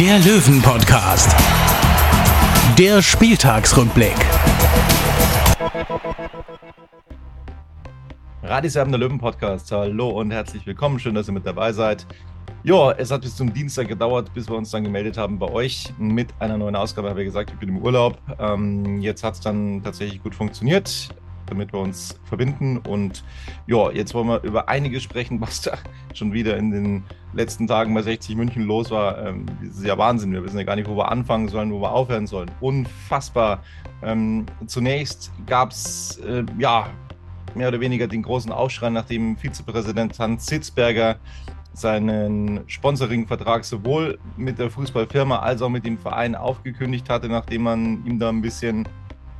der 0.00 0.18
Löwen-Podcast. 0.18 1.34
Der 2.78 3.00
Spieltagsrückblick. 3.00 4.14
Radis 8.42 8.76
Erben 8.76 8.92
der 8.92 9.00
Löwen 9.00 9.18
Podcast. 9.18 9.72
Hallo 9.72 10.10
und 10.10 10.32
herzlich 10.32 10.66
willkommen. 10.66 10.98
Schön, 10.98 11.14
dass 11.14 11.28
ihr 11.28 11.32
mit 11.32 11.46
dabei 11.46 11.72
seid. 11.72 12.06
Ja, 12.62 12.92
es 12.92 13.10
hat 13.10 13.22
bis 13.22 13.36
zum 13.36 13.54
Dienstag 13.54 13.88
gedauert, 13.88 14.34
bis 14.34 14.50
wir 14.50 14.56
uns 14.56 14.70
dann 14.70 14.84
gemeldet 14.84 15.16
haben 15.16 15.38
bei 15.38 15.50
euch 15.50 15.90
mit 15.96 16.28
einer 16.40 16.58
neuen 16.58 16.76
Ausgabe. 16.76 17.08
Habe 17.08 17.22
ich 17.22 17.28
gesagt, 17.28 17.50
ich 17.50 17.58
bin 17.58 17.70
im 17.70 17.78
Urlaub. 17.78 18.18
Ähm, 18.38 19.00
jetzt 19.00 19.24
hat 19.24 19.34
es 19.34 19.40
dann 19.40 19.82
tatsächlich 19.82 20.22
gut 20.22 20.34
funktioniert, 20.34 21.08
damit 21.46 21.72
wir 21.72 21.80
uns 21.80 22.18
verbinden. 22.24 22.78
Und 22.78 23.24
ja, 23.66 23.90
jetzt 23.90 24.14
wollen 24.14 24.28
wir 24.28 24.42
über 24.42 24.68
einiges 24.68 25.02
sprechen, 25.02 25.40
was 25.40 25.62
da 25.62 25.78
schon 26.14 26.32
wieder 26.32 26.56
in 26.56 26.70
den 26.70 27.04
letzten 27.32 27.66
Tagen 27.66 27.94
bei 27.94 28.02
60 28.02 28.36
München 28.36 28.64
los 28.64 28.90
war. 28.90 29.18
Ähm, 29.26 29.46
das 29.62 29.78
ist 29.78 29.86
ja 29.86 29.96
Wahnsinn. 29.98 30.32
Wir 30.32 30.44
wissen 30.44 30.58
ja 30.58 30.64
gar 30.64 30.76
nicht, 30.76 30.88
wo 30.88 30.96
wir 30.96 31.10
anfangen 31.10 31.48
sollen, 31.48 31.72
wo 31.72 31.80
wir 31.80 31.92
aufhören 31.92 32.26
sollen. 32.26 32.50
Unfassbar. 32.60 33.62
Ähm, 34.02 34.46
zunächst 34.66 35.32
gab 35.46 35.70
es 35.70 36.18
äh, 36.18 36.44
ja 36.58 36.88
mehr 37.54 37.68
oder 37.68 37.80
weniger 37.80 38.06
den 38.06 38.22
großen 38.22 38.52
Aufschrei, 38.52 38.90
nachdem 38.90 39.36
Vizepräsident 39.36 40.18
Hans 40.18 40.46
Sitzberger 40.46 41.16
seinen 41.72 42.60
Sponsoring-Vertrag 42.66 43.64
sowohl 43.64 44.18
mit 44.36 44.58
der 44.58 44.70
Fußballfirma 44.70 45.40
als 45.40 45.60
auch 45.60 45.68
mit 45.68 45.84
dem 45.84 45.98
Verein 45.98 46.34
aufgekündigt 46.34 47.10
hatte, 47.10 47.28
nachdem 47.28 47.62
man 47.62 48.04
ihm 48.06 48.18
da 48.18 48.30
ein 48.30 48.40
bisschen 48.40 48.88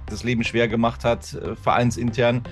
das 0.06 0.24
Leben 0.24 0.44
schwer 0.44 0.68
gemacht 0.68 1.04
hat, 1.04 1.34
äh, 1.34 1.54
vereinsintern. 1.56 2.42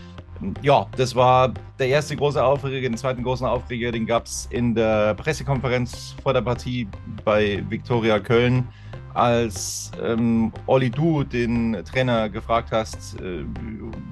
Ja, 0.62 0.86
das 0.96 1.14
war 1.14 1.54
der 1.78 1.88
erste 1.88 2.16
große 2.16 2.42
Aufreger. 2.42 2.88
Den 2.88 2.96
zweiten 2.96 3.22
großen 3.22 3.46
Aufreger, 3.46 3.92
den 3.92 4.06
gab 4.06 4.26
es 4.26 4.46
in 4.50 4.74
der 4.74 5.14
Pressekonferenz 5.14 6.16
vor 6.22 6.32
der 6.32 6.42
Partie 6.42 6.88
bei 7.24 7.62
Viktoria 7.68 8.18
Köln, 8.18 8.66
als 9.14 9.92
ähm, 10.02 10.52
Olli 10.66 10.90
Du 10.90 11.22
den 11.22 11.82
Trainer 11.84 12.28
gefragt 12.28 12.70
hast, 12.72 13.20
äh, 13.20 13.44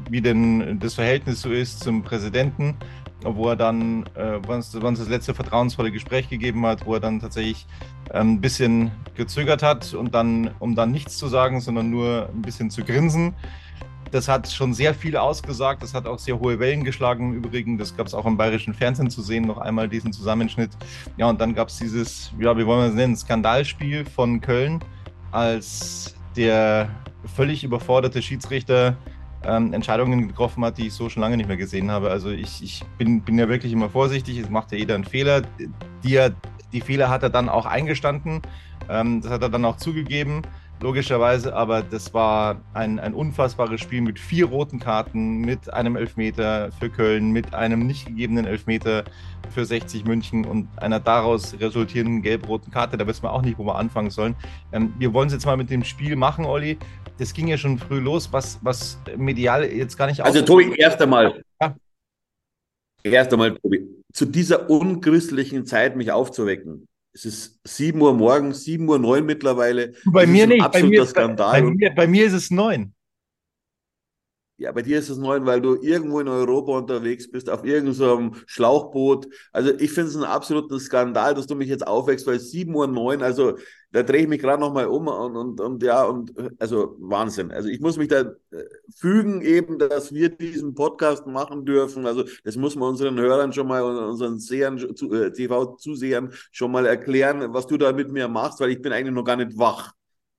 wie 0.08 0.20
denn 0.20 0.78
das 0.78 0.94
Verhältnis 0.94 1.42
so 1.42 1.50
ist 1.50 1.80
zum 1.80 2.02
Präsidenten 2.02 2.76
wo 3.24 3.48
er 3.48 3.56
dann, 3.56 4.04
äh, 4.14 4.38
wann 4.46 4.60
es 4.60 4.70
das 4.70 5.08
letzte 5.08 5.34
vertrauensvolle 5.34 5.90
Gespräch 5.90 6.28
gegeben 6.28 6.66
hat, 6.66 6.86
wo 6.86 6.94
er 6.94 7.00
dann 7.00 7.20
tatsächlich 7.20 7.66
ähm, 8.12 8.34
ein 8.34 8.40
bisschen 8.40 8.90
gezögert 9.14 9.62
hat 9.62 9.94
und 9.94 10.14
dann, 10.14 10.50
um 10.58 10.74
dann 10.74 10.90
nichts 10.90 11.18
zu 11.18 11.28
sagen, 11.28 11.60
sondern 11.60 11.90
nur 11.90 12.28
ein 12.32 12.42
bisschen 12.42 12.70
zu 12.70 12.84
grinsen. 12.84 13.34
Das 14.10 14.28
hat 14.28 14.46
schon 14.50 14.74
sehr 14.74 14.94
viel 14.94 15.16
ausgesagt. 15.16 15.82
Das 15.82 15.94
hat 15.94 16.06
auch 16.06 16.18
sehr 16.18 16.38
hohe 16.38 16.58
Wellen 16.58 16.84
geschlagen 16.84 17.30
im 17.30 17.34
Übrigen. 17.38 17.78
Das 17.78 17.96
gab 17.96 18.06
es 18.06 18.12
auch 18.12 18.26
im 18.26 18.36
bayerischen 18.36 18.74
Fernsehen 18.74 19.08
zu 19.08 19.22
sehen, 19.22 19.46
noch 19.46 19.56
einmal 19.56 19.88
diesen 19.88 20.12
Zusammenschnitt. 20.12 20.70
Ja, 21.16 21.30
und 21.30 21.40
dann 21.40 21.54
gab 21.54 21.68
es 21.68 21.78
dieses, 21.78 22.30
ja, 22.38 22.56
wie 22.58 22.66
wollen 22.66 22.80
wir 22.80 22.88
es 22.88 22.94
nennen, 22.94 23.16
Skandalspiel 23.16 24.04
von 24.04 24.42
Köln, 24.42 24.80
als 25.30 26.14
der 26.36 26.90
völlig 27.34 27.64
überforderte 27.64 28.20
Schiedsrichter 28.20 28.96
ähm, 29.46 29.72
Entscheidungen 29.72 30.28
getroffen 30.28 30.64
hat, 30.64 30.78
die 30.78 30.88
ich 30.88 30.92
so 30.92 31.08
schon 31.08 31.22
lange 31.22 31.36
nicht 31.36 31.48
mehr 31.48 31.56
gesehen 31.56 31.90
habe. 31.90 32.10
Also 32.10 32.30
ich, 32.30 32.62
ich 32.62 32.82
bin, 32.98 33.22
bin 33.22 33.38
ja 33.38 33.48
wirklich 33.48 33.72
immer 33.72 33.88
vorsichtig, 33.88 34.38
es 34.38 34.50
macht 34.50 34.72
ja 34.72 34.78
jeder 34.78 34.94
einen 34.94 35.04
Fehler. 35.04 35.42
Die, 36.04 36.18
die 36.72 36.80
Fehler 36.80 37.08
hat 37.08 37.22
er 37.22 37.30
dann 37.30 37.48
auch 37.48 37.66
eingestanden, 37.66 38.42
ähm, 38.88 39.20
das 39.20 39.30
hat 39.30 39.42
er 39.42 39.48
dann 39.48 39.64
auch 39.64 39.76
zugegeben, 39.76 40.42
logischerweise, 40.82 41.54
aber 41.54 41.82
das 41.82 42.12
war 42.12 42.60
ein, 42.74 42.98
ein 42.98 43.14
unfassbares 43.14 43.80
Spiel 43.80 44.00
mit 44.00 44.18
vier 44.18 44.46
roten 44.46 44.78
Karten, 44.78 45.38
mit 45.38 45.72
einem 45.72 45.96
Elfmeter 45.96 46.70
für 46.78 46.90
Köln, 46.90 47.30
mit 47.30 47.54
einem 47.54 47.86
nicht 47.86 48.06
gegebenen 48.06 48.44
Elfmeter 48.44 49.04
für 49.54 49.64
60 49.64 50.04
München 50.04 50.44
und 50.44 50.68
einer 50.76 51.00
daraus 51.00 51.54
resultierenden 51.58 52.22
gelb-roten 52.22 52.70
Karte. 52.70 52.96
Da 52.96 53.06
wissen 53.06 53.22
wir 53.22 53.32
auch 53.32 53.42
nicht, 53.42 53.58
wo 53.58 53.64
wir 53.64 53.76
anfangen 53.76 54.10
sollen. 54.10 54.34
Ähm, 54.72 54.92
wir 54.98 55.12
wollen 55.12 55.28
es 55.28 55.34
jetzt 55.34 55.46
mal 55.46 55.56
mit 55.56 55.70
dem 55.70 55.84
Spiel 55.84 56.16
machen, 56.16 56.44
Olli 56.44 56.78
das 57.18 57.32
ging 57.32 57.48
ja 57.48 57.56
schon 57.56 57.78
früh 57.78 58.00
los, 58.00 58.32
was, 58.32 58.58
was 58.62 58.98
medial 59.16 59.64
jetzt 59.64 59.96
gar 59.96 60.06
nicht 60.06 60.20
Also, 60.20 60.42
Tobi, 60.42 60.74
erst 60.76 61.00
einmal. 61.00 61.42
Ja. 61.60 61.76
Erst 63.04 63.32
einmal, 63.32 63.56
Tobi, 63.56 63.86
zu 64.12 64.26
dieser 64.26 64.68
unchristlichen 64.70 65.66
Zeit 65.66 65.96
mich 65.96 66.10
aufzuwecken. 66.12 66.86
Es 67.14 67.26
ist 67.26 67.60
7 67.64 68.00
Uhr 68.00 68.14
morgens, 68.14 68.64
7 68.64 68.88
Uhr 68.88 68.98
9 68.98 69.24
mittlerweile. 69.24 69.92
Bei 70.06 70.26
mir 70.26 70.46
nicht. 70.46 70.70
Bei 70.72 70.82
mir, 70.82 71.04
Skandal. 71.04 71.52
Bei, 71.52 71.60
bei, 71.60 71.70
mir, 71.74 71.94
bei 71.94 72.06
mir 72.06 72.26
ist 72.26 72.32
es 72.32 72.50
9. 72.50 72.94
Ja, 74.62 74.70
bei 74.70 74.82
dir 74.82 74.98
ist 74.98 75.08
es 75.08 75.18
neu, 75.18 75.44
weil 75.44 75.60
du 75.60 75.74
irgendwo 75.82 76.20
in 76.20 76.28
Europa 76.28 76.78
unterwegs 76.78 77.28
bist, 77.28 77.50
auf 77.50 77.64
irgendeinem 77.64 78.34
Schlauchboot. 78.46 79.26
Also 79.52 79.72
ich 79.76 79.90
finde 79.90 80.10
es 80.10 80.14
einen 80.14 80.24
absoluten 80.24 80.78
Skandal, 80.78 81.34
dass 81.34 81.48
du 81.48 81.56
mich 81.56 81.68
jetzt 81.68 81.84
aufwächst, 81.84 82.28
weil 82.28 82.38
7 82.38 82.72
Uhr 82.72 82.86
9, 82.86 83.22
also 83.22 83.56
da 83.90 84.04
drehe 84.04 84.22
ich 84.22 84.28
mich 84.28 84.40
gerade 84.40 84.60
nochmal 84.60 84.86
um 84.86 85.08
und, 85.08 85.36
und, 85.36 85.60
und 85.60 85.82
ja, 85.82 86.04
und 86.04 86.32
also 86.60 86.96
Wahnsinn. 87.00 87.50
Also 87.50 87.68
ich 87.68 87.80
muss 87.80 87.96
mich 87.96 88.06
da 88.08 88.20
äh, 88.20 88.64
fügen 88.94 89.42
eben, 89.42 89.80
dass 89.80 90.14
wir 90.14 90.28
diesen 90.28 90.74
Podcast 90.74 91.26
machen 91.26 91.64
dürfen. 91.64 92.06
Also 92.06 92.24
das 92.44 92.54
muss 92.56 92.76
man 92.76 92.90
unseren 92.90 93.18
Hörern 93.18 93.52
schon 93.52 93.66
mal 93.66 93.82
und 93.82 93.96
unseren 93.96 94.38
Sehern, 94.38 94.78
äh, 94.78 95.32
TV-Zusehern 95.32 96.32
schon 96.52 96.70
mal 96.70 96.86
erklären, 96.86 97.52
was 97.52 97.66
du 97.66 97.76
da 97.76 97.92
mit 97.92 98.12
mir 98.12 98.28
machst, 98.28 98.60
weil 98.60 98.70
ich 98.70 98.80
bin 98.80 98.92
eigentlich 98.92 99.14
noch 99.14 99.24
gar 99.24 99.36
nicht 99.36 99.58
wach. 99.58 99.92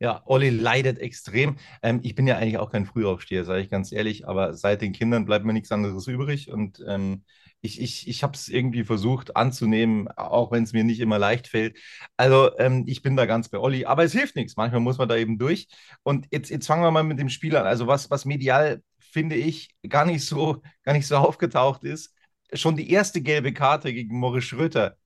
Ja, 0.03 0.22
Olli 0.25 0.50
leidet 0.50 1.00
extrem. 1.00 1.56
Ähm, 1.81 2.02
ich 2.03 2.14
bin 2.14 2.28
ja 2.28 2.36
eigentlich 2.38 2.58
auch 2.58 2.69
kein 2.72 2.86
Frühaufsteher, 2.86 3.46
sage 3.46 3.62
ich 3.62 3.69
ganz 3.69 3.94
ehrlich, 3.94 4.28
aber 4.28 4.53
seit 4.53 4.81
den 4.81 4.91
Kindern 4.91 5.24
bleibt 5.24 5.46
mir 5.46 5.53
nichts 5.53 5.72
anderes 5.72 6.08
übrig 6.08 6.52
und 6.52 6.84
ähm, 6.86 7.24
ich, 7.62 7.80
ich, 7.81 8.09
ich 8.09 8.22
habe 8.22 8.34
es 8.34 8.50
irgendwie 8.50 8.84
versucht 8.84 9.38
anzunehmen, 9.38 10.09
auch 10.09 10.52
wenn 10.52 10.64
es 10.64 10.74
mir 10.74 10.84
nicht 10.84 11.00
immer 11.00 11.19
leicht 11.19 11.47
fällt. 11.47 11.78
Also 12.18 12.52
ähm, 12.59 12.84
ich 12.86 13.02
bin 13.02 13.16
da 13.16 13.25
ganz 13.25 13.47
bei 13.47 13.58
Olli, 13.58 13.86
aber 13.86 14.03
es 14.03 14.12
hilft 14.12 14.36
nichts. 14.36 14.58
Manchmal 14.58 14.81
muss 14.81 14.97
man 14.97 15.08
da 15.08 15.16
eben 15.16 15.38
durch. 15.38 15.69
Und 16.03 16.28
jetzt, 16.31 16.50
jetzt 16.50 16.68
fangen 16.68 16.84
wir 16.84 16.91
mal 16.91 17.03
mit 17.03 17.20
dem 17.20 17.30
Spiel 17.30 17.56
an. 17.56 17.66
Also 17.66 17.88
was, 17.88 18.12
was 18.12 18.25
medial, 18.25 18.84
finde 19.00 19.38
ich, 19.38 19.70
gar 19.88 20.06
nicht 20.06 20.25
so, 20.25 20.62
gar 20.84 20.91
nicht 20.94 21.08
so 21.08 21.16
aufgetaucht 21.16 21.85
ist. 21.85 22.14
Schon 22.52 22.75
die 22.75 22.91
erste 22.91 23.22
gelbe 23.22 23.53
Karte 23.53 23.94
gegen 23.94 24.20
Morris 24.20 24.44
Schröter 24.44 24.97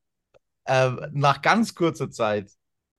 äh, 0.66 0.92
nach 1.12 1.42
ganz 1.42 1.76
kurzer 1.76 2.10
Zeit, 2.12 2.52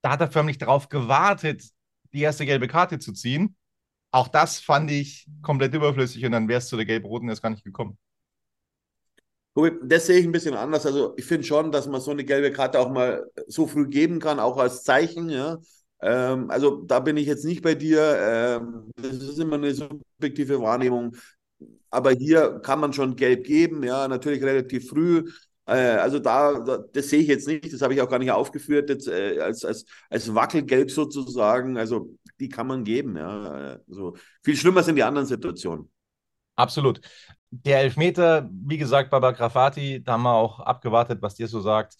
da 0.02 0.10
hat 0.10 0.20
er 0.20 0.30
förmlich 0.30 0.58
darauf 0.58 0.88
gewartet, 0.88 1.64
die 2.12 2.22
erste 2.22 2.46
gelbe 2.46 2.68
Karte 2.68 2.98
zu 2.98 3.12
ziehen. 3.12 3.56
Auch 4.10 4.28
das 4.28 4.60
fand 4.60 4.90
ich 4.90 5.26
komplett 5.42 5.74
überflüssig 5.74 6.24
und 6.24 6.32
dann 6.32 6.48
wäre 6.48 6.58
es 6.58 6.68
zu 6.68 6.76
der 6.76 6.86
gelb-roten 6.86 7.28
erst 7.28 7.42
gar 7.42 7.50
nicht 7.50 7.64
gekommen. 7.64 7.98
Das 9.82 10.06
sehe 10.06 10.18
ich 10.20 10.24
ein 10.24 10.32
bisschen 10.32 10.54
anders. 10.54 10.86
Also 10.86 11.14
ich 11.16 11.24
finde 11.24 11.44
schon, 11.44 11.72
dass 11.72 11.88
man 11.88 12.00
so 12.00 12.12
eine 12.12 12.24
gelbe 12.24 12.52
Karte 12.52 12.78
auch 12.78 12.90
mal 12.90 13.28
so 13.48 13.66
früh 13.66 13.88
geben 13.88 14.20
kann, 14.20 14.38
auch 14.38 14.56
als 14.56 14.84
Zeichen. 14.84 15.30
Ja. 15.30 15.58
Ähm, 16.00 16.48
also 16.50 16.82
da 16.84 17.00
bin 17.00 17.16
ich 17.16 17.26
jetzt 17.26 17.44
nicht 17.44 17.62
bei 17.62 17.74
dir. 17.74 18.16
Ähm, 18.20 18.90
das 18.96 19.14
ist 19.14 19.38
immer 19.38 19.56
eine 19.56 19.74
subjektive 19.74 20.60
Wahrnehmung. 20.60 21.16
Aber 21.90 22.12
hier 22.12 22.60
kann 22.60 22.78
man 22.80 22.92
schon 22.92 23.16
gelb 23.16 23.44
geben, 23.44 23.82
ja, 23.82 24.06
natürlich 24.06 24.42
relativ 24.42 24.90
früh. 24.90 25.24
Äh, 25.68 25.98
also 25.98 26.18
da, 26.18 26.60
da, 26.60 26.78
das 26.78 27.10
sehe 27.10 27.20
ich 27.20 27.28
jetzt 27.28 27.46
nicht, 27.46 27.72
das 27.72 27.82
habe 27.82 27.92
ich 27.92 28.00
auch 28.00 28.08
gar 28.08 28.18
nicht 28.18 28.30
aufgeführt, 28.30 28.88
jetzt, 28.88 29.06
äh, 29.06 29.38
als, 29.40 29.64
als, 29.64 29.84
als 30.08 30.34
Wackelgelb 30.34 30.90
sozusagen. 30.90 31.76
Also 31.76 32.16
die 32.40 32.48
kann 32.48 32.66
man 32.66 32.84
geben. 32.84 33.16
Ja. 33.16 33.78
Also, 33.88 34.16
viel 34.42 34.56
schlimmer 34.56 34.82
sind 34.82 34.96
die 34.96 35.02
anderen 35.02 35.26
Situationen. 35.26 35.90
Absolut. 36.56 37.00
Der 37.50 37.80
Elfmeter, 37.80 38.48
wie 38.52 38.78
gesagt, 38.78 39.10
Baba 39.10 39.32
Grafati, 39.32 40.02
da 40.02 40.12
haben 40.12 40.22
wir 40.22 40.34
auch 40.34 40.60
abgewartet, 40.60 41.22
was 41.22 41.34
dir 41.34 41.48
so 41.48 41.60
sagt. 41.60 41.96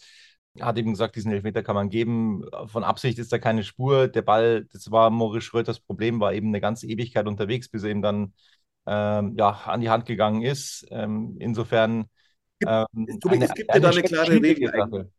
Hat 0.61 0.77
eben 0.79 0.91
gesagt, 0.91 1.15
diesen 1.17 1.31
Elfmeter 1.31 1.63
kann 1.63 1.75
man 1.75 1.91
geben. 1.91 2.45
Von 2.67 2.85
Absicht 2.85 3.19
ist 3.19 3.33
da 3.33 3.39
keine 3.39 3.65
Spur. 3.65 4.09
Der 4.09 4.23
Ball, 4.23 4.65
das 4.73 4.91
war 4.91 5.11
Moritz 5.11 5.45
Schröters 5.45 5.81
Problem, 5.81 6.21
war 6.21 6.33
eben 6.33 6.49
eine 6.49 6.61
ganze 6.61 6.87
Ewigkeit 6.87 7.27
unterwegs, 7.27 7.69
bis 7.69 7.85
er 7.85 7.91
ihm 7.91 8.03
dann 8.03 8.35
ähm, 8.87 9.35
ja, 9.39 9.51
an 9.51 9.81
die 9.81 9.91
Hand 9.91 10.07
gegangen 10.07 10.43
ist. 10.43 10.87
Ähm, 10.91 11.37
insofern 11.39 12.07
ähm, 12.67 13.21
Tobi, 13.21 13.37
eine, 13.37 13.45
es 13.45 13.55
gibt 13.55 13.75
ja 13.75 13.81
da 13.81 13.91
eine 13.91 14.03
klare 14.03 14.33
Regel. 14.33 15.11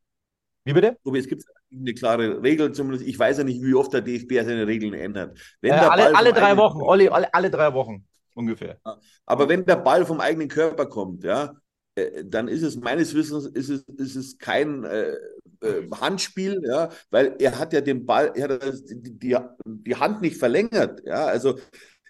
Wie 0.65 0.73
bitte? 0.73 0.97
Tobi, 1.03 1.19
es 1.19 1.27
gibt 1.27 1.43
eine 1.71 1.93
klare 1.93 2.43
Regel, 2.43 2.71
zumindest 2.71 3.07
ich 3.07 3.17
weiß 3.17 3.39
ja 3.39 3.43
nicht, 3.43 3.61
wie 3.61 3.73
oft 3.73 3.93
der 3.93 4.01
DFB 4.01 4.33
seine 4.45 4.67
Regeln 4.67 4.93
ändert. 4.93 5.39
Äh, 5.61 5.71
alle, 5.71 6.15
alle 6.15 6.33
drei 6.33 6.57
Wochen, 6.57 6.81
Olli, 6.81 7.07
alle, 7.07 7.33
alle 7.33 7.49
drei 7.49 7.73
Wochen 7.73 8.05
ungefähr. 8.39 8.79
Aber 9.25 9.47
wenn 9.49 9.65
der 9.65 9.75
Ball 9.75 10.05
vom 10.05 10.19
eigenen 10.19 10.47
Körper 10.47 10.87
kommt, 10.87 11.23
ja, 11.23 11.53
äh, 11.95 12.23
dann 12.25 12.47
ist 12.47 12.63
es 12.63 12.77
meines 12.77 13.13
Wissens 13.13 13.45
ist 13.45 13.69
es, 13.69 13.83
ist 13.83 14.15
es 14.15 14.37
kein 14.37 14.83
äh, 14.85 15.15
äh, 15.61 15.89
Handspiel, 15.91 16.61
ja, 16.65 16.89
weil 17.09 17.35
er 17.39 17.59
hat 17.59 17.73
ja 17.73 17.81
den 17.81 18.05
Ball, 18.05 18.31
er 18.35 18.49
hat 18.49 18.73
die, 18.89 19.19
die, 19.19 19.37
die 19.65 19.95
Hand 19.95 20.21
nicht 20.21 20.37
verlängert, 20.37 21.01
ja, 21.05 21.25
also 21.25 21.59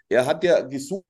er 0.07 0.25
hat 0.25 0.43
ja 0.43 0.61
gesucht, 0.61 1.05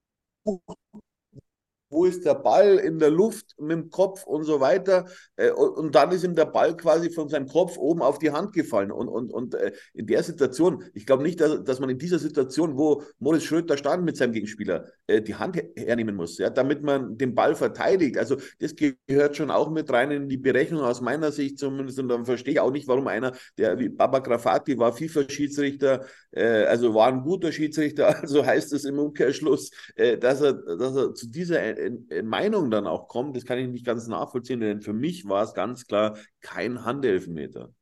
wo 1.89 2.05
ist 2.05 2.25
der 2.25 2.35
Ball 2.35 2.77
in 2.77 2.99
der 2.99 3.09
Luft 3.09 3.55
mit 3.59 3.71
dem 3.71 3.89
Kopf 3.89 4.23
und 4.25 4.43
so 4.43 4.59
weiter. 4.59 5.05
Äh, 5.35 5.51
und 5.51 5.95
dann 5.95 6.11
ist 6.11 6.23
ihm 6.23 6.35
der 6.35 6.45
Ball 6.45 6.77
quasi 6.77 7.09
von 7.09 7.29
seinem 7.29 7.47
Kopf 7.47 7.77
oben 7.77 8.01
auf 8.01 8.19
die 8.19 8.31
Hand 8.31 8.53
gefallen. 8.53 8.91
Und, 8.91 9.07
und, 9.07 9.31
und 9.31 9.55
äh, 9.55 9.71
in 9.93 10.05
der 10.05 10.23
Situation, 10.23 10.83
ich 10.93 11.05
glaube 11.05 11.23
nicht, 11.23 11.41
dass, 11.41 11.63
dass 11.63 11.79
man 11.79 11.89
in 11.89 11.97
dieser 11.97 12.19
Situation, 12.19 12.77
wo 12.77 13.03
Moritz 13.19 13.43
Schröter 13.43 13.77
stand 13.77 14.05
mit 14.05 14.17
seinem 14.17 14.33
Gegenspieler, 14.33 14.85
äh, 15.07 15.21
die 15.21 15.35
Hand 15.35 15.57
hernehmen 15.75 16.15
muss, 16.15 16.37
ja, 16.37 16.49
damit 16.49 16.83
man 16.83 17.17
den 17.17 17.33
Ball 17.33 17.55
verteidigt. 17.55 18.17
Also 18.17 18.37
das 18.59 18.75
gehört 18.75 19.35
schon 19.35 19.49
auch 19.49 19.71
mit 19.71 19.91
rein 19.91 20.11
in 20.11 20.29
die 20.29 20.37
Berechnung 20.37 20.81
aus 20.81 21.01
meiner 21.01 21.31
Sicht 21.31 21.57
zumindest. 21.57 21.99
Und 21.99 22.09
dann 22.09 22.25
verstehe 22.25 22.53
ich 22.53 22.59
auch 22.59 22.71
nicht, 22.71 22.87
warum 22.87 23.07
einer, 23.07 23.33
der 23.57 23.79
wie 23.79 23.89
Baba 23.89 24.19
Grafati 24.19 24.77
war 24.77 24.93
FIFA-Schiedsrichter, 24.93 26.05
also 26.31 26.93
war 26.93 27.07
ein 27.07 27.23
guter 27.23 27.51
Schiedsrichter, 27.51 28.07
also 28.21 28.45
heißt 28.45 28.73
es 28.73 28.85
im 28.85 28.99
Umkehrschluss, 28.99 29.71
dass 29.95 30.41
er, 30.41 30.53
dass 30.53 30.95
er 30.95 31.13
zu 31.13 31.27
dieser 31.27 31.78
Meinung 32.23 32.71
dann 32.71 32.87
auch 32.87 33.07
kommt, 33.07 33.35
das 33.35 33.45
kann 33.45 33.59
ich 33.59 33.67
nicht 33.67 33.85
ganz 33.85 34.07
nachvollziehen, 34.07 34.59
denn 34.59 34.81
für 34.81 34.93
mich 34.93 35.27
war 35.27 35.43
es 35.43 35.53
ganz 35.53 35.85
klar 35.85 36.17
kein 36.41 36.85
Handelfmeter. 36.85 37.73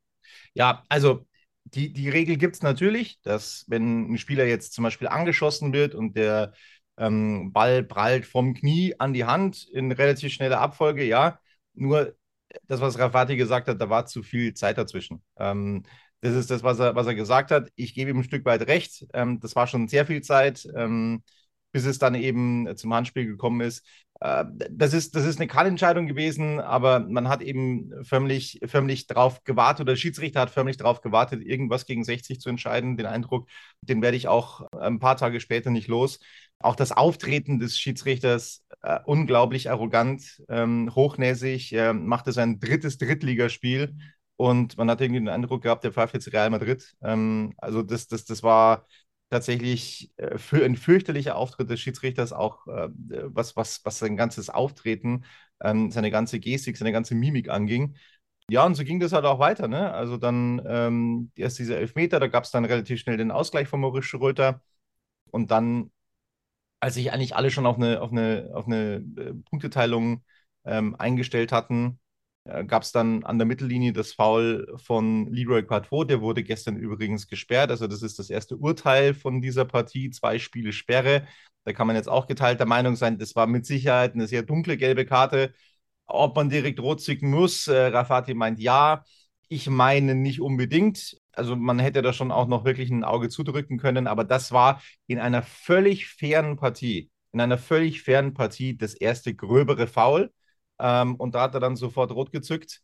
Ja, 0.53 0.83
also 0.89 1.25
die, 1.65 1.91
die 1.94 2.09
Regel 2.09 2.38
gibt 2.38 2.55
es 2.55 2.63
natürlich, 2.63 3.21
dass 3.21 3.65
wenn 3.67 4.13
ein 4.13 4.17
Spieler 4.17 4.45
jetzt 4.45 4.73
zum 4.73 4.83
Beispiel 4.83 5.07
angeschossen 5.07 5.73
wird 5.73 5.95
und 5.95 6.15
der 6.17 6.53
ähm, 6.97 7.51
Ball 7.53 7.83
prallt 7.83 8.25
vom 8.25 8.53
Knie 8.53 8.95
an 8.99 9.13
die 9.13 9.25
Hand 9.25 9.67
in 9.71 9.91
relativ 9.91 10.33
schneller 10.33 10.59
Abfolge, 10.59 11.03
ja, 11.03 11.39
nur 11.73 12.15
das, 12.63 12.81
was 12.81 12.97
Rafati 12.97 13.38
gesagt 13.38 13.67
hat, 13.67 13.81
da 13.81 13.89
war 13.89 14.05
zu 14.05 14.23
viel 14.23 14.53
Zeit 14.53 14.77
dazwischen. 14.77 15.23
Ähm, 15.38 15.83
das 16.21 16.33
ist 16.33 16.50
das, 16.50 16.63
was 16.63 16.79
er, 16.79 16.95
was 16.95 17.07
er 17.07 17.15
gesagt 17.15 17.51
hat. 17.51 17.69
Ich 17.75 17.93
gebe 17.93 18.09
ihm 18.09 18.17
ein 18.19 18.23
Stück 18.23 18.45
weit 18.45 18.67
recht. 18.67 19.05
Ähm, 19.13 19.39
das 19.39 19.55
war 19.55 19.67
schon 19.67 19.88
sehr 19.88 20.05
viel 20.05 20.21
Zeit. 20.21 20.67
Ähm, 20.75 21.23
bis 21.77 21.85
es 21.85 22.00
dann 22.00 22.15
eben 22.15 22.75
zum 22.75 22.91
Handspiel 22.91 23.27
gekommen 23.27 23.62
ist. 23.62 23.85
Äh, 24.19 24.45
das 24.71 24.94
ist, 24.95 25.15
das 25.15 25.25
ist 25.25 25.39
eine 25.39 25.45
Kannentscheidung 25.45 26.07
gewesen, 26.07 26.59
aber 26.59 27.01
man 27.01 27.29
hat 27.29 27.44
eben 27.44 27.91
förmlich, 28.03 28.59
förmlich 28.65 29.06
darauf 29.06 29.44
gewartet, 29.44 29.81
oder 29.81 29.91
der 29.91 29.97
Schiedsrichter 29.97 30.39
hat 30.41 30.50
förmlich 30.50 30.77
darauf 30.77 31.01
gewartet, 31.01 31.44
irgendwas 31.44 31.85
gegen 31.85 32.03
60 32.03 32.39
zu 32.39 32.50
entscheiden. 32.50 32.97
Den 32.97 33.06
Eindruck, 33.06 33.47
den 33.81 34.01
werde 34.01 34.18
ich 34.18 34.27
auch 34.27 34.62
ein 34.71 34.97
paar 34.97 35.18
Tage 35.18 35.39
später 35.39 35.69
nicht 35.69 35.88
los. 35.88 36.19
Auch 36.57 36.75
das 36.75 36.91
Auftreten 36.91 37.59
des 37.59 37.77
Schiedsrichters 37.77 38.63
äh, 38.81 38.97
unglaublich 39.06 39.69
arrogant, 39.69 40.41
ähm, 40.50 40.95
hochnäsig, 40.95 41.74
äh, 41.74 41.94
machte 41.94 42.31
sein 42.31 42.59
drittes 42.59 42.97
Drittligaspiel 42.97 43.94
und 44.35 44.79
man 44.79 44.89
hat 44.89 45.00
irgendwie 45.00 45.19
den 45.19 45.29
Eindruck 45.29 45.62
gehabt, 45.62 45.83
der 45.83 45.91
pfeift 45.91 46.15
jetzt 46.15 46.33
Real 46.33 46.50
Madrid. 46.50 46.95
Ähm, 47.03 47.53
also 47.59 47.83
das, 47.83 48.07
das, 48.07 48.25
das 48.25 48.41
war 48.41 48.88
tatsächlich 49.29 50.12
äh, 50.18 50.38
für 50.38 50.63
ein 50.63 50.75
fürchterlicher 50.75 51.35
Auftritt 51.35 51.69
des 51.69 51.79
Schiedsrichters 51.79 52.33
auch 52.33 52.68
äh, 52.68 52.89
was, 53.25 53.56
was, 53.56 53.83
was 53.85 54.00
sein 54.00 54.18
ganzes 54.18 54.50
Auftreten, 54.50 55.25
ähm, 55.62 55.91
seine 55.91 56.12
ganze 56.12 56.39
Gestik, 56.39 56.77
seine 56.77 56.91
ganze 56.91 57.15
Mimik 57.15 57.50
anging. 57.50 57.95
Ja, 58.50 58.65
und 58.65 58.75
so 58.75 58.83
ging 58.85 59.00
das 59.00 59.12
halt 59.12 59.25
auch 59.25 59.39
weiter. 59.39 59.68
Ne? 59.68 59.91
Also 59.94 60.18
dann 60.18 60.62
ähm, 60.65 61.31
erst 61.35 61.59
diese 61.59 61.75
Elfmeter, 61.75 62.19
da 62.19 62.27
gab 62.27 62.45
es 62.45 62.51
dann 62.51 62.63
relativ 62.65 63.00
schnell 63.00 63.18
den 63.18 63.31
Ausgleich 63.31 63.68
von 63.68 63.81
Maurice 63.81 64.07
Schröter. 64.07 64.62
Und 65.31 65.51
dann, 65.51 65.91
als 66.79 66.95
sich 66.95 67.12
eigentlich 67.12 67.35
alle 67.35 67.51
schon 67.51 67.65
auf 67.65 67.77
eine, 67.77 68.01
auf 68.01 68.12
eine, 68.12 68.51
auf 68.53 68.68
eine 68.68 69.03
äh, 69.18 69.33
Punkteteilung 69.50 70.24
ähm, 70.65 70.95
eingestellt 70.95 71.51
hatten, 71.51 72.00
gab 72.67 72.83
es 72.83 72.91
dann 72.91 73.23
an 73.23 73.38
der 73.38 73.45
Mittellinie 73.47 73.94
das 73.94 74.13
Foul 74.13 74.67
von 74.77 75.31
Leroy 75.33 75.63
Quadvo. 75.63 76.03
Der 76.03 76.21
wurde 76.21 76.44
gestern 76.44 76.77
übrigens 76.77 77.27
gesperrt. 77.27 77.71
Also 77.71 77.88
das 77.88 78.01
ist 78.01 78.19
das 78.19 78.29
erste 78.29 78.57
Urteil 78.57 79.13
von 79.13 79.41
dieser 79.41 79.65
Partie. 79.65 80.09
Zwei 80.11 80.39
Spiele 80.39 80.71
Sperre. 80.71 81.27
Da 81.65 81.73
kann 81.73 81.88
man 81.88 81.95
jetzt 81.95 82.09
auch 82.09 82.27
geteilter 82.27 82.65
Meinung 82.65 82.95
sein. 82.95 83.17
Das 83.17 83.35
war 83.35 83.47
mit 83.47 83.65
Sicherheit 83.65 84.13
eine 84.13 84.27
sehr 84.27 84.44
dunkle 84.44 84.77
gelbe 84.77 85.05
Karte. 85.05 85.53
Ob 86.05 86.35
man 86.35 86.49
direkt 86.49 86.79
rot 86.79 87.01
zücken 87.01 87.29
muss, 87.29 87.67
äh, 87.67 87.88
Rafati 87.88 88.33
meint 88.33 88.59
ja. 88.59 89.03
Ich 89.50 89.69
meine 89.69 90.15
nicht 90.15 90.41
unbedingt. 90.41 91.17
Also 91.33 91.55
man 91.55 91.79
hätte 91.79 92.01
da 92.01 92.13
schon 92.13 92.31
auch 92.31 92.47
noch 92.47 92.65
wirklich 92.65 92.89
ein 92.89 93.03
Auge 93.03 93.29
zudrücken 93.29 93.77
können. 93.77 94.07
Aber 94.07 94.23
das 94.23 94.51
war 94.51 94.81
in 95.07 95.19
einer 95.19 95.43
völlig 95.43 96.07
fairen 96.07 96.55
Partie, 96.57 97.11
in 97.33 97.41
einer 97.41 97.57
völlig 97.57 98.01
fairen 98.01 98.33
Partie 98.33 98.77
das 98.77 98.93
erste 98.93 99.35
gröbere 99.35 99.88
Foul. 99.88 100.31
Ähm, 100.79 101.15
und 101.15 101.35
da 101.35 101.41
hat 101.44 101.53
er 101.53 101.59
dann 101.59 101.75
sofort 101.75 102.12
rot 102.12 102.31
gezückt. 102.31 102.81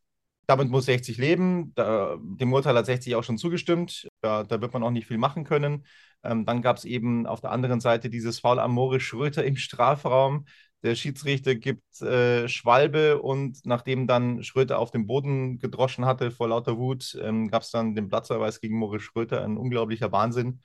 Damit 0.48 0.70
muss 0.70 0.86
60 0.86 1.18
leben. 1.18 1.74
Da, 1.76 2.18
dem 2.22 2.52
Urteil 2.54 2.76
hat 2.76 2.86
60 2.86 3.16
auch 3.16 3.24
schon 3.24 3.38
zugestimmt. 3.38 4.08
Da, 4.22 4.44
da 4.44 4.62
wird 4.62 4.74
man 4.74 4.84
auch 4.84 4.92
nicht 4.92 5.08
viel 5.08 5.18
machen 5.18 5.46
können. 5.46 5.86
Ähm, 6.24 6.46
dann 6.46 6.62
gab 6.62 6.78
es 6.78 6.86
eben 6.86 7.26
auf 7.26 7.42
der 7.42 7.52
anderen 7.52 7.80
Seite 7.80 8.10
dieses 8.10 8.40
Foul 8.40 8.60
am 8.60 8.72
Moritz 8.74 9.04
Schröter 9.04 9.44
im 9.46 9.56
Strafraum. 9.56 10.46
Der 10.84 10.96
Schiedsrichter 10.96 11.56
gibt 11.56 12.02
äh, 12.02 12.50
Schwalbe 12.50 13.22
und 13.22 13.66
nachdem 13.66 14.06
dann 14.06 14.44
Schröter 14.44 14.80
auf 14.80 14.92
den 14.92 15.08
Boden 15.08 15.60
gedroschen 15.60 16.06
hatte 16.06 16.30
vor 16.30 16.50
lauter 16.50 16.78
Wut, 16.78 17.18
ähm, 17.22 17.50
gab 17.50 17.62
es 17.62 17.72
dann 17.72 17.96
den 17.96 18.10
Platzverweis 18.10 18.60
gegen 18.60 18.78
Moritz 18.78 19.04
Schröter. 19.04 19.44
Ein 19.46 19.58
unglaublicher 19.58 20.12
Wahnsinn. 20.12 20.62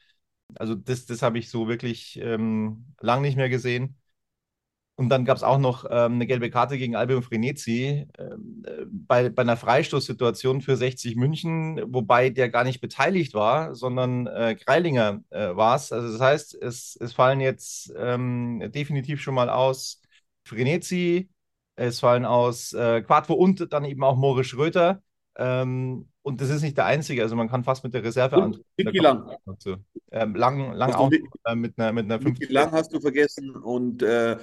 Also 0.56 0.75
das, 0.75 1.06
das 1.06 1.22
habe 1.22 1.38
ich 1.38 1.50
so 1.50 1.69
wirklich 1.69 2.19
ähm, 2.22 2.94
lang 3.00 3.22
nicht 3.22 3.36
mehr 3.36 3.48
gesehen. 3.48 3.96
Und 4.98 5.10
dann 5.10 5.24
gab 5.24 5.36
es 5.36 5.44
auch 5.44 5.58
noch 5.58 5.84
ähm, 5.84 6.14
eine 6.14 6.26
gelbe 6.26 6.50
Karte 6.50 6.76
gegen 6.76 6.96
Albion 6.96 7.22
Frenetzi 7.22 8.08
ähm, 8.18 8.64
äh, 8.66 8.84
bei, 8.84 9.28
bei 9.28 9.42
einer 9.42 9.56
Freistoßsituation 9.56 10.60
für 10.60 10.76
60 10.76 11.14
München, 11.14 11.80
wobei 11.86 12.30
der 12.30 12.48
gar 12.48 12.64
nicht 12.64 12.80
beteiligt 12.80 13.32
war, 13.32 13.76
sondern 13.76 14.26
äh, 14.26 14.56
Greilinger 14.56 15.22
äh, 15.30 15.54
war 15.54 15.76
es. 15.76 15.92
Also 15.92 16.10
das 16.10 16.20
heißt, 16.20 16.54
es, 16.60 16.98
es 17.00 17.12
fallen 17.12 17.38
jetzt 17.38 17.94
ähm, 17.96 18.72
definitiv 18.74 19.20
schon 19.22 19.34
mal 19.34 19.50
aus 19.50 20.02
Frenetzi, 20.42 21.28
es 21.76 22.00
fallen 22.00 22.24
aus 22.24 22.72
äh, 22.72 23.00
Quadvo 23.02 23.34
und 23.34 23.72
dann 23.72 23.84
eben 23.84 24.02
auch 24.02 24.16
Moritz 24.16 24.46
Schröter. 24.46 25.00
Ähm, 25.36 26.08
und 26.22 26.40
das 26.40 26.50
ist 26.50 26.62
nicht 26.62 26.76
der 26.76 26.86
einzige, 26.86 27.22
also 27.22 27.36
man 27.36 27.48
kann 27.48 27.62
fast 27.62 27.84
mit 27.84 27.94
der 27.94 28.02
Reserve 28.02 28.36
an. 28.36 28.56
Vicky 28.76 28.98
Lang. 28.98 29.30
Ähm, 30.10 30.34
lang, 30.34 30.72
lang 30.72 30.92
auch 30.92 31.10
äh, 31.12 31.54
mit 31.54 31.78
einer, 31.78 31.92
mit 31.92 32.06
einer 32.06 32.20
50. 32.20 32.50
Lang 32.50 32.72
hast 32.72 32.92
du 32.92 33.00
vergessen 33.00 33.54
und 33.54 34.02
äh, 34.02 34.36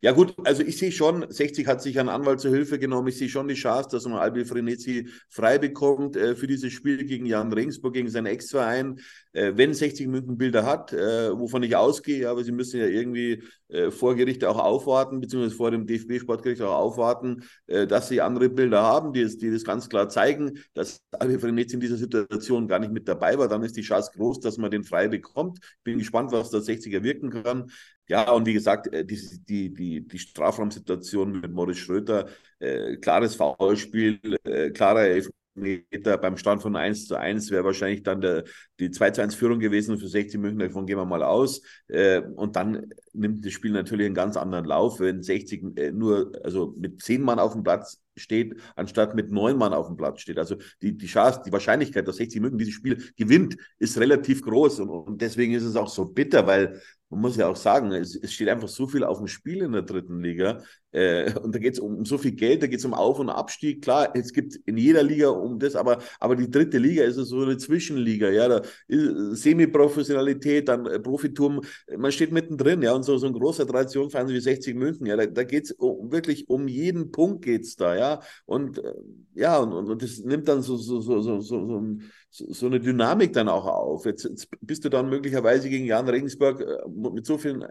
ja 0.00 0.12
gut, 0.12 0.34
also 0.44 0.62
ich 0.62 0.78
sehe 0.78 0.92
schon, 0.92 1.26
60 1.28 1.66
hat 1.66 1.82
sich 1.82 1.98
einen 1.98 2.08
Anwalt 2.08 2.40
zur 2.40 2.50
Hilfe 2.50 2.78
genommen. 2.78 3.08
Ich 3.08 3.18
sehe 3.18 3.28
schon 3.28 3.48
die 3.48 3.54
Chance, 3.54 3.88
dass 3.90 4.04
man 4.04 4.18
Albi 4.18 4.44
Frenetzi 4.44 5.08
frei 5.28 5.58
bekommt 5.58 6.16
äh, 6.16 6.34
für 6.34 6.46
dieses 6.46 6.72
Spiel 6.72 7.04
gegen 7.04 7.26
Jan 7.26 7.52
Regensburg, 7.52 7.94
gegen 7.94 8.08
seinen 8.08 8.26
Ex-Verein. 8.26 9.00
Äh, 9.32 9.52
wenn 9.56 9.74
60 9.74 10.08
München 10.08 10.38
Bilder 10.38 10.64
hat, 10.64 10.92
äh, 10.92 11.36
wovon 11.38 11.62
ich 11.62 11.76
ausgehe, 11.76 12.28
aber 12.28 12.42
sie 12.44 12.52
müssen 12.52 12.80
ja 12.80 12.86
irgendwie 12.86 13.42
äh, 13.68 13.90
vor 13.90 14.14
Gericht 14.14 14.44
auch 14.44 14.58
aufwarten, 14.58 15.20
beziehungsweise 15.20 15.56
vor 15.56 15.70
dem 15.70 15.86
DFB-Sportgericht 15.86 16.62
auch 16.62 16.74
aufwarten, 16.74 17.42
äh, 17.66 17.86
dass 17.86 18.08
sie 18.08 18.20
andere 18.20 18.48
Bilder 18.48 18.82
haben, 18.82 19.12
die, 19.12 19.26
die 19.36 19.50
das 19.50 19.64
ganz 19.64 19.88
klar 19.88 20.08
zeigen, 20.08 20.60
dass 20.74 21.00
Albi 21.10 21.38
Frenetzi 21.38 21.74
in 21.74 21.80
dieser 21.80 21.96
Situation 21.96 22.68
gar 22.68 22.78
nicht 22.78 22.92
mit 22.92 23.08
dabei 23.08 23.36
war. 23.38 23.48
Dann 23.48 23.62
ist 23.62 23.76
die 23.76 23.82
Chance 23.82 24.12
groß, 24.14 24.40
dass 24.40 24.56
man 24.56 24.70
den 24.70 24.84
frei 24.84 25.08
bekommt. 25.08 25.58
Bin 25.84 25.98
gespannt, 25.98 26.32
was 26.32 26.50
der 26.50 26.60
60er 26.60 27.02
wirken 27.02 27.30
kann. 27.30 27.70
Ja, 28.08 28.30
und 28.30 28.46
wie 28.46 28.52
gesagt, 28.52 28.92
äh, 28.92 29.04
die, 29.04 29.18
die, 29.48 29.72
die, 29.74 30.06
die 30.06 30.18
Strafraumsituation 30.18 31.40
mit 31.40 31.50
Moritz 31.52 31.78
Schröter, 31.78 32.28
äh, 32.60 32.96
klares 32.96 33.34
Foulspiel, 33.34 34.20
äh, 34.44 34.70
klarer 34.70 35.02
Elfmeter 35.06 36.16
beim 36.18 36.36
Stand 36.36 36.62
von 36.62 36.76
1 36.76 37.06
zu 37.06 37.16
1 37.16 37.50
wäre 37.50 37.64
wahrscheinlich 37.64 38.02
dann 38.04 38.20
der, 38.20 38.44
die 38.78 38.90
2 38.90 39.10
zu 39.10 39.22
1 39.22 39.34
Führung 39.34 39.58
gewesen 39.58 39.98
für 39.98 40.06
60 40.08 40.38
München, 40.40 40.60
davon 40.60 40.86
gehen 40.86 40.98
wir 40.98 41.04
mal 41.04 41.22
aus. 41.22 41.62
Äh, 41.88 42.20
und 42.20 42.54
dann 42.56 42.90
nimmt 43.16 43.44
das 43.44 43.52
Spiel 43.52 43.72
natürlich 43.72 44.06
einen 44.06 44.14
ganz 44.14 44.36
anderen 44.36 44.64
Lauf, 44.64 45.00
wenn 45.00 45.22
60 45.22 45.78
äh, 45.78 45.92
nur, 45.92 46.32
also 46.44 46.74
mit 46.78 47.02
10 47.02 47.22
Mann 47.22 47.38
auf 47.38 47.52
dem 47.52 47.62
Platz 47.62 48.00
steht, 48.16 48.56
anstatt 48.74 49.14
mit 49.14 49.30
neun 49.30 49.58
Mann 49.58 49.72
auf 49.72 49.86
dem 49.86 49.96
Platz 49.96 50.20
steht. 50.20 50.38
Also 50.38 50.56
die, 50.82 50.96
die 50.96 51.06
Chance, 51.06 51.42
die 51.44 51.52
Wahrscheinlichkeit, 51.52 52.08
dass 52.08 52.16
60 52.16 52.40
München 52.40 52.58
dieses 52.58 52.74
Spiel 52.74 53.02
gewinnt, 53.16 53.56
ist 53.78 53.98
relativ 53.98 54.42
groß. 54.42 54.80
Und, 54.80 54.88
und 54.88 55.20
deswegen 55.20 55.54
ist 55.54 55.64
es 55.64 55.76
auch 55.76 55.88
so 55.88 56.06
bitter, 56.06 56.46
weil 56.46 56.80
man 57.08 57.20
muss 57.20 57.36
ja 57.36 57.46
auch 57.46 57.56
sagen, 57.56 57.92
es, 57.92 58.16
es, 58.16 58.32
steht 58.32 58.48
einfach 58.48 58.68
so 58.68 58.88
viel 58.88 59.04
auf 59.04 59.18
dem 59.18 59.28
Spiel 59.28 59.62
in 59.62 59.72
der 59.72 59.82
dritten 59.82 60.20
Liga. 60.20 60.62
Äh, 60.90 61.32
und 61.38 61.54
da 61.54 61.60
geht 61.60 61.74
es 61.74 61.78
um, 61.78 61.98
um, 61.98 62.04
so 62.04 62.18
viel 62.18 62.32
Geld, 62.32 62.62
da 62.62 62.66
geht 62.66 62.80
es 62.80 62.84
um 62.84 62.94
Auf- 62.94 63.20
und 63.20 63.28
Abstieg. 63.28 63.82
Klar, 63.82 64.10
es 64.16 64.32
gibt 64.32 64.56
in 64.66 64.76
jeder 64.76 65.04
Liga 65.04 65.28
um 65.28 65.58
das, 65.60 65.76
aber, 65.76 65.98
aber 66.18 66.34
die 66.34 66.50
dritte 66.50 66.78
Liga 66.78 67.04
ist 67.04 67.14
so 67.14 67.42
eine 67.42 67.58
Zwischenliga. 67.58 68.30
Ja, 68.30 68.48
da 68.48 68.62
Semi-Professionalität, 68.88 70.68
dann 70.68 70.84
Profitum. 71.02 71.60
Man 71.96 72.10
steht 72.10 72.32
mittendrin, 72.32 72.82
ja, 72.82 72.92
und 72.92 73.04
so, 73.06 73.16
so 73.18 73.26
ein 73.26 73.32
großer 73.32 73.66
Traditionsverein 73.66 74.28
wie 74.28 74.40
60 74.40 74.74
München, 74.74 75.06
ja, 75.06 75.16
da, 75.16 75.26
da 75.26 75.44
geht 75.44 75.64
es 75.64 75.72
um, 75.72 76.12
wirklich 76.12 76.48
um 76.48 76.68
jeden 76.68 77.10
Punkt 77.10 77.44
geht's 77.44 77.76
da, 77.76 77.96
ja. 77.96 78.20
Und 78.44 78.78
äh, 78.78 78.92
ja, 79.34 79.58
und, 79.58 79.72
und 79.72 80.02
das 80.02 80.18
nimmt 80.18 80.48
dann 80.48 80.62
so, 80.62 80.76
so, 80.76 81.00
so, 81.00 81.20
so, 81.20 81.40
so, 81.40 81.66
so 81.66 81.80
ein 81.80 82.02
so 82.30 82.66
eine 82.66 82.80
Dynamik 82.80 83.32
dann 83.32 83.48
auch 83.48 83.64
auf. 83.66 84.04
Jetzt, 84.04 84.24
jetzt, 84.24 84.48
bist 84.60 84.84
du 84.84 84.90
dann 84.90 85.08
möglicherweise 85.08 85.70
gegen 85.70 85.86
Jan 85.86 86.06
Regensburg 86.06 86.60
äh, 86.60 86.86
mit 86.86 87.24
so 87.24 87.38
vielen 87.38 87.64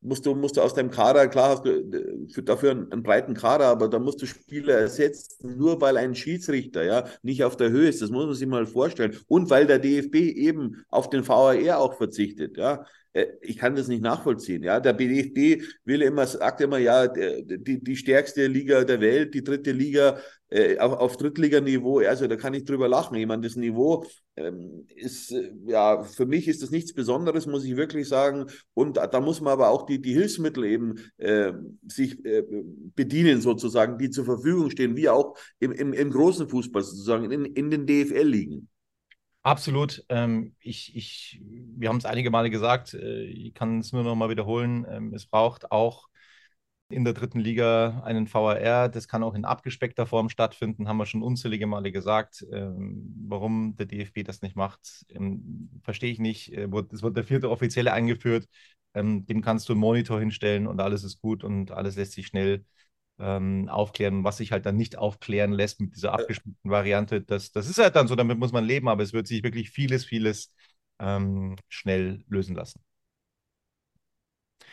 musst 0.00 0.26
du, 0.26 0.34
musst 0.34 0.56
du 0.56 0.62
aus 0.62 0.74
deinem 0.74 0.90
Kader, 0.90 1.28
klar 1.28 1.50
hast 1.50 1.64
du 1.64 2.28
für, 2.32 2.42
dafür 2.42 2.70
einen, 2.70 2.92
einen, 2.92 3.02
breiten 3.02 3.34
Kader, 3.34 3.66
aber 3.66 3.88
da 3.88 3.98
musst 3.98 4.22
du 4.22 4.26
Spieler 4.26 4.74
ersetzen, 4.74 5.56
nur 5.56 5.80
weil 5.80 5.96
ein 5.96 6.14
Schiedsrichter 6.14 6.84
ja 6.84 7.04
nicht 7.22 7.44
auf 7.44 7.56
der 7.56 7.70
Höhe 7.70 7.88
ist. 7.88 8.02
Das 8.02 8.10
muss 8.10 8.26
man 8.26 8.34
sich 8.34 8.46
mal 8.46 8.66
vorstellen. 8.66 9.16
Und 9.26 9.50
weil 9.50 9.66
der 9.66 9.78
DFB 9.78 10.14
eben 10.14 10.84
auf 10.88 11.10
den 11.10 11.26
VAR 11.26 11.78
auch 11.78 11.94
verzichtet. 11.96 12.56
Ja, 12.56 12.84
ich 13.40 13.56
kann 13.56 13.76
das 13.76 13.88
nicht 13.88 14.02
nachvollziehen. 14.02 14.62
Ja, 14.62 14.80
der 14.80 14.92
BDFB 14.92 15.62
will 15.84 16.02
immer, 16.02 16.26
sagt 16.26 16.60
immer, 16.60 16.78
ja, 16.78 17.06
die, 17.08 17.82
die 17.82 17.96
stärkste 17.96 18.46
Liga 18.46 18.84
der 18.84 19.00
Welt, 19.00 19.34
die 19.34 19.44
dritte 19.44 19.72
Liga 19.72 20.18
äh, 20.48 20.78
auf, 20.78 20.92
auf 20.92 21.16
Drittliganiveau. 21.16 22.00
Also 22.00 22.26
da 22.26 22.36
kann 22.36 22.54
ich 22.54 22.64
drüber 22.64 22.88
lachen. 22.88 23.16
Ich 23.16 23.26
meine, 23.26 23.42
das 23.42 23.56
Niveau 23.56 24.04
ähm, 24.36 24.86
ist, 24.94 25.32
äh, 25.32 25.50
ja, 25.66 26.02
für 26.02 26.26
mich 26.26 26.46
ist 26.46 26.62
das 26.62 26.70
nichts 26.70 26.92
Besonderes, 26.94 27.46
muss 27.46 27.64
ich 27.64 27.76
wirklich 27.76 28.08
sagen. 28.08 28.46
Und 28.74 28.96
da, 28.96 29.06
da 29.06 29.20
muss 29.20 29.40
man 29.40 29.52
aber 29.52 29.70
auch 29.70 29.86
die, 29.86 30.00
die 30.00 30.12
Hilfsmittel 30.12 30.64
eben 30.64 30.94
äh, 31.16 31.52
sich 31.88 32.24
äh, 32.24 32.44
bedienen, 32.94 33.40
sozusagen, 33.40 33.98
die 33.98 34.10
zur 34.10 34.24
Verfügung 34.24 34.70
stehen, 34.70 34.96
wie 34.96 35.08
auch 35.08 35.36
im, 35.58 35.72
im, 35.72 35.92
im 35.92 36.10
großen 36.10 36.48
Fußball 36.48 36.82
sozusagen, 36.82 37.30
in, 37.30 37.44
in 37.44 37.70
den 37.70 37.86
DFL-Ligen. 37.86 38.68
Absolut. 39.46 40.04
Ähm, 40.08 40.56
ich, 40.58 40.96
ich, 40.96 41.40
wir 41.40 41.88
haben 41.88 41.98
es 41.98 42.04
einige 42.04 42.30
Male 42.30 42.50
gesagt, 42.50 42.94
äh, 42.94 43.22
ich 43.22 43.54
kann 43.54 43.78
es 43.78 43.92
nur 43.92 44.02
noch 44.02 44.16
mal 44.16 44.28
wiederholen. 44.28 44.84
Ähm, 44.88 45.14
es 45.14 45.26
braucht 45.26 45.70
auch 45.70 46.08
in 46.88 47.04
der 47.04 47.14
dritten 47.14 47.40
Liga 47.40 48.02
einen 48.04 48.26
VAR. 48.32 48.88
Das 48.88 49.08
kann 49.08 49.22
auch 49.22 49.34
in 49.34 49.44
abgespeckter 49.44 50.06
Form 50.06 50.30
stattfinden, 50.30 50.88
haben 50.88 50.96
wir 50.98 51.06
schon 51.06 51.22
unzählige 51.22 51.66
Male 51.68 51.92
gesagt. 51.92 52.44
Ähm, 52.52 53.14
warum 53.28 53.76
der 53.76 53.86
DFB 53.86 54.24
das 54.24 54.42
nicht 54.42 54.56
macht, 54.56 55.06
ähm, 55.10 55.70
verstehe 55.84 56.12
ich 56.12 56.18
nicht. 56.20 56.52
Äh, 56.52 56.68
es 56.92 57.02
wird 57.02 57.16
der 57.16 57.24
vierte 57.24 57.50
Offizielle 57.50 57.92
eingeführt. 57.92 58.48
Ähm, 58.94 59.26
dem 59.26 59.42
kannst 59.42 59.68
du 59.68 59.74
einen 59.74 59.80
Monitor 59.80 60.20
hinstellen 60.20 60.66
und 60.66 60.80
alles 60.80 61.04
ist 61.04 61.20
gut 61.20 61.44
und 61.44 61.70
alles 61.72 61.96
lässt 61.96 62.12
sich 62.12 62.26
schnell 62.28 62.64
ähm, 63.18 63.68
aufklären. 63.68 64.24
Was 64.24 64.38
sich 64.38 64.52
halt 64.52 64.66
dann 64.66 64.76
nicht 64.76 64.98
aufklären 64.98 65.52
lässt 65.52 65.80
mit 65.80 65.94
dieser 65.96 66.12
abgeschnittenen 66.12 66.70
Variante, 66.70 67.20
das, 67.22 67.52
das 67.52 67.68
ist 67.68 67.78
halt 67.78 67.96
dann 67.96 68.08
so, 68.08 68.16
damit 68.16 68.38
muss 68.38 68.52
man 68.52 68.64
leben, 68.64 68.88
aber 68.88 69.02
es 69.02 69.12
wird 69.12 69.26
sich 69.26 69.42
wirklich 69.42 69.70
vieles, 69.70 70.04
vieles 70.04 70.52
ähm, 70.98 71.56
schnell 71.68 72.24
lösen 72.28 72.54
lassen. 72.56 72.80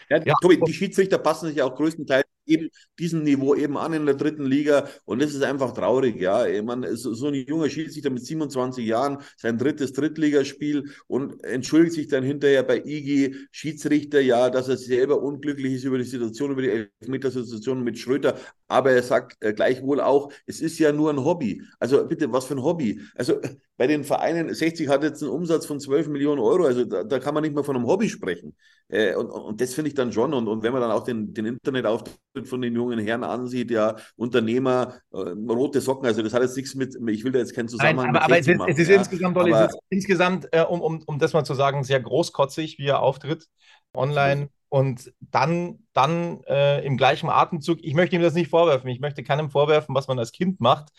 Ja, 0.09 0.17
ja, 0.23 0.33
Tobi, 0.41 0.59
die 0.59 0.73
Schiedsrichter 0.73 1.17
passen 1.17 1.49
sich 1.49 1.61
auch 1.61 1.75
größtenteils 1.75 2.25
eben 2.45 2.69
diesem 2.99 3.23
Niveau 3.23 3.55
eben 3.55 3.77
an 3.77 3.93
in 3.93 4.05
der 4.05 4.15
dritten 4.15 4.45
Liga 4.45 4.87
und 5.05 5.21
das 5.21 5.33
ist 5.33 5.43
einfach 5.43 5.73
traurig, 5.73 6.19
ja. 6.19 6.45
Ich 6.45 6.61
meine, 6.63 6.95
so, 6.95 7.27
ein 7.27 7.33
junger 7.33 7.69
Schiedsrichter 7.69 8.09
mit 8.09 8.25
27 8.25 8.85
Jahren, 8.85 9.19
sein 9.37 9.57
drittes 9.57 9.93
Drittligaspiel 9.93 10.89
und 11.07 11.43
entschuldigt 11.43 11.95
sich 11.95 12.07
dann 12.07 12.23
hinterher 12.23 12.63
bei 12.63 12.83
IG 12.85 13.35
Schiedsrichter, 13.51 14.21
ja, 14.21 14.49
dass 14.49 14.67
er 14.67 14.77
selber 14.77 15.21
unglücklich 15.21 15.73
ist 15.73 15.83
über 15.85 15.97
die 15.97 16.03
Situation, 16.03 16.51
über 16.51 16.61
die 16.61 16.87
Elfmetersituation 17.01 17.83
mit 17.83 17.97
Schröter, 17.97 18.37
aber 18.67 18.91
er 18.91 19.03
sagt 19.03 19.37
äh, 19.41 19.53
gleichwohl 19.53 20.01
auch, 20.01 20.31
es 20.45 20.61
ist 20.61 20.79
ja 20.79 20.91
nur 20.91 21.09
ein 21.11 21.23
Hobby. 21.23 21.61
Also 21.79 22.05
bitte, 22.07 22.31
was 22.31 22.45
für 22.45 22.55
ein 22.55 22.63
Hobby? 22.63 23.01
Also 23.15 23.39
bei 23.77 23.87
den 23.87 24.03
Vereinen, 24.03 24.53
60 24.53 24.87
hat 24.87 25.03
jetzt 25.03 25.21
einen 25.21 25.31
Umsatz 25.31 25.65
von 25.65 25.79
12 25.79 26.07
Millionen 26.07 26.39
Euro, 26.39 26.65
also 26.65 26.85
da, 26.85 27.03
da 27.03 27.19
kann 27.19 27.33
man 27.33 27.43
nicht 27.43 27.55
mehr 27.55 27.63
von 27.63 27.75
einem 27.75 27.87
Hobby 27.87 28.09
sprechen. 28.09 28.55
Äh, 28.89 29.15
und, 29.15 29.29
und 29.29 29.61
das 29.61 29.73
finde 29.73 29.89
ich 29.89 29.95
dann 29.95 30.11
schon. 30.11 30.33
Und, 30.33 30.47
und 30.47 30.63
wenn 30.63 30.73
man 30.73 30.81
dann 30.81 30.91
auch 30.91 31.03
den, 31.03 31.33
den 31.33 31.45
Internetauftritt 31.45 32.19
von 32.45 32.61
den 32.61 32.73
jungen 32.73 32.99
Herren 32.99 33.23
ansieht, 33.23 33.71
ja, 33.71 33.95
Unternehmer, 34.15 34.95
äh, 35.11 35.17
rote 35.17 35.81
Socken, 35.81 36.05
also 36.05 36.21
das 36.21 36.33
hat 36.33 36.41
jetzt 36.41 36.57
nichts 36.57 36.75
mit, 36.75 36.95
ich 37.09 37.23
will 37.23 37.31
da 37.31 37.39
jetzt 37.39 37.55
keinen 37.55 37.67
Zusammenhang 37.67 38.07
Nein, 38.07 38.15
aber, 38.15 38.25
aber 38.25 38.39
es, 38.39 38.47
ist, 38.47 38.57
machen, 38.57 38.71
es 38.71 38.79
ist 38.79 38.89
ja. 38.89 38.95
insgesamt, 38.97 39.37
aber, 39.37 39.65
es 39.65 39.73
ist 39.73 39.79
insgesamt 39.89 40.47
äh, 40.51 40.61
um, 40.61 40.81
um, 40.81 41.03
um 41.05 41.19
das 41.19 41.33
mal 41.33 41.43
zu 41.43 41.53
sagen, 41.53 41.83
sehr 41.83 41.99
großkotzig, 41.99 42.79
wie 42.79 42.87
er 42.87 43.01
auftritt 43.01 43.47
online. 43.93 44.49
Und 44.69 45.13
dann, 45.19 45.85
dann 45.93 46.41
äh, 46.47 46.83
im 46.83 46.97
gleichen 46.97 47.29
Atemzug, 47.29 47.77
ich 47.83 47.93
möchte 47.93 48.15
ihm 48.15 48.23
das 48.23 48.33
nicht 48.33 48.49
vorwerfen, 48.49 48.89
ich 48.89 48.99
möchte 48.99 49.21
keinem 49.21 49.51
vorwerfen, 49.51 49.93
was 49.93 50.07
man 50.07 50.17
als 50.17 50.31
Kind 50.31 50.59
macht, 50.59 50.89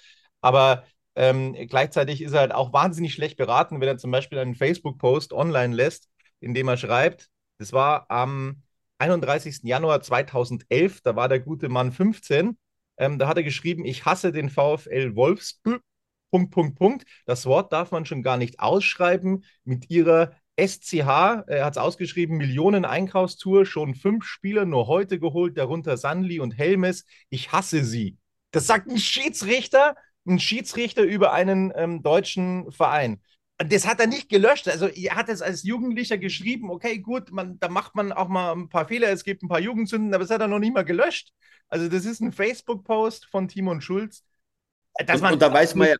aber 0.40 0.84
ähm, 1.16 1.54
gleichzeitig 1.68 2.22
ist 2.22 2.32
er 2.32 2.40
halt 2.40 2.54
auch 2.54 2.72
wahnsinnig 2.72 3.14
schlecht 3.14 3.36
beraten, 3.36 3.80
wenn 3.80 3.88
er 3.88 3.98
zum 3.98 4.10
Beispiel 4.10 4.38
einen 4.38 4.54
Facebook-Post 4.54 5.32
online 5.32 5.74
lässt, 5.74 6.08
in 6.40 6.54
dem 6.54 6.68
er 6.68 6.76
schreibt, 6.76 7.30
das 7.58 7.72
war 7.72 8.10
am 8.10 8.62
31. 8.98 9.60
Januar 9.64 10.00
2011, 10.00 11.00
da 11.02 11.16
war 11.16 11.28
der 11.28 11.40
gute 11.40 11.68
Mann 11.68 11.92
15. 11.92 12.58
Ähm, 12.96 13.18
da 13.18 13.28
hat 13.28 13.36
er 13.36 13.42
geschrieben, 13.42 13.84
ich 13.84 14.04
hasse 14.04 14.32
den 14.32 14.50
VfL 14.50 15.14
Wolfsburg. 15.16 15.82
Punkt, 16.30 16.50
Punkt, 16.50 16.78
Punkt. 16.78 17.04
Das 17.26 17.46
Wort 17.46 17.72
darf 17.72 17.92
man 17.92 18.06
schon 18.06 18.22
gar 18.22 18.36
nicht 18.36 18.58
ausschreiben. 18.58 19.44
Mit 19.64 19.90
ihrer 19.90 20.32
SCH, 20.56 21.44
er 21.46 21.64
hat 21.64 21.74
es 21.74 21.78
ausgeschrieben, 21.78 22.36
Millionen 22.36 22.84
Einkaufstour, 22.84 23.66
schon 23.66 23.94
fünf 23.94 24.24
Spieler 24.24 24.64
nur 24.64 24.86
heute 24.86 25.18
geholt, 25.18 25.56
darunter 25.58 25.96
Sanli 25.96 26.40
und 26.40 26.56
Helmes. 26.58 27.04
Ich 27.30 27.52
hasse 27.52 27.84
sie. 27.84 28.16
Das 28.50 28.66
sagt 28.66 28.88
ein 28.88 28.98
Schiedsrichter, 28.98 29.96
ein 30.26 30.38
Schiedsrichter 30.38 31.02
über 31.02 31.32
einen 31.32 31.72
ähm, 31.76 32.02
deutschen 32.02 32.70
Verein 32.70 33.20
das 33.58 33.86
hat 33.86 34.00
er 34.00 34.06
nicht 34.06 34.28
gelöscht. 34.28 34.68
Also 34.68 34.86
er 34.88 35.14
hat 35.14 35.28
es 35.28 35.42
als 35.42 35.62
Jugendlicher 35.62 36.18
geschrieben, 36.18 36.70
okay, 36.70 36.98
gut, 36.98 37.30
man, 37.30 37.58
da 37.60 37.68
macht 37.68 37.94
man 37.94 38.12
auch 38.12 38.28
mal 38.28 38.52
ein 38.52 38.68
paar 38.68 38.88
Fehler, 38.88 39.10
es 39.10 39.24
gibt 39.24 39.42
ein 39.42 39.48
paar 39.48 39.60
Jugendsünden, 39.60 40.12
aber 40.12 40.24
das 40.24 40.30
hat 40.30 40.40
er 40.40 40.48
noch 40.48 40.58
nicht 40.58 40.74
mal 40.74 40.84
gelöscht. 40.84 41.32
Also 41.68 41.88
das 41.88 42.04
ist 42.04 42.20
ein 42.20 42.32
Facebook-Post 42.32 43.26
von 43.26 43.48
Timon 43.48 43.80
Schulz. 43.80 44.24
Dass 45.06 45.20
man 45.20 45.32
und, 45.32 45.34
und 45.34 45.42
da 45.42 45.52
weiß 45.52 45.74
man 45.74 45.88
ja 45.88 45.96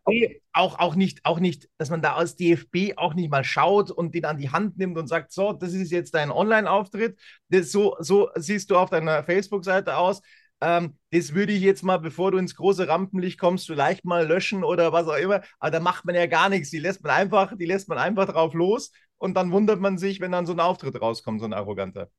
auch, 0.53 0.79
auch, 0.79 0.95
nicht, 0.95 1.25
auch 1.25 1.39
nicht, 1.39 1.67
dass 1.77 1.89
man 1.89 2.01
da 2.01 2.15
als 2.15 2.37
DFB 2.37 2.93
auch 2.95 3.13
nicht 3.13 3.29
mal 3.29 3.43
schaut 3.43 3.91
und 3.91 4.15
den 4.15 4.23
an 4.23 4.37
die 4.37 4.51
Hand 4.51 4.77
nimmt 4.77 4.97
und 4.97 5.07
sagt, 5.07 5.33
so, 5.33 5.51
das 5.51 5.73
ist 5.73 5.91
jetzt 5.91 6.13
dein 6.13 6.31
Online-Auftritt, 6.31 7.19
so, 7.49 7.97
so 7.99 8.29
siehst 8.35 8.71
du 8.71 8.77
auf 8.77 8.89
deiner 8.89 9.23
Facebook-Seite 9.23 9.97
aus. 9.97 10.21
Ähm, 10.61 10.97
das 11.11 11.33
würde 11.33 11.53
ich 11.53 11.61
jetzt 11.61 11.83
mal, 11.83 11.97
bevor 11.97 12.31
du 12.31 12.37
ins 12.37 12.55
große 12.55 12.87
Rampenlicht 12.87 13.39
kommst, 13.39 13.67
vielleicht 13.67 14.05
mal 14.05 14.25
löschen 14.27 14.63
oder 14.63 14.93
was 14.93 15.07
auch 15.07 15.17
immer. 15.17 15.41
Aber 15.59 15.71
da 15.71 15.79
macht 15.79 16.05
man 16.05 16.15
ja 16.15 16.25
gar 16.27 16.49
nichts. 16.49 16.69
Die 16.71 16.79
lässt 16.79 17.03
man 17.03 17.11
einfach, 17.11 17.53
die 17.57 17.65
lässt 17.65 17.89
man 17.89 17.97
einfach 17.97 18.27
drauf 18.27 18.53
los 18.53 18.91
und 19.17 19.35
dann 19.35 19.51
wundert 19.51 19.79
man 19.79 19.97
sich, 19.97 20.19
wenn 20.21 20.31
dann 20.31 20.45
so 20.45 20.53
ein 20.53 20.59
Auftritt 20.59 20.99
rauskommt, 21.01 21.39
so 21.41 21.45
ein 21.45 21.53
arroganter. 21.53 22.09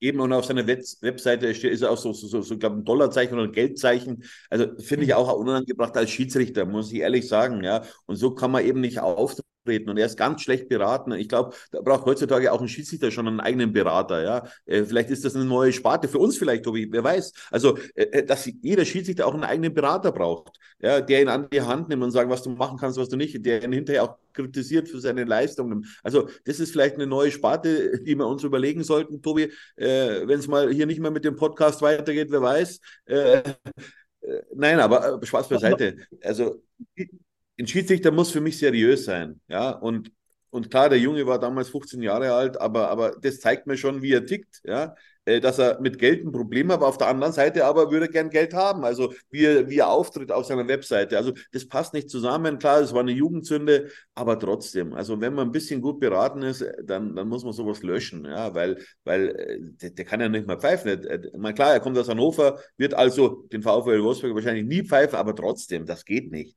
Eben 0.00 0.20
und 0.20 0.32
auf 0.32 0.44
seiner 0.44 0.66
Web 0.66 0.82
Webseite 1.00 1.46
ist 1.48 1.84
auch 1.84 1.96
so, 1.96 2.12
so, 2.12 2.26
so, 2.28 2.42
so 2.42 2.56
glaube 2.56 2.76
ein 2.76 2.84
Dollarzeichen 2.84 3.34
oder 3.34 3.48
ein 3.48 3.52
Geldzeichen. 3.52 4.22
Also 4.48 4.66
finde 4.78 5.04
ich 5.04 5.10
mhm. 5.10 5.16
auch 5.16 5.32
unangebracht 5.36 5.96
als 5.96 6.10
Schiedsrichter, 6.10 6.66
muss 6.66 6.92
ich 6.92 7.00
ehrlich 7.00 7.26
sagen, 7.26 7.64
ja. 7.64 7.82
Und 8.06 8.16
so 8.16 8.30
kann 8.32 8.50
man 8.50 8.64
eben 8.64 8.80
nicht 8.80 9.00
auftreten 9.00 9.90
und 9.90 9.98
er 9.98 10.06
ist 10.06 10.16
ganz 10.16 10.42
schlecht 10.42 10.68
beraten. 10.68 11.12
Ich 11.12 11.28
glaube, 11.28 11.54
da 11.72 11.80
braucht 11.80 12.06
heutzutage 12.06 12.52
auch 12.52 12.60
ein 12.60 12.68
Schiedsrichter 12.68 13.10
schon 13.10 13.26
einen 13.26 13.40
eigenen 13.40 13.72
Berater. 13.72 14.22
Ja, 14.22 14.48
äh, 14.66 14.84
vielleicht 14.84 15.10
ist 15.10 15.24
das 15.24 15.34
eine 15.34 15.44
neue 15.44 15.72
Sparte 15.72 16.08
für 16.08 16.18
uns 16.18 16.38
vielleicht, 16.38 16.64
Tobi. 16.64 16.88
Wer 16.90 17.04
weiß? 17.04 17.32
Also, 17.50 17.76
äh, 17.94 18.04
äh, 18.04 18.24
dass 18.24 18.50
jeder 18.62 18.84
Schiedsrichter 18.84 19.26
auch 19.26 19.34
einen 19.34 19.44
eigenen 19.44 19.74
Berater 19.74 20.12
braucht, 20.12 20.58
ja, 20.80 21.00
der 21.00 21.22
ihn 21.22 21.28
an 21.28 21.48
die 21.52 21.62
Hand 21.62 21.88
nimmt 21.88 22.02
und 22.02 22.12
sagt, 22.12 22.30
was 22.30 22.42
du 22.42 22.50
machen 22.50 22.78
kannst, 22.78 22.98
was 22.98 23.08
du 23.08 23.16
nicht, 23.16 23.44
der 23.44 23.62
ihn 23.62 23.72
hinterher 23.72 24.04
auch 24.04 24.16
kritisiert 24.42 24.88
für 24.88 25.00
seine 25.00 25.24
Leistungen. 25.24 25.86
Also, 26.02 26.28
das 26.44 26.60
ist 26.60 26.72
vielleicht 26.72 26.94
eine 26.94 27.06
neue 27.06 27.30
Sparte, 27.30 28.00
die 28.02 28.14
wir 28.16 28.26
uns 28.26 28.44
überlegen 28.44 28.84
sollten, 28.84 29.22
Tobi. 29.22 29.52
Äh, 29.76 30.26
Wenn 30.26 30.38
es 30.38 30.48
mal 30.48 30.72
hier 30.72 30.86
nicht 30.86 31.00
mehr 31.00 31.10
mit 31.10 31.24
dem 31.24 31.36
Podcast 31.36 31.82
weitergeht, 31.82 32.28
wer 32.30 32.42
weiß. 32.42 32.80
Äh, 33.06 33.42
Nein, 34.54 34.80
aber 34.80 35.20
Spaß 35.22 35.48
beiseite. 35.48 35.96
Also 36.22 36.62
ein 37.58 37.66
Schiedsrichter 37.66 38.10
muss 38.10 38.30
für 38.30 38.40
mich 38.40 38.58
seriös 38.58 39.04
sein. 39.04 39.40
Ja, 39.48 39.70
und, 39.70 40.12
und 40.50 40.70
klar, 40.70 40.88
der 40.88 40.98
Junge 40.98 41.26
war 41.26 41.38
damals 41.38 41.70
15 41.70 42.02
Jahre 42.02 42.32
alt, 42.32 42.60
aber, 42.60 42.88
aber 42.88 43.16
das 43.20 43.40
zeigt 43.40 43.66
mir 43.66 43.76
schon, 43.76 44.02
wie 44.02 44.12
er 44.12 44.26
tickt. 44.26 44.60
Ja, 44.64 44.84
äh, 44.84 44.94
dass 45.40 45.58
er 45.58 45.80
mit 45.80 45.98
Geld 45.98 46.24
ein 46.24 46.32
Problem 46.32 46.72
hat, 46.72 46.82
auf 46.82 46.98
der 46.98 47.08
anderen 47.08 47.32
Seite 47.32 47.64
aber 47.64 47.90
würde 47.90 48.06
er 48.06 48.12
gern 48.12 48.30
Geld 48.30 48.54
haben. 48.54 48.84
Also 48.84 49.12
wie 49.30 49.44
er, 49.44 49.68
wie 49.68 49.78
er 49.78 49.88
auftritt 49.88 50.32
auf 50.32 50.46
seiner 50.46 50.66
Webseite. 50.68 51.16
Also 51.16 51.32
das 51.52 51.68
passt 51.68 51.94
nicht 51.94 52.10
zusammen. 52.10 52.58
Klar, 52.58 52.80
es 52.80 52.92
war 52.92 53.00
eine 53.00 53.12
Jugendsünde, 53.12 53.90
aber 54.14 54.38
trotzdem. 54.38 54.94
Also 54.94 55.20
wenn 55.20 55.34
man 55.34 55.48
ein 55.48 55.52
bisschen 55.52 55.80
gut 55.80 56.00
beraten 56.00 56.42
ist, 56.42 56.64
dann, 56.84 57.14
dann 57.14 57.28
muss 57.28 57.44
man 57.44 57.52
sowas 57.52 57.82
löschen. 57.82 58.24
Ja, 58.24 58.54
weil, 58.54 58.78
weil 59.04 59.28
äh, 59.28 59.58
der, 59.60 59.90
der 59.90 60.04
kann 60.04 60.20
ja 60.20 60.28
nicht 60.28 60.46
mehr 60.46 60.58
pfeifen. 60.58 61.06
Meine, 61.36 61.54
klar, 61.54 61.72
er 61.72 61.80
kommt 61.80 61.98
aus 61.98 62.08
Hannover, 62.08 62.58
wird 62.76 62.94
also 62.94 63.46
den 63.52 63.62
VfL 63.62 64.02
Wolfsburg 64.02 64.34
wahrscheinlich 64.34 64.66
nie 64.66 64.82
pfeifen, 64.82 65.16
aber 65.16 65.34
trotzdem, 65.34 65.86
das 65.86 66.04
geht 66.04 66.30
nicht. 66.30 66.56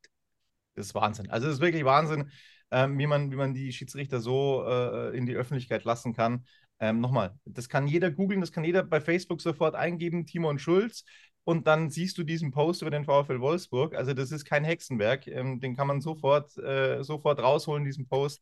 Das 0.76 0.88
ist 0.88 0.96
Wahnsinn. 0.96 1.30
Also 1.30 1.48
es 1.48 1.56
ist 1.56 1.62
wirklich 1.62 1.86
Wahnsinn, 1.86 2.32
ähm, 2.72 2.98
wie, 2.98 3.08
man, 3.08 3.32
wie 3.32 3.36
man 3.36 3.54
die 3.54 3.72
Schiedsrichter 3.74 4.20
so 4.20 4.64
äh, 4.66 5.16
in 5.18 5.26
die 5.26 5.36
Öffentlichkeit 5.36 5.84
lassen 5.84 6.14
kann. 6.14 6.46
Ähm, 6.82 7.00
Nochmal, 7.00 7.38
das 7.46 7.70
kann 7.70 7.88
jeder 7.88 8.10
googeln, 8.12 8.42
das 8.42 8.52
kann 8.52 8.64
jeder 8.64 8.84
bei 8.84 9.00
Facebook 9.00 9.40
sofort 9.40 9.76
eingeben, 9.76 10.26
Timon 10.26 10.60
Schulz. 10.60 11.06
Und 11.44 11.68
dann 11.68 11.90
siehst 11.90 12.18
du 12.18 12.24
diesen 12.24 12.52
Post 12.52 12.82
über 12.82 12.92
den 12.92 13.06
VfL 13.06 13.40
Wolfsburg. 13.40 13.96
Also 13.96 14.14
das 14.14 14.32
ist 14.32 14.46
kein 14.46 14.64
Hexenwerk. 14.64 15.28
Ähm, 15.28 15.60
den 15.60 15.76
kann 15.76 15.88
man 15.88 16.02
sofort, 16.02 16.58
äh, 16.58 17.04
sofort 17.04 17.40
rausholen, 17.40 17.86
diesen 17.86 18.08
Post. 18.08 18.42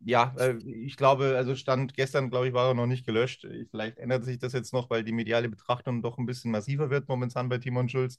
Ja, 0.00 0.34
äh, 0.38 0.56
ich 0.64 0.96
glaube, 0.96 1.36
also 1.36 1.54
stand 1.56 1.94
gestern, 1.94 2.30
glaube 2.30 2.48
ich, 2.48 2.54
war 2.54 2.68
er 2.68 2.74
noch 2.74 2.86
nicht 2.86 3.06
gelöscht. 3.06 3.46
Vielleicht 3.70 3.98
ändert 3.98 4.24
sich 4.24 4.38
das 4.38 4.52
jetzt 4.52 4.72
noch, 4.72 4.90
weil 4.90 5.04
die 5.04 5.12
mediale 5.12 5.48
Betrachtung 5.48 6.02
doch 6.02 6.18
ein 6.18 6.26
bisschen 6.26 6.50
massiver 6.50 6.90
wird 6.90 7.08
momentan 7.08 7.48
bei 7.48 7.58
Timon 7.58 7.88
Schulz. 7.88 8.18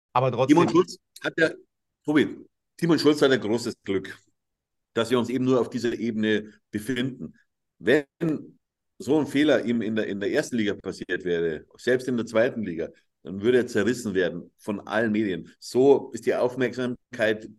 Aber 0.13 0.31
trotzdem. 0.31 0.57
Timon 0.57 0.69
Schulz 0.69 0.97
hat 1.23 1.33
ja, 1.37 1.51
Tobi, 2.03 2.37
Timon 2.77 2.99
Schulz 2.99 3.21
hat 3.21 3.31
ein 3.31 3.39
großes 3.39 3.75
Glück, 3.83 4.17
dass 4.93 5.09
wir 5.09 5.19
uns 5.19 5.29
eben 5.29 5.45
nur 5.45 5.61
auf 5.61 5.69
dieser 5.69 5.93
Ebene 5.93 6.51
befinden. 6.71 7.33
Wenn 7.79 8.05
so 8.97 9.19
ein 9.19 9.27
Fehler 9.27 9.65
ihm 9.65 9.81
in 9.81 9.95
der, 9.95 10.07
in 10.07 10.19
der 10.19 10.31
ersten 10.31 10.57
Liga 10.57 10.73
passiert 10.75 11.23
wäre, 11.23 11.65
selbst 11.77 12.07
in 12.07 12.17
der 12.17 12.25
zweiten 12.25 12.63
Liga, 12.63 12.89
dann 13.23 13.41
würde 13.41 13.59
er 13.59 13.67
zerrissen 13.67 14.13
werden 14.13 14.51
von 14.57 14.79
allen 14.87 15.11
Medien. 15.11 15.51
So 15.59 16.11
ist 16.11 16.25
die 16.25 16.35
Aufmerksamkeit 16.35 17.49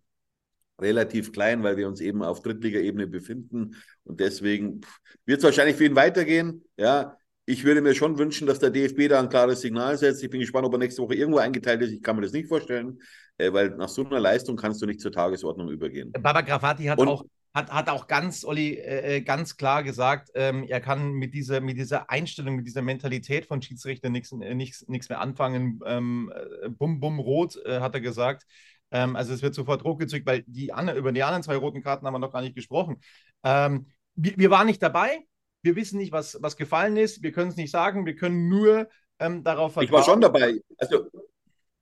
relativ 0.81 1.33
klein, 1.33 1.63
weil 1.63 1.77
wir 1.77 1.89
uns 1.89 2.01
eben 2.01 2.23
auf 2.23 2.43
Drittliga-Ebene 2.43 3.07
befinden. 3.07 3.77
Und 4.05 4.21
deswegen 4.21 4.81
wird 5.25 5.39
es 5.39 5.45
wahrscheinlich 5.45 5.77
für 5.77 5.85
ihn 5.85 5.95
weitergehen. 5.95 6.65
Ja, 6.77 7.17
ich 7.45 7.65
würde 7.65 7.81
mir 7.81 7.95
schon 7.95 8.19
wünschen, 8.19 8.47
dass 8.47 8.59
der 8.59 8.71
DFB 8.71 9.09
da 9.09 9.21
ein 9.21 9.29
klares 9.29 9.61
Signal 9.61 9.99
setzt. 9.99 10.23
Ich 10.23 10.31
bin 10.31 10.41
gespannt, 10.41 10.67
ob 10.67 10.75
er 10.75 10.79
nächste 10.79 11.03
Woche 11.03 11.15
irgendwo 11.15 11.39
eingeteilt 11.39 11.83
ist. 11.83 11.93
Ich 11.93 12.03
kann 12.03 12.17
mir 12.17 12.23
das 12.23 12.33
nicht 12.33 12.49
vorstellen, 12.49 13.01
äh, 13.39 13.53
weil 13.53 13.71
nach 13.71 13.89
so 13.89 14.05
einer 14.05 14.21
Leistung 14.21 14.57
kannst 14.57 14.81
du 14.83 14.87
nicht 14.87 15.01
zur 15.01 15.13
Tagesordnung 15.13 15.69
übergehen. 15.69 16.13
Baba 16.13 16.43
Grafati 16.43 16.85
hat 16.85 16.99
auch 16.99 17.25
hat, 17.55 17.71
hat 17.71 17.89
auch 17.91 18.07
ganz, 18.07 18.45
Olli, 18.45 18.75
äh, 18.75 19.17
äh, 19.17 19.21
ganz 19.21 19.57
klar 19.57 19.83
gesagt, 19.83 20.31
ähm, 20.35 20.65
er 20.65 20.81
kann 20.81 21.13
mit 21.13 21.35
dieser, 21.35 21.61
mit 21.61 21.77
dieser 21.77 22.09
Einstellung, 22.09 22.57
mit 22.57 22.67
dieser 22.67 22.83
Mentalität 22.83 23.47
von 23.47 23.61
Schiedsrichter 23.61 24.09
nichts 24.09 24.33
äh, 24.33 24.55
mehr 24.55 25.21
anfangen. 25.21 25.81
Ähm, 25.85 26.33
äh, 26.35 26.71
bum, 26.71 27.01
bum, 27.01 27.19
rot, 27.19 27.57
äh, 27.67 27.81
hat 27.81 27.95
er 27.95 28.01
gesagt. 28.01 28.47
Ähm, 28.91 29.17
also 29.17 29.35
es 29.35 29.43
wird 29.43 29.55
sofort 29.55 29.85
hochgezückt, 29.85 30.27
weil 30.27 30.45
die 30.47 30.73
über 30.97 31.13
die 31.13 31.23
anderen 31.23 31.43
zwei 31.43 31.57
roten 31.57 31.83
Karten 31.83 32.07
haben 32.07 32.15
wir 32.15 32.19
noch 32.19 32.33
gar 32.33 32.43
nicht 32.43 32.55
gesprochen. 32.55 33.01
Ähm, 33.45 33.87
wir, 34.15 34.33
wir 34.37 34.51
waren 34.51 34.67
nicht 34.67 34.83
dabei, 34.83 35.21
wir 35.63 35.77
wissen 35.77 35.99
nicht, 35.99 36.13
was, 36.13 36.39
was 36.41 36.57
gefallen 36.57 36.97
ist. 36.97 37.23
Wir 37.23 37.33
können 37.33 37.51
es 37.51 37.57
nicht 37.57 37.71
sagen. 37.71 38.05
Wir 38.05 38.17
können 38.17 38.49
nur 38.49 38.89
ähm, 39.19 39.45
darauf 39.45 39.75
vertrauen. 39.75 39.87
Ich 39.87 39.93
war 39.93 40.03
schon 40.05 40.21
dabei. 40.21 40.61
Also, 40.79 41.09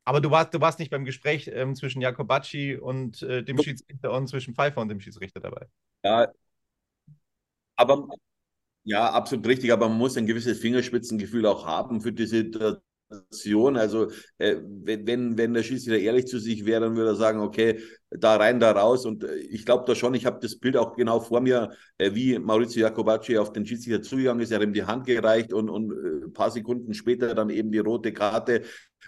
aber 0.04 0.20
du 0.20 0.30
warst, 0.30 0.54
du 0.54 0.60
warst 0.60 0.78
nicht 0.78 0.90
beim 0.90 1.04
Gespräch 1.04 1.50
ähm, 1.52 1.74
zwischen 1.74 2.00
Jakobacci 2.00 2.76
und 2.76 3.22
äh, 3.22 3.42
dem 3.42 3.58
Schiedsrichter 3.58 4.12
und 4.12 4.28
zwischen 4.28 4.54
Pfeiffer 4.54 4.80
und 4.80 4.88
dem 4.88 5.00
Schiedsrichter 5.00 5.40
dabei. 5.40 5.66
Ja, 6.02 6.28
aber 7.76 8.08
ja, 8.84 9.10
absolut 9.10 9.46
richtig. 9.46 9.72
Aber 9.72 9.88
man 9.88 9.98
muss 9.98 10.16
ein 10.16 10.26
gewisses 10.26 10.58
Fingerspitzengefühl 10.58 11.46
auch 11.46 11.66
haben 11.66 12.00
für 12.00 12.12
diese 12.12 12.38
Situation. 12.38 12.82
Also 13.76 14.10
äh, 14.38 14.56
wenn, 14.62 15.36
wenn 15.36 15.52
der 15.52 15.62
Schiedsrichter 15.62 15.98
ehrlich 15.98 16.26
zu 16.26 16.38
sich 16.38 16.64
wäre, 16.64 16.82
dann 16.82 16.96
würde 16.96 17.10
er 17.10 17.16
sagen, 17.16 17.40
okay, 17.40 17.80
da 18.10 18.36
rein, 18.36 18.60
da 18.60 18.70
raus. 18.72 19.04
Und 19.04 19.24
äh, 19.24 19.36
ich 19.36 19.64
glaube 19.64 19.84
da 19.86 19.94
schon, 19.94 20.14
ich 20.14 20.26
habe 20.26 20.38
das 20.40 20.56
Bild 20.56 20.76
auch 20.76 20.94
genau 20.96 21.20
vor 21.20 21.40
mir, 21.40 21.70
äh, 21.98 22.14
wie 22.14 22.38
Maurizio 22.38 22.82
Jacobacci 22.82 23.36
auf 23.38 23.52
den 23.52 23.66
Schiedsrichter 23.66 24.02
zugegangen 24.02 24.42
ist. 24.42 24.50
Er 24.52 24.58
hat 24.58 24.64
ihm 24.64 24.72
die 24.72 24.84
Hand 24.84 25.06
gereicht 25.06 25.52
und, 25.52 25.68
und 25.68 25.90
äh, 25.92 26.24
ein 26.26 26.32
paar 26.32 26.50
Sekunden 26.50 26.94
später 26.94 27.34
dann 27.34 27.50
eben 27.50 27.72
die 27.72 27.78
rote 27.78 28.12
Karte. 28.12 28.62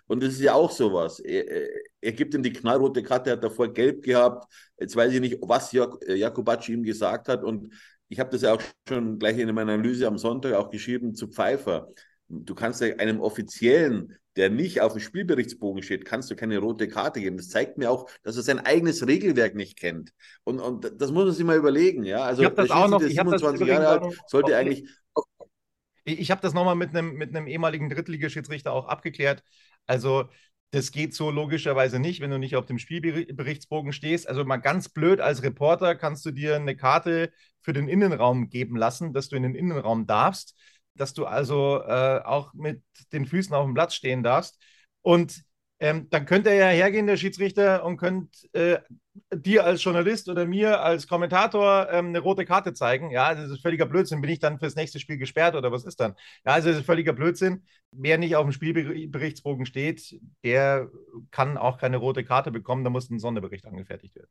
Und 0.09 0.23
das 0.23 0.35
ist 0.35 0.40
ja 0.40 0.54
auch 0.54 0.71
sowas. 0.71 1.21
Er, 1.21 1.68
er 2.00 2.12
gibt 2.12 2.35
ihm 2.35 2.42
die 2.42 2.52
knallrote 2.52 3.02
Karte, 3.02 3.30
er 3.30 3.37
hat 3.37 3.44
davor 3.44 3.73
gelb 3.73 4.02
gehabt. 4.02 4.52
Jetzt 4.80 4.97
weiß 4.97 5.12
ich 5.12 5.21
nicht, 5.21 5.38
was 5.42 5.71
Jak 5.73 5.97
Jakobacci 6.09 6.73
ihm 6.73 6.82
gesagt 6.82 7.28
hat. 7.28 7.44
Und 7.44 7.73
ich 8.09 8.18
habe 8.18 8.30
das 8.30 8.42
ja 8.42 8.52
auch 8.52 8.62
schon 8.88 9.18
gleich 9.18 9.38
in 9.38 9.54
meiner 9.54 9.75
Analyse 9.75 10.06
am 10.09 10.18
Sonntag 10.18 10.54
auch 10.54 10.71
geschrieben 10.71 11.14
zu 11.14 11.28
Pfeiffer 11.28 11.88
du 12.33 12.55
kannst 12.55 12.81
ja 12.81 12.97
einem 12.97 13.21
Offiziellen, 13.21 14.17
der 14.37 14.49
nicht 14.49 14.80
auf 14.80 14.93
dem 14.93 15.00
Spielberichtsbogen 15.00 15.83
steht, 15.83 16.06
kannst 16.06 16.30
du 16.30 16.37
keine 16.37 16.59
rote 16.59 16.89
Karte 16.89 17.21
geben. 17.21 17.37
Das 17.37 17.50
zeigt 17.50 17.76
mir 17.76 17.91
auch, 17.91 18.09
dass 18.23 18.37
er 18.37 18.43
sein 18.43 18.61
eigenes 18.61 19.06
Regelwerk 19.06 19.54
nicht 19.54 19.78
kennt. 19.78 20.13
Und, 20.45 20.59
und 20.59 20.91
das 21.00 21.13
muss 21.13 21.26
man 21.26 21.35
sich 21.35 21.45
mal 21.45 21.59
überlegen. 21.59 22.04
Ja? 22.04 22.25
Also, 22.25 22.43
ich 22.43 22.47
habe 22.47 22.56
das 22.56 22.71
auch 22.71 22.89
noch. 22.89 23.02
Ich 23.02 23.15
27 23.15 23.67
Jahre 23.67 23.89
alt, 23.89 24.21
sollte 24.26 24.56
eigentlich. 24.56 24.89
Ich 26.04 26.30
habe 26.30 26.41
das 26.41 26.54
nochmal 26.54 26.75
mit 26.75 26.91
einem, 26.91 27.15
mit 27.15 27.37
einem 27.37 27.47
ehemaligen 27.47 27.91
Drittligaschiedsrichter 27.91 28.73
auch 28.73 28.89
abgeklärt. 28.89 29.45
Also, 29.87 30.25
das 30.71 30.91
geht 30.91 31.15
so 31.15 31.30
logischerweise 31.30 31.99
nicht, 31.99 32.21
wenn 32.23 32.30
du 32.30 32.39
nicht 32.39 32.56
auf 32.56 32.65
dem 32.65 32.78
Spielberichtsbogen 32.78 33.93
stehst. 33.93 34.26
Also 34.26 34.43
mal 34.47 34.56
ganz 34.56 34.89
blöd 34.89 35.21
als 35.21 35.43
Reporter 35.43 35.95
kannst 35.95 36.25
du 36.25 36.30
dir 36.30 36.56
eine 36.56 36.76
Karte 36.76 37.30
für 37.61 37.75
den 37.75 37.89
Innenraum 37.89 38.49
geben 38.49 38.76
lassen, 38.76 39.13
dass 39.13 39.28
du 39.28 39.37
in 39.37 39.43
den 39.43 39.54
Innenraum 39.54 40.06
darfst 40.06 40.56
dass 40.95 41.15
du 41.15 41.26
also 41.26 41.83
äh, 41.83 42.21
auch 42.25 42.55
mit 42.55 42.83
den 43.13 43.26
Füßen 43.26 43.55
auf 43.55 43.65
dem 43.65 43.75
Platz 43.75 43.95
stehen 43.95 44.23
darfst. 44.23 44.59
Und 45.02 45.43
ähm, 45.81 46.09
dann 46.11 46.26
könnte 46.26 46.50
er 46.50 46.73
ja 46.73 46.85
hergehen, 46.85 47.09
der 47.09 47.17
Schiedsrichter, 47.17 47.85
und 47.85 47.97
könnte 47.97 48.31
äh, 48.52 48.78
dir 49.35 49.65
als 49.65 49.83
Journalist 49.83 50.28
oder 50.28 50.47
mir 50.47 50.81
als 50.81 51.09
Kommentator 51.09 51.89
ähm, 51.91 52.07
eine 52.09 52.21
rote 52.21 52.45
Karte 52.45 52.73
zeigen. 52.73 53.11
Ja, 53.11 53.35
das 53.35 53.50
ist 53.50 53.63
völliger 53.63 53.87
Blödsinn. 53.87 54.21
Bin 54.21 54.31
ich 54.31 54.39
dann 54.39 54.61
fürs 54.61 54.76
nächste 54.76 55.00
Spiel 55.00 55.19
gesperrt 55.19 55.57
oder 55.57 55.73
was 55.73 55.85
ist 55.85 55.99
dann? 55.99 56.15
Ja, 56.45 56.52
also 56.52 56.69
das 56.69 56.78
ist 56.78 56.87
völliger 56.87 57.13
Blödsinn. 57.13 57.65
Wer 57.91 58.17
nicht 58.19 58.37
auf 58.37 58.45
dem 58.45 58.52
Spielberichtsbogen 58.52 59.67
steht, 59.67 60.21
der 60.45 60.89
kann 61.33 61.59
auch 61.59 61.78
keine 61.78 61.97
rote 61.97 62.25
Karte 62.25 62.52
bekommen. 62.52 62.85
Da 62.85 62.91
muss 62.91 63.11
ein 63.11 63.19
Sonderbericht 63.19 63.67
angefertigt 63.67 64.15
werden. 64.15 64.31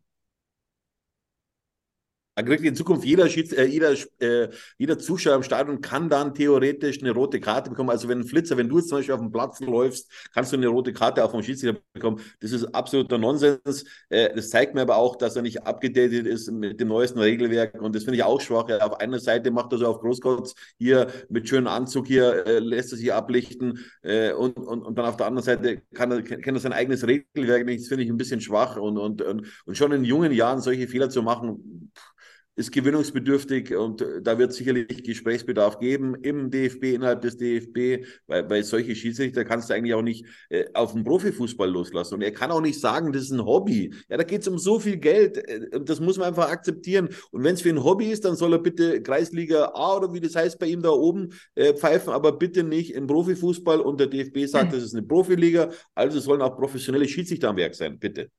Dann 2.36 2.46
kriegt 2.46 2.64
in 2.64 2.76
Zukunft 2.76 3.04
jeder, 3.04 3.26
äh, 3.26 3.66
jeder, 3.66 3.94
äh, 4.20 4.50
jeder 4.78 4.98
Zuschauer 4.98 5.36
im 5.36 5.44
Stadion 5.44 5.82
kann 5.82 6.08
dann 6.08 6.34
theoretisch 6.34 7.02
eine 7.02 7.12
rote 7.12 7.42
Karte 7.42 7.70
bekommen. 7.70 7.90
Also 7.90 8.08
wenn 8.08 8.20
ein 8.20 8.24
Flitzer, 8.26 8.56
wenn 8.56 8.70
du 8.70 8.78
jetzt 8.78 8.88
zum 8.88 9.00
Beispiel 9.00 9.16
auf 9.16 9.20
dem 9.20 9.34
Platz 9.34 9.60
läufst, 9.60 10.10
kannst 10.34 10.54
du 10.54 10.58
eine 10.58 10.68
rote 10.70 10.94
Karte 10.94 11.26
auch 11.26 11.32
vom 11.32 11.44
Schiedsrichter 11.44 11.82
bekommen. 11.94 12.22
Das 12.40 12.54
ist 12.54 12.64
absoluter 12.74 13.18
Nonsens. 13.18 13.84
Äh, 14.10 14.34
das 14.34 14.50
zeigt 14.50 14.76
mir 14.76 14.82
aber 14.82 14.96
auch, 14.96 15.18
dass 15.18 15.36
er 15.36 15.42
nicht 15.42 15.64
abgedatet 15.64 16.26
ist 16.26 16.50
mit 16.50 16.80
dem 16.80 16.88
neuesten 16.88 17.20
Regelwerk. 17.20 17.82
Und 17.82 17.96
das 17.96 18.06
finde 18.06 18.16
ich 18.18 18.24
auch 18.24 18.40
schwach. 18.40 18.70
Auf 18.80 19.02
einer 19.02 19.20
Seite 19.20 19.52
macht 19.52 19.74
er 19.74 19.80
so 19.80 19.88
auf 19.88 20.00
Großkotz 20.00 20.56
hier 20.78 21.08
mit 21.28 21.50
schönem 21.50 21.68
Anzug 21.68 22.08
hier, 22.08 22.48
äh, 22.48 22.60
lässt 22.60 22.94
er 22.94 22.98
sich 22.98 23.12
ablichten. 23.12 23.80
Äh, 24.04 24.32
und, 24.32 24.58
und, 24.58 24.84
und 24.84 24.98
dann 24.98 25.06
auf 25.06 25.18
der 25.18 25.28
anderen 25.28 25.44
Seite 25.44 25.82
kann 25.94 26.12
er, 26.12 26.22
kennt 26.22 26.58
er 26.58 26.62
sein 26.62 26.74
eigenes 26.74 27.06
Regelwerk 27.06 27.66
nicht. 27.66 27.82
Das 27.82 27.88
finde 27.90 28.06
ich 28.06 28.10
ein 28.10 28.18
bisschen 28.18 28.40
schwach. 28.40 28.78
Und, 28.78 28.98
und, 28.98 29.22
und, 29.22 29.46
und 29.66 29.78
schon 29.78 29.92
in 29.92 30.06
jungen 30.06 30.32
Jahren 30.32 30.62
solche 30.62 30.88
Fehler 30.88 31.10
zu 31.10 31.24
machen, 31.24 31.92
pff, 31.94 32.12
ist 32.56 32.72
gewinnungsbedürftig 32.72 33.76
und 33.76 34.02
äh, 34.02 34.22
da 34.22 34.38
wird 34.38 34.54
sicherlich 34.54 35.04
Gesprächsbedarf 35.04 35.80
geben 35.80 36.16
im 36.16 36.52
DFB, 36.52 36.96
innerhalb 36.96 37.22
des 37.22 37.38
DFB, 37.38 38.06
weil, 38.28 38.50
weil 38.50 38.64
solche 38.64 38.96
Schiedsrichter 38.96 39.46
kannst 39.46 39.70
du 39.70 39.74
eigentlich 39.74 39.94
auch 39.94 40.02
nicht 40.02 40.26
äh, 40.50 40.66
auf 40.74 40.94
den 40.94 41.04
Profifußball 41.04 41.70
loslassen. 41.70 42.16
Und 42.16 42.22
er 42.22 42.32
kann 42.32 42.52
auch 42.52 42.62
nicht 42.62 42.80
sagen, 42.80 43.14
das 43.14 43.24
ist 43.24 43.32
ein 43.32 43.46
Hobby. 43.46 43.94
Ja, 44.10 44.18
da 44.18 44.24
geht 44.24 44.42
es 44.42 44.48
um 44.48 44.58
so 44.58 44.80
viel 44.80 44.98
Geld. 44.98 45.38
Äh, 45.38 45.82
das 45.82 46.02
muss 46.02 46.18
man 46.18 46.28
einfach 46.28 46.50
akzeptieren. 46.50 47.10
Und 47.32 47.44
wenn 47.44 47.56
es 47.56 47.62
für 47.62 47.70
ein 47.70 47.84
Hobby 47.84 48.12
ist, 48.12 48.26
dann 48.26 48.36
soll 48.36 48.54
er 48.54 48.60
bitte 48.60 49.02
Kreisliga 49.02 49.72
A 49.74 49.98
oder 49.98 50.14
wie 50.14 50.20
das 50.20 50.36
heißt 50.36 50.60
bei 50.60 50.68
ihm 50.68 50.82
da 50.82 50.90
oben 50.90 51.30
äh, 51.56 51.74
pfeifen, 51.74 52.12
aber 52.12 52.34
bitte 52.34 52.64
nicht 52.64 52.94
im 52.94 53.08
Profifußball. 53.08 53.80
Und 53.80 54.00
der 54.00 54.08
DFB 54.08 54.46
sagt, 54.46 54.72
mhm. 54.72 54.76
das 54.76 54.84
ist 54.84 54.94
eine 54.94 55.04
Profiliga, 55.04 55.72
also 55.96 56.20
sollen 56.20 56.42
auch 56.42 56.58
professionelle 56.58 57.08
Schiedsrichter 57.08 57.50
am 57.50 57.56
Werk 57.56 57.76
sein, 57.76 57.98
bitte. 57.98 58.30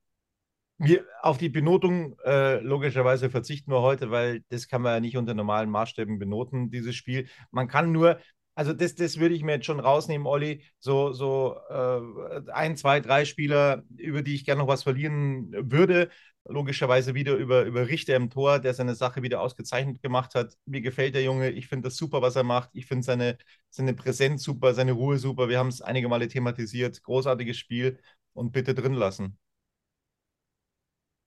Wir, 0.79 1.05
auf 1.21 1.37
die 1.37 1.49
Benotung 1.49 2.17
äh, 2.25 2.59
logischerweise 2.59 3.29
verzichten 3.29 3.71
wir 3.71 3.81
heute, 3.81 4.11
weil 4.11 4.41
das 4.49 4.67
kann 4.67 4.81
man 4.81 4.93
ja 4.93 4.99
nicht 4.99 5.17
unter 5.17 5.33
normalen 5.33 5.69
Maßstäben 5.69 6.19
benoten, 6.19 6.71
dieses 6.71 6.95
Spiel. 6.95 7.27
Man 7.51 7.67
kann 7.67 7.91
nur, 7.91 8.19
also 8.55 8.73
das, 8.73 8.95
das 8.95 9.19
würde 9.19 9.35
ich 9.35 9.43
mir 9.43 9.53
jetzt 9.53 9.65
schon 9.65 9.79
rausnehmen, 9.79 10.27
Olli, 10.27 10.63
so, 10.79 11.13
so 11.13 11.55
äh, 11.69 12.41
ein, 12.51 12.75
zwei, 12.75 12.99
drei 12.99 13.25
Spieler, 13.25 13.83
über 13.97 14.21
die 14.23 14.35
ich 14.35 14.45
gerne 14.45 14.61
noch 14.61 14.67
was 14.67 14.83
verlieren 14.83 15.51
würde. 15.71 16.09
Logischerweise 16.45 17.13
wieder 17.15 17.35
über, 17.35 17.63
über 17.63 17.87
Richter 17.87 18.15
im 18.17 18.29
Tor, 18.29 18.59
der 18.59 18.73
seine 18.73 18.95
Sache 18.95 19.23
wieder 19.23 19.39
ausgezeichnet 19.41 20.01
gemacht 20.01 20.35
hat. 20.35 20.55
Mir 20.65 20.81
gefällt 20.81 21.15
der 21.15 21.23
Junge, 21.23 21.51
ich 21.51 21.67
finde 21.67 21.87
das 21.87 21.95
super, 21.95 22.21
was 22.21 22.35
er 22.35 22.43
macht. 22.43 22.69
Ich 22.73 22.85
finde 22.87 23.03
seine, 23.03 23.37
seine 23.69 23.93
Präsenz 23.93 24.43
super, 24.43 24.73
seine 24.73 24.91
Ruhe 24.91 25.17
super. 25.17 25.47
Wir 25.47 25.59
haben 25.59 25.69
es 25.69 25.81
einige 25.81 26.09
Male 26.09 26.27
thematisiert. 26.27 27.01
Großartiges 27.03 27.57
Spiel 27.57 27.99
und 28.33 28.51
bitte 28.51 28.73
drin 28.73 28.93
lassen. 28.93 29.37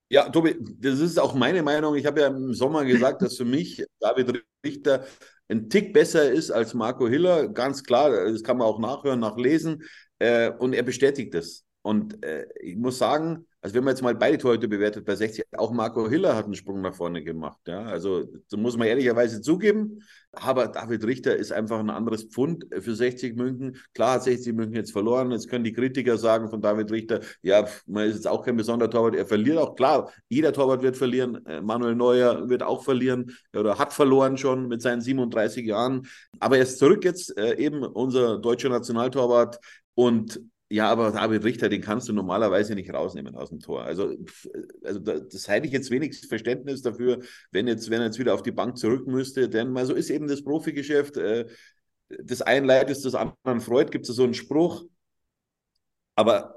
Ja, 0.09 0.29
Tobi, 0.29 0.55
das 0.79 0.99
ist 0.99 1.19
auch 1.19 1.33
meine 1.35 1.61
Meinung. 1.63 1.95
Ich 1.95 2.05
habe 2.05 2.21
ja 2.21 2.27
im 2.27 2.53
Sommer 2.53 2.85
gesagt, 2.85 3.21
dass 3.21 3.37
für 3.37 3.45
mich 3.45 3.83
David 3.99 4.43
Richter 4.65 5.05
ein 5.49 5.69
Tick 5.69 5.93
besser 5.93 6.31
ist 6.31 6.51
als 6.51 6.73
Marco 6.73 7.07
Hiller. 7.07 7.49
Ganz 7.49 7.83
klar, 7.83 8.11
das 8.31 8.43
kann 8.43 8.57
man 8.57 8.67
auch 8.67 8.79
nachhören, 8.79 9.19
nachlesen. 9.19 9.83
Äh, 10.19 10.51
und 10.51 10.73
er 10.73 10.83
bestätigt 10.83 11.33
das. 11.33 11.66
Und 11.87 12.21
äh, 12.21 12.45
ich 12.59 12.75
muss 12.75 12.97
sagen, 12.97 13.47
also 13.61 13.73
wenn 13.73 13.85
man 13.85 13.93
jetzt 13.93 14.01
mal 14.01 14.13
beide 14.13 14.37
Torhüter 14.37 14.67
bewertet 14.67 15.05
bei 15.05 15.15
60, 15.15 15.45
auch 15.57 15.71
Marco 15.71 16.09
Hiller 16.09 16.35
hat 16.35 16.43
einen 16.43 16.53
Sprung 16.53 16.81
nach 16.81 16.93
vorne 16.93 17.23
gemacht. 17.23 17.61
Ja? 17.65 17.83
Also 17.83 18.25
das 18.49 18.59
muss 18.59 18.75
man 18.75 18.87
ehrlicherweise 18.87 19.39
zugeben. 19.39 20.03
Aber 20.33 20.67
David 20.67 21.05
Richter 21.05 21.37
ist 21.37 21.53
einfach 21.53 21.79
ein 21.79 21.89
anderes 21.89 22.25
Pfund 22.25 22.65
für 22.77 22.93
60 22.93 23.37
München. 23.37 23.77
Klar 23.93 24.15
hat 24.15 24.23
60 24.23 24.53
München 24.53 24.75
jetzt 24.75 24.91
verloren. 24.91 25.31
Jetzt 25.31 25.47
können 25.49 25.63
die 25.63 25.71
Kritiker 25.71 26.17
sagen 26.17 26.49
von 26.49 26.59
David 26.59 26.91
Richter, 26.91 27.21
ja, 27.41 27.65
man 27.85 28.09
ist 28.09 28.15
jetzt 28.15 28.27
auch 28.27 28.43
kein 28.43 28.57
besonderer 28.57 28.89
Torwart. 28.89 29.15
Er 29.15 29.25
verliert 29.25 29.57
auch. 29.57 29.73
Klar, 29.77 30.11
jeder 30.27 30.51
Torwart 30.51 30.81
wird 30.81 30.97
verlieren. 30.97 31.45
Äh, 31.45 31.61
Manuel 31.61 31.95
Neuer 31.95 32.49
wird 32.49 32.63
auch 32.63 32.83
verlieren 32.83 33.31
oder 33.55 33.79
hat 33.79 33.93
verloren 33.93 34.37
schon 34.37 34.67
mit 34.67 34.81
seinen 34.81 34.99
37 34.99 35.65
Jahren. 35.65 36.05
Aber 36.41 36.57
er 36.57 36.63
ist 36.63 36.79
zurück 36.79 37.05
jetzt, 37.05 37.37
äh, 37.37 37.55
eben 37.55 37.81
unser 37.81 38.39
deutscher 38.39 38.67
Nationaltorwart. 38.67 39.57
Und 39.95 40.41
ja, 40.69 40.89
aber 40.89 41.11
David 41.11 41.45
Richter, 41.45 41.69
den 41.69 41.81
kannst 41.81 42.09
du 42.09 42.13
normalerweise 42.13 42.75
nicht 42.75 42.93
rausnehmen 42.93 43.35
aus 43.35 43.49
dem 43.49 43.59
Tor. 43.59 43.83
Also, 43.83 44.15
also 44.83 44.99
da, 44.99 45.19
das 45.19 45.47
hätte 45.47 45.67
ich 45.67 45.73
jetzt 45.73 45.91
wenig 45.91 46.19
Verständnis 46.27 46.81
dafür, 46.81 47.19
wenn 47.51 47.67
jetzt, 47.67 47.89
wenn 47.89 48.01
er 48.01 48.07
jetzt 48.07 48.19
wieder 48.19 48.33
auf 48.33 48.43
die 48.43 48.51
Bank 48.51 48.77
zurück 48.77 49.07
müsste. 49.07 49.47
Denn 49.47 49.71
mal 49.71 49.85
so 49.85 49.93
ist 49.93 50.09
eben 50.09 50.27
das 50.27 50.43
Profigeschäft. 50.43 51.15
Äh, 51.17 51.45
das 52.09 52.41
einen 52.41 52.65
Leid 52.65 52.89
ist 52.89 53.05
das 53.05 53.15
anderen 53.15 53.61
freut, 53.61 53.91
gibt 53.91 54.09
es 54.09 54.15
so 54.15 54.23
einen 54.23 54.33
Spruch. 54.33 54.83
Aber 56.15 56.56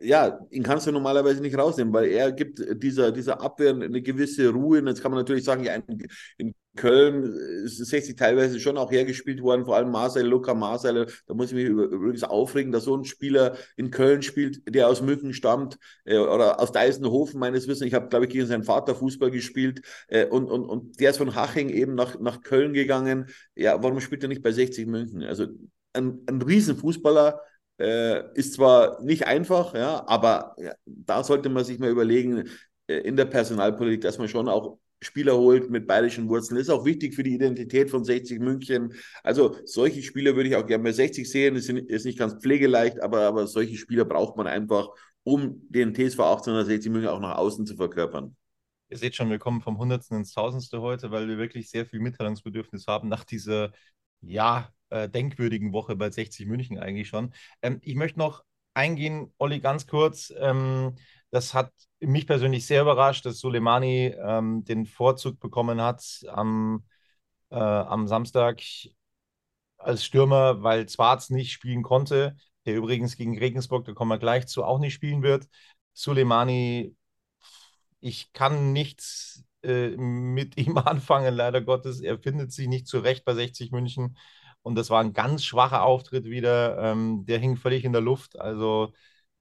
ja, 0.00 0.38
ihn 0.50 0.62
kannst 0.62 0.86
du 0.86 0.92
normalerweise 0.92 1.40
nicht 1.40 1.58
rausnehmen, 1.58 1.92
weil 1.92 2.08
er 2.08 2.32
gibt 2.32 2.60
dieser, 2.82 3.12
dieser 3.12 3.40
Abwehr 3.40 3.70
eine 3.74 4.02
gewisse 4.02 4.48
Ruhe. 4.50 4.78
Und 4.80 4.86
jetzt 4.86 5.02
kann 5.02 5.10
man 5.10 5.20
natürlich 5.20 5.44
sagen, 5.44 5.64
ja, 5.64 5.74
in, 5.74 6.06
in 6.38 6.54
Köln 6.76 7.24
ist 7.64 7.78
60 7.78 8.16
teilweise 8.16 8.60
schon 8.60 8.76
auch 8.78 8.90
hergespielt 8.90 9.42
worden, 9.42 9.64
vor 9.64 9.76
allem 9.76 9.90
Marcel, 9.90 10.26
Luca 10.26 10.54
Marcel. 10.54 11.06
Da 11.26 11.34
muss 11.34 11.48
ich 11.48 11.54
mich 11.54 11.64
übrigens 11.66 12.22
aufregen, 12.22 12.72
dass 12.72 12.84
so 12.84 12.96
ein 12.96 13.04
Spieler 13.04 13.56
in 13.76 13.90
Köln 13.90 14.22
spielt, 14.22 14.62
der 14.72 14.88
aus 14.88 15.02
München 15.02 15.32
stammt 15.32 15.78
äh, 16.04 16.18
oder 16.18 16.60
aus 16.60 16.72
Deisenhofen 16.72 17.40
meines 17.40 17.66
Wissens. 17.66 17.86
Ich 17.86 17.94
habe, 17.94 18.08
glaube 18.08 18.26
ich, 18.26 18.32
gegen 18.32 18.46
seinen 18.46 18.64
Vater 18.64 18.94
Fußball 18.94 19.30
gespielt 19.30 19.80
äh, 20.08 20.26
und, 20.26 20.48
und, 20.50 20.64
und 20.64 21.00
der 21.00 21.10
ist 21.10 21.18
von 21.18 21.34
Haching 21.34 21.70
eben 21.70 21.94
nach, 21.94 22.18
nach 22.20 22.42
Köln 22.42 22.72
gegangen. 22.72 23.26
Ja, 23.54 23.82
warum 23.82 24.00
spielt 24.00 24.22
er 24.22 24.28
nicht 24.28 24.42
bei 24.42 24.52
60 24.52 24.86
München? 24.86 25.22
Also 25.22 25.46
ein, 25.94 26.20
ein 26.26 26.42
Riesenfußballer, 26.42 27.40
äh, 27.78 28.22
ist 28.34 28.54
zwar 28.54 29.02
nicht 29.02 29.26
einfach, 29.26 29.74
ja, 29.74 30.06
aber 30.06 30.56
ja, 30.58 30.74
da 30.84 31.22
sollte 31.24 31.48
man 31.48 31.64
sich 31.64 31.78
mal 31.78 31.90
überlegen, 31.90 32.48
äh, 32.86 32.98
in 32.98 33.16
der 33.16 33.26
Personalpolitik, 33.26 34.00
dass 34.02 34.18
man 34.18 34.28
schon 34.28 34.48
auch 34.48 34.78
Spieler 35.02 35.36
holt 35.36 35.70
mit 35.70 35.86
bayerischen 35.86 36.28
Wurzeln. 36.28 36.58
Ist 36.58 36.70
auch 36.70 36.84
wichtig 36.84 37.14
für 37.14 37.22
die 37.22 37.34
Identität 37.34 37.90
von 37.90 38.04
60 38.04 38.40
München. 38.40 38.94
Also 39.22 39.56
solche 39.64 40.02
Spieler 40.02 40.34
würde 40.36 40.48
ich 40.48 40.56
auch 40.56 40.66
gerne 40.66 40.84
bei 40.84 40.92
60 40.92 41.30
sehen. 41.30 41.54
Das 41.54 41.68
ist 41.68 42.04
nicht 42.04 42.18
ganz 42.18 42.34
pflegeleicht, 42.40 43.00
aber, 43.00 43.22
aber 43.22 43.46
solche 43.46 43.76
Spieler 43.76 44.04
braucht 44.04 44.36
man 44.36 44.46
einfach, 44.46 44.88
um 45.22 45.62
den 45.68 45.94
TSV 45.94 46.20
1860 46.20 46.90
München 46.90 47.10
auch 47.10 47.20
nach 47.20 47.36
außen 47.36 47.66
zu 47.66 47.76
verkörpern. 47.76 48.36
Ihr 48.88 48.96
seht 48.96 49.16
schon, 49.16 49.30
wir 49.30 49.38
kommen 49.38 49.60
vom 49.60 49.78
Hundertsten 49.78 50.16
ins 50.16 50.32
Tausendste 50.32 50.80
heute, 50.80 51.10
weil 51.10 51.28
wir 51.28 51.38
wirklich 51.38 51.68
sehr 51.68 51.86
viel 51.86 52.00
Mitteilungsbedürfnis 52.00 52.86
haben 52.86 53.08
nach 53.08 53.24
dieser, 53.24 53.72
ja, 54.20 54.70
äh, 54.90 55.08
denkwürdigen 55.08 55.72
Woche 55.72 55.96
bei 55.96 56.10
60 56.10 56.46
München 56.46 56.78
eigentlich 56.78 57.08
schon. 57.08 57.32
Ähm, 57.62 57.78
ich 57.82 57.94
möchte 57.94 58.18
noch 58.18 58.44
eingehen, 58.74 59.32
Olli, 59.38 59.60
ganz 59.60 59.86
kurz. 59.86 60.32
Ähm, 60.38 60.96
das 61.30 61.54
hat 61.54 61.72
mich 62.00 62.26
persönlich 62.26 62.66
sehr 62.66 62.82
überrascht, 62.82 63.26
dass 63.26 63.38
Soleimani 63.40 64.14
ähm, 64.18 64.64
den 64.64 64.86
Vorzug 64.86 65.40
bekommen 65.40 65.80
hat 65.80 66.02
am, 66.28 66.84
äh, 67.50 67.56
am 67.56 68.06
Samstag 68.06 68.62
als 69.78 70.04
Stürmer, 70.04 70.62
weil 70.62 70.86
Zwarz 70.86 71.30
nicht 71.30 71.52
spielen 71.52 71.82
konnte, 71.82 72.36
der 72.64 72.76
übrigens 72.76 73.16
gegen 73.16 73.38
Regensburg, 73.38 73.84
da 73.84 73.92
kommen 73.92 74.10
wir 74.10 74.18
gleich 74.18 74.46
zu, 74.46 74.64
auch 74.64 74.78
nicht 74.78 74.94
spielen 74.94 75.22
wird. 75.22 75.46
Soleimani, 75.92 76.96
ich 78.00 78.32
kann 78.32 78.72
nichts 78.72 79.44
äh, 79.62 79.96
mit 79.96 80.56
ihm 80.58 80.78
anfangen, 80.78 81.34
leider 81.34 81.60
Gottes. 81.60 82.00
Er 82.00 82.18
findet 82.18 82.52
sich 82.52 82.68
nicht 82.68 82.86
zurecht 82.86 83.24
bei 83.24 83.34
60 83.34 83.72
München. 83.72 84.16
Und 84.66 84.74
das 84.74 84.90
war 84.90 85.00
ein 85.00 85.12
ganz 85.12 85.44
schwacher 85.44 85.84
Auftritt 85.84 86.24
wieder. 86.24 86.76
Ähm, 86.78 87.24
der 87.24 87.38
hing 87.38 87.56
völlig 87.56 87.84
in 87.84 87.92
der 87.92 88.00
Luft. 88.02 88.36
Also 88.40 88.92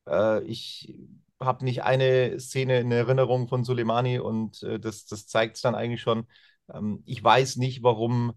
äh, 0.07 0.43
ich 0.43 0.95
habe 1.39 1.65
nicht 1.65 1.81
eine 1.83 2.39
Szene 2.39 2.79
in 2.79 2.91
Erinnerung 2.91 3.47
von 3.47 3.63
Soleimani 3.63 4.19
und 4.19 4.61
äh, 4.61 4.79
das, 4.79 5.07
das 5.07 5.25
zeigt 5.25 5.55
es 5.55 5.63
dann 5.63 5.73
eigentlich 5.73 6.01
schon. 6.01 6.27
Ähm, 6.71 7.01
ich 7.07 7.23
weiß 7.23 7.55
nicht, 7.57 7.81
warum, 7.81 8.33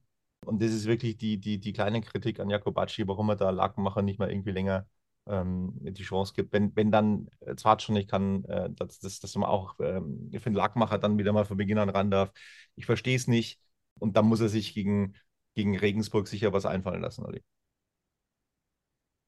und 0.47 0.63
das 0.63 0.71
ist 0.73 0.87
wirklich 0.87 1.19
die, 1.19 1.37
die, 1.39 1.61
die 1.61 1.75
kleine 1.75 2.01
Kritik 2.01 2.41
an 2.41 2.49
Jakobacci, 2.49 3.07
warum 3.07 3.29
er 3.29 3.37
da 3.37 3.51
Lakenmacher 3.51 4.01
nicht 4.01 4.19
mal 4.19 4.31
irgendwie 4.31 4.53
länger 4.53 4.87
ähm, 5.27 5.75
die 5.83 6.03
Chance 6.03 6.33
gibt. 6.35 6.55
Wenn, 6.55 6.75
wenn 6.75 6.91
dann 6.91 7.29
äh, 7.41 7.55
Zwart 7.55 7.83
schon 7.83 7.97
nicht 7.97 8.09
kann, 8.11 8.45
äh, 8.47 8.71
dass, 8.71 8.99
dass, 8.99 9.21
dass 9.21 9.35
man 9.37 9.51
auch 9.51 9.79
ähm, 9.81 10.31
für 10.33 10.49
den 10.51 10.55
Lackmacher 10.55 10.97
dann 10.97 11.19
wieder 11.19 11.35
mal 11.35 11.45
von 11.45 11.59
Beginn 11.59 11.77
an 11.79 11.91
ran 11.91 12.11
darf. 12.11 12.33
Ich 12.77 12.87
verstehe 12.87 13.17
es 13.17 13.27
nicht. 13.27 13.61
Und 13.99 14.17
dann 14.17 14.25
muss 14.27 14.41
er 14.41 14.49
sich 14.49 14.73
gegen 14.73 15.15
gegen 15.59 15.77
Regensburg 15.77 16.29
sicher 16.29 16.53
was 16.53 16.67
einfallen 16.67 17.03
lassen, 17.03 17.25
Olli. 17.25 17.43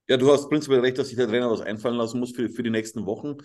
Ja, 0.08 0.16
du 0.16 0.30
hast 0.32 0.48
prinzipiell 0.48 0.80
recht, 0.80 0.96
dass 0.98 1.08
sich 1.08 1.16
der 1.16 1.26
Trainer 1.26 1.50
was 1.50 1.60
einfallen 1.60 1.96
lassen 1.96 2.20
muss 2.20 2.32
für, 2.34 2.48
für 2.48 2.62
die 2.62 2.70
nächsten 2.70 3.04
Wochen 3.04 3.38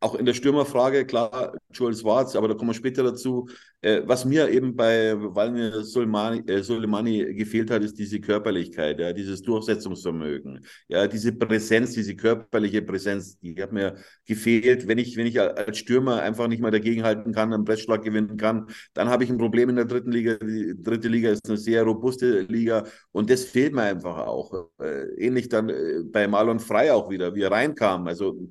auch 0.00 0.14
in 0.14 0.26
der 0.26 0.34
Stürmerfrage, 0.34 1.06
klar, 1.06 1.54
Joel 1.72 1.96
Schwarz, 1.96 2.36
aber 2.36 2.48
da 2.48 2.54
kommen 2.54 2.70
wir 2.70 2.74
später 2.74 3.02
dazu. 3.02 3.48
Äh, 3.80 4.02
was 4.04 4.24
mir 4.24 4.48
eben 4.50 4.76
bei 4.76 5.14
Walmir 5.16 5.82
Soleimani, 5.84 7.20
äh, 7.20 7.34
gefehlt 7.34 7.70
hat, 7.70 7.82
ist 7.82 7.98
diese 7.98 8.20
Körperlichkeit, 8.20 8.98
ja, 8.98 9.12
dieses 9.12 9.42
Durchsetzungsvermögen, 9.42 10.64
ja, 10.88 11.06
diese 11.06 11.32
Präsenz, 11.32 11.92
diese 11.92 12.14
körperliche 12.16 12.82
Präsenz, 12.82 13.38
die 13.38 13.60
hat 13.62 13.72
mir 13.72 13.96
gefehlt. 14.26 14.86
Wenn 14.88 14.98
ich, 14.98 15.16
wenn 15.16 15.26
ich 15.26 15.40
als 15.40 15.78
Stürmer 15.78 16.20
einfach 16.22 16.48
nicht 16.48 16.60
mal 16.60 16.70
dagegenhalten 16.70 17.32
kann, 17.32 17.52
einen 17.52 17.64
Pressschlag 17.64 18.02
gewinnen 18.02 18.36
kann, 18.36 18.66
dann 18.94 19.08
habe 19.08 19.24
ich 19.24 19.30
ein 19.30 19.38
Problem 19.38 19.68
in 19.70 19.76
der 19.76 19.84
dritten 19.86 20.12
Liga. 20.12 20.36
Die 20.36 20.74
dritte 20.82 21.08
Liga 21.08 21.30
ist 21.30 21.48
eine 21.48 21.56
sehr 21.58 21.82
robuste 21.84 22.40
Liga 22.42 22.84
und 23.12 23.30
das 23.30 23.44
fehlt 23.44 23.74
mir 23.74 23.82
einfach 23.82 24.18
auch. 24.26 24.68
Äh, 24.80 25.06
ähnlich 25.16 25.48
dann 25.48 25.68
äh, 25.68 26.02
bei 26.04 26.28
Marlon 26.28 26.60
Frey 26.60 26.90
auch 26.90 27.08
wieder, 27.10 27.34
wie 27.34 27.42
er 27.42 27.50
reinkam. 27.50 28.06
Also 28.06 28.48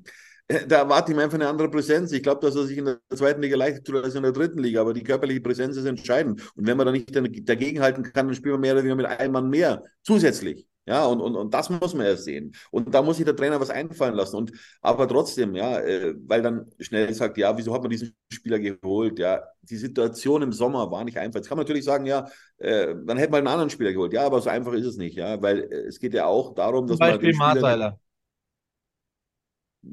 da 0.68 0.78
erwarte 0.78 1.10
ich 1.10 1.16
mir 1.16 1.24
einfach 1.24 1.38
eine 1.38 1.48
andere 1.48 1.70
Präsenz. 1.70 2.12
Ich 2.12 2.22
glaube, 2.22 2.40
dass 2.40 2.54
er 2.54 2.64
sich 2.64 2.78
in 2.78 2.84
der 2.84 3.00
zweiten 3.14 3.42
Liga 3.42 3.56
leichter 3.56 3.82
tut 3.82 4.04
als 4.04 4.14
in 4.14 4.22
der 4.22 4.32
dritten 4.32 4.60
Liga, 4.60 4.80
aber 4.80 4.94
die 4.94 5.02
körperliche 5.02 5.40
Präsenz 5.40 5.76
ist 5.76 5.86
entscheidend. 5.86 6.40
Und 6.54 6.66
wenn 6.66 6.76
man 6.76 6.86
da 6.86 6.92
nicht 6.92 7.10
dagegenhalten 7.48 8.04
kann, 8.04 8.28
dann 8.28 8.34
spielen 8.34 8.54
wir 8.54 8.58
mehr 8.58 8.72
oder 8.72 8.82
weniger 8.82 8.96
mit 8.96 9.06
einem 9.06 9.32
Mann 9.32 9.50
mehr 9.50 9.82
zusätzlich. 10.02 10.66
Ja, 10.88 11.04
und, 11.06 11.20
und, 11.20 11.34
und 11.34 11.52
das 11.52 11.68
muss 11.68 11.94
man 11.94 12.06
ja 12.06 12.16
sehen. 12.16 12.54
Und 12.70 12.94
da 12.94 13.02
muss 13.02 13.16
sich 13.16 13.24
der 13.24 13.34
Trainer 13.34 13.60
was 13.60 13.70
einfallen 13.70 14.14
lassen. 14.14 14.36
Und 14.36 14.52
aber 14.80 15.08
trotzdem, 15.08 15.56
ja, 15.56 15.80
äh, 15.80 16.14
weil 16.28 16.42
dann 16.42 16.70
schnell 16.78 17.12
sagt, 17.12 17.38
ja, 17.38 17.58
wieso 17.58 17.74
hat 17.74 17.82
man 17.82 17.90
diesen 17.90 18.14
Spieler 18.32 18.60
geholt? 18.60 19.18
Ja, 19.18 19.42
die 19.62 19.76
Situation 19.78 20.42
im 20.42 20.52
Sommer 20.52 20.88
war 20.92 21.02
nicht 21.02 21.18
einfach. 21.18 21.38
Jetzt 21.38 21.48
kann 21.48 21.58
man 21.58 21.64
natürlich 21.64 21.84
sagen, 21.84 22.06
ja, 22.06 22.28
äh, 22.58 22.94
dann 23.04 23.18
hätte 23.18 23.32
man 23.32 23.38
einen 23.38 23.48
anderen 23.48 23.70
Spieler 23.70 23.92
geholt. 23.92 24.12
Ja, 24.12 24.26
aber 24.26 24.40
so 24.40 24.48
einfach 24.48 24.74
ist 24.74 24.86
es 24.86 24.96
nicht, 24.96 25.16
ja, 25.16 25.42
weil 25.42 25.64
äh, 25.64 25.86
es 25.88 25.98
geht 25.98 26.14
ja 26.14 26.26
auch 26.26 26.54
darum, 26.54 26.86
dass 26.86 26.98
Zum 26.98 27.06
Beispiel 27.08 27.34
man. 27.34 27.54
Marzeiler 27.54 27.98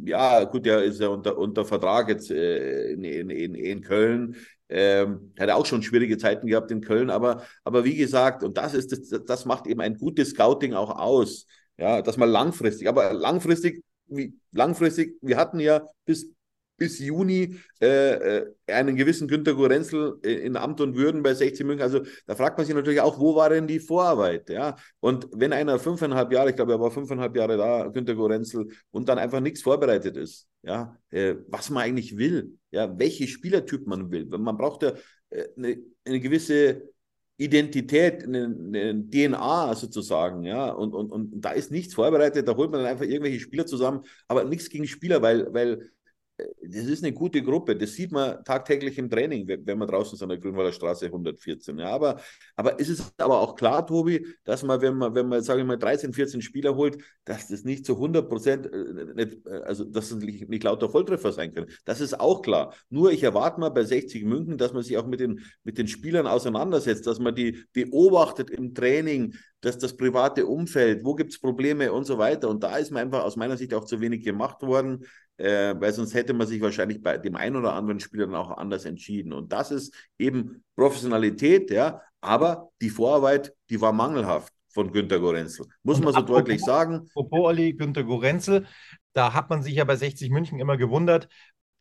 ja, 0.05 0.43
gut, 0.45 0.65
der 0.65 0.83
ist 0.83 0.99
ja 0.99 1.07
unter, 1.07 1.37
unter 1.37 1.65
Vertrag 1.65 2.09
jetzt 2.09 2.31
äh, 2.31 2.91
in, 2.93 3.03
in, 3.29 3.55
in 3.55 3.81
Köln. 3.81 4.35
Ähm, 4.69 5.33
hat 5.39 5.49
er 5.49 5.57
auch 5.57 5.65
schon 5.65 5.83
schwierige 5.83 6.17
Zeiten 6.17 6.47
gehabt 6.47 6.71
in 6.71 6.81
Köln, 6.81 7.09
aber, 7.09 7.43
aber 7.63 7.83
wie 7.83 7.95
gesagt, 7.95 8.43
und 8.43 8.57
das 8.57 8.73
ist 8.73 8.91
das, 8.91 9.23
das 9.25 9.45
macht 9.45 9.67
eben 9.67 9.81
ein 9.81 9.97
gutes 9.97 10.31
Scouting 10.31 10.73
auch 10.73 10.89
aus. 10.97 11.45
Ja, 11.77 12.01
dass 12.01 12.17
man 12.17 12.29
langfristig, 12.29 12.87
aber 12.87 13.13
langfristig, 13.13 13.83
wie 14.07 14.37
langfristig, 14.51 15.17
wir 15.21 15.37
hatten 15.37 15.59
ja 15.59 15.87
bis 16.05 16.31
bis 16.77 16.99
Juni 16.99 17.59
äh, 17.81 18.39
äh, 18.39 18.53
einen 18.67 18.95
gewissen 18.95 19.27
Günter 19.27 19.53
Gorenzel 19.53 20.19
in 20.23 20.57
Amt 20.57 20.81
und 20.81 20.95
Würden 20.95 21.23
bei 21.23 21.33
60 21.33 21.65
München. 21.65 21.83
Also 21.83 22.01
da 22.25 22.35
fragt 22.35 22.57
man 22.57 22.65
sich 22.65 22.75
natürlich 22.75 23.01
auch, 23.01 23.19
wo 23.19 23.35
war 23.35 23.49
denn 23.49 23.67
die 23.67 23.79
Vorarbeit? 23.79 24.49
Ja? 24.49 24.75
Und 24.99 25.27
wenn 25.31 25.53
einer 25.53 25.79
fünfeinhalb 25.79 26.31
Jahre, 26.31 26.49
ich 26.49 26.55
glaube, 26.55 26.73
er 26.73 26.79
war 26.79 26.91
fünfeinhalb 26.91 27.35
Jahre 27.35 27.57
da, 27.57 27.87
Günter 27.87 28.15
Gorenzel, 28.15 28.67
und 28.91 29.09
dann 29.09 29.17
einfach 29.17 29.39
nichts 29.39 29.61
vorbereitet 29.61 30.17
ist, 30.17 30.47
ja, 30.63 30.97
äh, 31.09 31.35
was 31.47 31.69
man 31.69 31.83
eigentlich 31.83 32.17
will, 32.17 32.57
ja, 32.71 32.97
welche 32.97 33.27
Spielertyp 33.27 33.85
man 33.87 34.11
will. 34.11 34.25
Man 34.25 34.57
braucht 34.57 34.83
ja 34.83 34.93
äh, 35.29 35.47
eine, 35.57 35.77
eine 36.05 36.19
gewisse 36.19 36.89
Identität, 37.37 38.23
eine, 38.23 38.45
eine, 38.45 39.09
DNA 39.09 39.75
sozusagen, 39.75 40.43
ja, 40.43 40.69
und, 40.69 40.93
und, 40.93 41.11
und 41.11 41.41
da 41.41 41.51
ist 41.51 41.71
nichts 41.71 41.95
vorbereitet, 41.95 42.47
da 42.47 42.55
holt 42.55 42.71
man 42.71 42.81
dann 42.81 42.91
einfach 42.91 43.05
irgendwelche 43.05 43.39
Spieler 43.39 43.65
zusammen, 43.65 44.01
aber 44.27 44.43
nichts 44.43 44.69
gegen 44.69 44.87
Spieler, 44.87 45.21
weil, 45.21 45.51
weil 45.53 45.89
das 46.37 46.85
ist 46.85 47.03
eine 47.03 47.13
gute 47.13 47.43
Gruppe. 47.43 47.75
Das 47.75 47.93
sieht 47.93 48.11
man 48.11 48.43
tagtäglich 48.43 48.97
im 48.97 49.09
Training, 49.09 49.47
wenn 49.47 49.77
man 49.77 49.87
draußen 49.87 50.15
ist 50.15 50.23
an 50.23 50.29
der 50.29 50.39
Grünwalder 50.39 50.71
Straße 50.71 51.05
114. 51.05 51.77
Ja, 51.77 51.89
aber, 51.89 52.19
aber 52.55 52.79
ist 52.79 52.89
es 52.89 53.13
aber 53.17 53.39
auch 53.39 53.55
klar, 53.55 53.85
Tobi, 53.85 54.25
dass 54.43 54.63
man, 54.63 54.81
wenn 54.81 54.95
man, 54.95 55.13
wenn 55.13 55.27
man, 55.27 55.43
sage 55.43 55.61
ich 55.61 55.67
mal, 55.67 55.77
13, 55.77 56.11
14 56.11 56.41
Spieler 56.41 56.75
holt, 56.75 56.97
dass 57.23 57.47
das 57.49 57.63
nicht 57.63 57.85
zu 57.85 57.93
100 57.93 58.27
Prozent, 58.27 58.65
äh, 58.65 59.21
äh, 59.21 59.61
also 59.63 59.83
dass 59.83 60.11
es 60.11 60.23
nicht, 60.23 60.49
nicht 60.49 60.63
lauter 60.63 60.89
Volltreffer 60.89 61.31
sein 61.31 61.53
können. 61.53 61.67
Das 61.85 62.01
ist 62.01 62.19
auch 62.19 62.41
klar. 62.41 62.73
Nur 62.89 63.11
ich 63.11 63.21
erwarte 63.21 63.59
mal 63.59 63.69
bei 63.69 63.83
60 63.83 64.23
München, 64.25 64.57
dass 64.57 64.73
man 64.73 64.81
sich 64.81 64.97
auch 64.97 65.05
mit 65.05 65.19
den, 65.19 65.41
mit 65.63 65.77
den 65.77 65.87
Spielern 65.87 66.25
auseinandersetzt, 66.25 67.05
dass 67.05 67.19
man 67.19 67.35
die 67.35 67.63
beobachtet 67.73 68.49
im 68.49 68.73
Training, 68.73 69.35
dass 69.61 69.77
das 69.77 69.95
private 69.95 70.45
Umfeld, 70.45 71.05
wo 71.05 71.13
gibt 71.13 71.31
es 71.31 71.39
Probleme 71.39 71.93
und 71.93 72.05
so 72.05 72.17
weiter. 72.17 72.49
Und 72.49 72.63
da 72.63 72.77
ist 72.77 72.91
mir 72.91 72.99
einfach 72.99 73.23
aus 73.23 73.35
meiner 73.35 73.55
Sicht 73.55 73.73
auch 73.73 73.85
zu 73.85 74.01
wenig 74.01 74.23
gemacht 74.23 74.61
worden 74.61 75.05
äh, 75.37 75.75
weil 75.77 75.93
sonst 75.93 76.13
hätte 76.13 76.33
man 76.33 76.47
sich 76.47 76.61
wahrscheinlich 76.61 77.01
bei 77.01 77.17
dem 77.17 77.35
einen 77.35 77.55
oder 77.55 77.73
anderen 77.73 77.99
Spieler 77.99 78.27
dann 78.27 78.35
auch 78.35 78.51
anders 78.51 78.85
entschieden. 78.85 79.33
Und 79.33 79.51
das 79.51 79.71
ist 79.71 79.93
eben 80.17 80.63
Professionalität, 80.75 81.71
ja, 81.71 82.01
aber 82.21 82.69
die 82.81 82.89
Vorarbeit, 82.89 83.53
die 83.69 83.81
war 83.81 83.91
mangelhaft 83.91 84.53
von 84.69 84.91
Günter 84.91 85.19
Gorenzel. 85.19 85.67
Muss 85.83 85.97
Und 85.97 86.05
man 86.05 86.13
so 86.13 86.19
apropos, 86.19 86.41
deutlich 86.41 86.61
sagen. 86.61 87.07
Apropos 87.09 87.39
Olli, 87.39 87.73
Günter 87.73 88.03
Gorenzel, 88.03 88.65
da 89.13 89.33
hat 89.33 89.49
man 89.49 89.61
sich 89.61 89.75
ja 89.75 89.83
bei 89.83 89.95
60 89.95 90.29
München 90.31 90.59
immer 90.59 90.77
gewundert, 90.77 91.27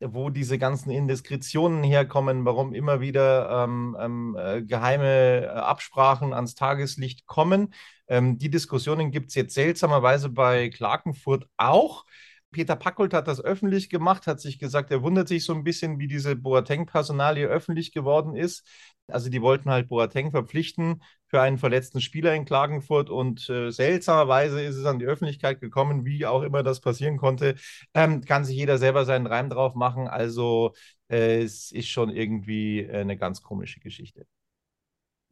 wo 0.00 0.30
diese 0.30 0.58
ganzen 0.58 0.90
Indiskretionen 0.90 1.82
herkommen, 1.82 2.44
warum 2.44 2.74
immer 2.74 3.00
wieder 3.00 3.64
ähm, 3.64 3.96
ähm, 3.98 4.36
äh, 4.38 4.62
geheime 4.62 5.44
äh, 5.44 5.46
Absprachen 5.46 6.32
ans 6.32 6.54
Tageslicht 6.54 7.26
kommen. 7.26 7.72
Ähm, 8.08 8.38
die 8.38 8.50
Diskussionen 8.50 9.10
gibt 9.10 9.28
es 9.28 9.36
jetzt 9.36 9.54
seltsamerweise 9.54 10.28
bei 10.28 10.68
Klagenfurt 10.70 11.46
auch. 11.56 12.04
Peter 12.52 12.76
Packold 12.76 13.14
hat 13.14 13.26
das 13.28 13.42
öffentlich 13.42 13.90
gemacht, 13.90 14.26
hat 14.26 14.40
sich 14.40 14.58
gesagt, 14.58 14.90
er 14.90 15.02
wundert 15.02 15.28
sich 15.28 15.44
so 15.44 15.54
ein 15.54 15.64
bisschen, 15.64 15.98
wie 15.98 16.06
diese 16.08 16.36
Boateng-Personalie 16.36 17.46
öffentlich 17.46 17.92
geworden 17.92 18.36
ist. 18.36 18.66
Also 19.08 19.30
die 19.30 19.42
wollten 19.42 19.70
halt 19.70 19.88
Boateng 19.88 20.30
verpflichten 20.30 21.02
für 21.26 21.40
einen 21.40 21.58
verletzten 21.58 22.00
Spieler 22.00 22.34
in 22.34 22.44
Klagenfurt 22.44 23.10
und 23.10 23.48
äh, 23.50 23.70
seltsamerweise 23.70 24.62
ist 24.62 24.76
es 24.76 24.84
an 24.84 24.98
die 24.98 25.06
Öffentlichkeit 25.06 25.60
gekommen, 25.60 26.04
wie 26.04 26.26
auch 26.26 26.42
immer 26.42 26.62
das 26.62 26.80
passieren 26.80 27.16
konnte. 27.16 27.56
Ähm, 27.94 28.22
kann 28.22 28.44
sich 28.44 28.56
jeder 28.56 28.78
selber 28.78 29.04
seinen 29.04 29.26
Reim 29.26 29.50
drauf 29.50 29.74
machen. 29.74 30.06
Also 30.08 30.74
äh, 31.08 31.42
es 31.42 31.72
ist 31.72 31.88
schon 31.88 32.10
irgendwie 32.10 32.80
äh, 32.80 33.00
eine 33.00 33.16
ganz 33.16 33.42
komische 33.42 33.80
Geschichte. 33.80 34.26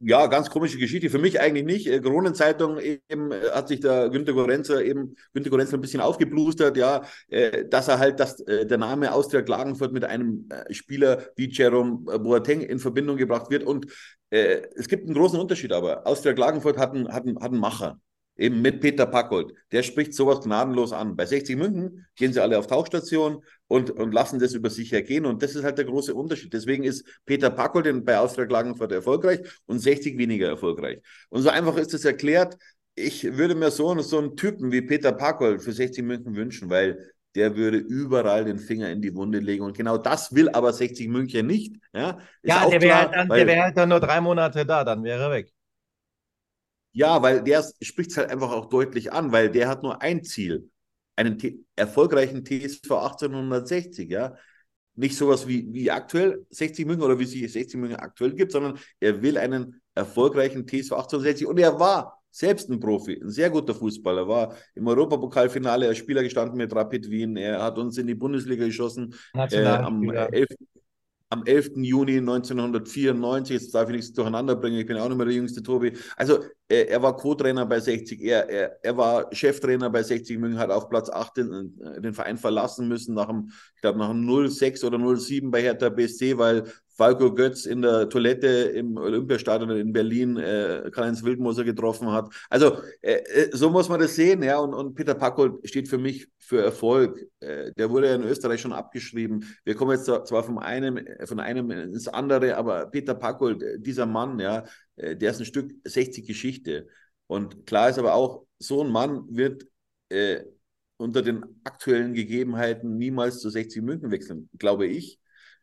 Ja, 0.03 0.25
ganz 0.25 0.49
komische 0.49 0.79
Geschichte. 0.79 1.11
Für 1.11 1.19
mich 1.19 1.39
eigentlich 1.39 1.63
nicht. 1.63 1.87
Äh, 1.87 1.99
Kronenzeitung 1.99 2.79
eben 2.79 3.31
äh, 3.31 3.51
hat 3.53 3.67
sich 3.67 3.81
der 3.81 4.09
Günter 4.09 4.33
Gorenzer 4.33 4.83
eben 4.83 5.15
Günter 5.31 5.51
Gorenzer 5.51 5.77
ein 5.77 5.81
bisschen 5.81 6.01
aufgeblustert, 6.01 6.75
ja, 6.75 7.03
äh, 7.27 7.65
dass 7.67 7.87
er 7.87 7.99
halt, 7.99 8.19
dass 8.19 8.37
der 8.37 8.77
Name 8.79 9.13
Austria 9.13 9.43
Klagenfurt 9.43 9.93
mit 9.93 10.03
einem 10.03 10.49
Spieler 10.71 11.21
wie 11.35 11.49
Jerome 11.49 11.99
Boateng 12.19 12.61
in 12.61 12.79
Verbindung 12.79 13.17
gebracht 13.17 13.51
wird. 13.51 13.63
Und 13.63 13.85
äh, 14.31 14.61
es 14.75 14.87
gibt 14.87 15.05
einen 15.05 15.13
großen 15.13 15.39
Unterschied, 15.39 15.71
aber 15.71 16.07
Austria 16.07 16.33
Klagenfurt 16.33 16.77
hat 16.79 16.95
einen, 16.95 17.13
hat 17.13 17.27
einen, 17.27 17.35
hat 17.35 17.51
einen 17.51 17.59
Macher 17.59 17.99
eben 18.37 18.61
mit 18.61 18.81
Peter 18.81 19.05
Packold. 19.05 19.53
Der 19.71 19.83
spricht 19.83 20.13
sowas 20.13 20.41
gnadenlos 20.41 20.93
an. 20.93 21.15
Bei 21.15 21.25
60 21.25 21.55
München 21.57 22.05
gehen 22.15 22.33
sie 22.33 22.41
alle 22.41 22.57
auf 22.57 22.67
Tauchstation 22.67 23.43
und, 23.67 23.91
und 23.91 24.13
lassen 24.13 24.39
das 24.39 24.53
über 24.53 24.69
sich 24.69 24.91
ergehen. 24.93 25.25
Und 25.25 25.43
das 25.43 25.55
ist 25.55 25.63
halt 25.63 25.77
der 25.77 25.85
große 25.85 26.13
Unterschied. 26.13 26.53
Deswegen 26.53 26.83
ist 26.83 27.05
Peter 27.25 27.49
Packold 27.49 28.05
bei 28.05 28.17
Austria 28.17 28.45
Klagenfurt 28.45 28.91
erfolgreich 28.91 29.39
und 29.65 29.79
60 29.79 30.17
weniger 30.17 30.47
erfolgreich. 30.47 30.99
Und 31.29 31.41
so 31.41 31.49
einfach 31.49 31.77
ist 31.77 31.93
das 31.93 32.05
erklärt. 32.05 32.57
Ich 32.95 33.23
würde 33.37 33.55
mir 33.55 33.71
so, 33.71 33.97
so 34.01 34.17
einen 34.17 34.35
Typen 34.35 34.71
wie 34.71 34.81
Peter 34.81 35.11
Packold 35.11 35.61
für 35.61 35.71
60 35.71 36.03
München 36.03 36.35
wünschen, 36.35 36.69
weil 36.69 37.13
der 37.35 37.55
würde 37.55 37.77
überall 37.77 38.43
den 38.43 38.59
Finger 38.59 38.89
in 38.89 39.01
die 39.01 39.15
Wunde 39.15 39.39
legen. 39.39 39.63
Und 39.63 39.77
genau 39.77 39.97
das 39.97 40.33
will 40.33 40.49
aber 40.49 40.73
60 40.73 41.07
München 41.07 41.47
nicht. 41.47 41.77
Ja, 41.93 42.17
ja 42.43 42.69
der 42.69 42.81
wäre 42.81 43.09
halt, 43.09 43.29
wär 43.29 43.63
halt 43.63 43.77
dann 43.77 43.89
nur 43.89 43.99
drei 43.99 44.19
Monate 44.19 44.65
da, 44.65 44.83
dann 44.83 45.03
wäre 45.03 45.23
er 45.23 45.31
weg. 45.31 45.53
Ja, 46.93 47.21
weil 47.21 47.43
der 47.43 47.65
spricht 47.81 48.11
es 48.11 48.17
halt 48.17 48.29
einfach 48.29 48.51
auch 48.51 48.67
deutlich 48.67 49.13
an, 49.13 49.31
weil 49.31 49.49
der 49.49 49.69
hat 49.69 49.83
nur 49.83 50.01
ein 50.01 50.23
Ziel, 50.23 50.69
einen 51.15 51.65
erfolgreichen 51.75 52.43
TSV 52.43 52.91
1860, 52.91 54.09
ja. 54.09 54.35
Nicht 54.95 55.15
sowas 55.15 55.47
wie, 55.47 55.71
wie 55.73 55.89
aktuell 55.89 56.45
60 56.49 56.85
München 56.85 57.03
oder 57.03 57.17
wie 57.17 57.25
sich 57.25 57.49
60 57.51 57.79
München 57.79 57.99
aktuell 57.99 58.33
gibt, 58.33 58.51
sondern 58.51 58.77
er 58.99 59.21
will 59.21 59.37
einen 59.37 59.81
erfolgreichen 59.95 60.67
TSV 60.67 60.91
1860 60.91 61.47
und 61.47 61.59
er 61.59 61.79
war 61.79 62.21
selbst 62.29 62.69
ein 62.69 62.79
Profi, 62.79 63.19
ein 63.21 63.29
sehr 63.29 63.49
guter 63.49 63.73
Fußballer, 63.73 64.27
war 64.27 64.55
im 64.75 64.87
Europapokalfinale 64.87 65.87
als 65.87 65.97
Spieler 65.97 66.23
gestanden 66.23 66.57
mit 66.57 66.73
Rapid 66.73 67.09
Wien, 67.09 67.37
er 67.37 67.61
hat 67.61 67.77
uns 67.77 67.97
in 67.97 68.07
die 68.07 68.15
Bundesliga 68.15 68.65
geschossen 68.65 69.15
äh, 69.33 69.65
am 69.65 70.09
11 70.09 70.49
am 71.31 71.43
11. 71.45 71.71
Juni 71.77 72.17
1994, 72.17 73.61
jetzt 73.61 73.73
darf 73.73 73.89
ich 73.89 73.95
nichts 73.95 74.13
durcheinander 74.13 74.55
bringen, 74.55 74.79
ich 74.79 74.85
bin 74.85 74.97
auch 74.97 75.07
nicht 75.07 75.17
mehr 75.17 75.25
der 75.25 75.35
jüngste 75.35 75.63
Tobi. 75.63 75.93
Also 76.17 76.43
er, 76.67 76.89
er 76.89 77.01
war 77.01 77.15
Co-Trainer 77.15 77.65
bei 77.65 77.79
60, 77.79 78.21
er, 78.21 78.49
er, 78.49 78.77
er 78.83 78.97
war 78.97 79.33
Cheftrainer 79.33 79.89
bei 79.89 80.03
60 80.03 80.37
München, 80.37 80.59
hat 80.59 80.71
auf 80.71 80.89
Platz 80.89 81.09
8 81.09 81.37
den, 81.37 81.79
den 81.99 82.13
Verein 82.13 82.37
verlassen 82.37 82.89
müssen, 82.89 83.15
nach 83.15 83.29
einem, 83.29 83.49
ich 83.75 83.81
glaube 83.81 83.99
nach 83.99 84.09
einem 84.09 84.49
06 84.49 84.83
oder 84.83 84.99
07 85.17 85.51
bei 85.51 85.61
Hertha 85.61 85.87
BSC, 85.87 86.37
weil 86.37 86.65
Falco 87.01 87.33
Götz 87.33 87.65
in 87.65 87.81
der 87.81 88.09
Toilette 88.09 88.47
im 88.47 88.95
Olympiastadion 88.95 89.71
in 89.71 89.91
Berlin 89.91 90.37
äh, 90.37 90.87
Karl-Heinz 90.91 91.23
Wildmoser 91.23 91.63
getroffen 91.63 92.11
hat. 92.11 92.31
Also 92.47 92.77
äh, 93.01 93.13
äh, 93.13 93.49
so 93.53 93.71
muss 93.71 93.89
man 93.89 93.99
das 93.99 94.13
sehen, 94.13 94.43
ja. 94.43 94.59
Und, 94.59 94.75
und 94.75 94.93
Peter 94.93 95.15
Packold 95.15 95.67
steht 95.67 95.87
für 95.87 95.97
mich 95.97 96.27
für 96.37 96.61
Erfolg. 96.61 97.19
Äh, 97.39 97.71
der 97.71 97.89
wurde 97.89 98.05
ja 98.05 98.13
in 98.13 98.23
Österreich 98.23 98.61
schon 98.61 98.71
abgeschrieben. 98.71 99.43
Wir 99.63 99.73
kommen 99.73 99.93
jetzt 99.93 100.05
zwar 100.05 100.43
von 100.43 100.59
einem, 100.59 100.99
von 101.25 101.39
einem 101.39 101.71
ins 101.71 102.07
andere, 102.07 102.55
aber 102.55 102.85
Peter 102.85 103.15
Packold, 103.15 103.63
äh, 103.63 103.79
dieser 103.79 104.05
Mann, 104.05 104.37
ja, 104.37 104.63
äh, 104.95 105.15
der 105.15 105.31
ist 105.31 105.39
ein 105.39 105.45
Stück 105.45 105.73
60 105.83 106.27
Geschichte. 106.27 106.87
Und 107.25 107.65
klar 107.65 107.89
ist 107.89 107.97
aber 107.97 108.13
auch, 108.13 108.45
so 108.59 108.83
ein 108.83 108.91
Mann 108.91 109.25
wird 109.27 109.65
unter 110.97 111.21
den 111.23 111.45
aktuellen 111.63 112.13
Gegebenheiten 112.13 112.97
niemals 112.97 113.39
zu 113.39 113.49
60 113.49 113.81
München 113.81 114.11
wechseln, 114.11 114.49
glaube 114.59 114.85
ich. 114.85 115.20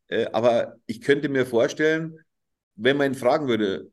Äh, 0.09 0.27
aber 0.33 0.77
ich 0.87 1.01
könnte 1.01 1.29
mir 1.29 1.47
vorstellen, 1.47 2.19
wenn 2.77 2.97
man 2.97 3.13
ihn 3.13 3.19
fragen 3.19 3.49
würde, 3.49 3.91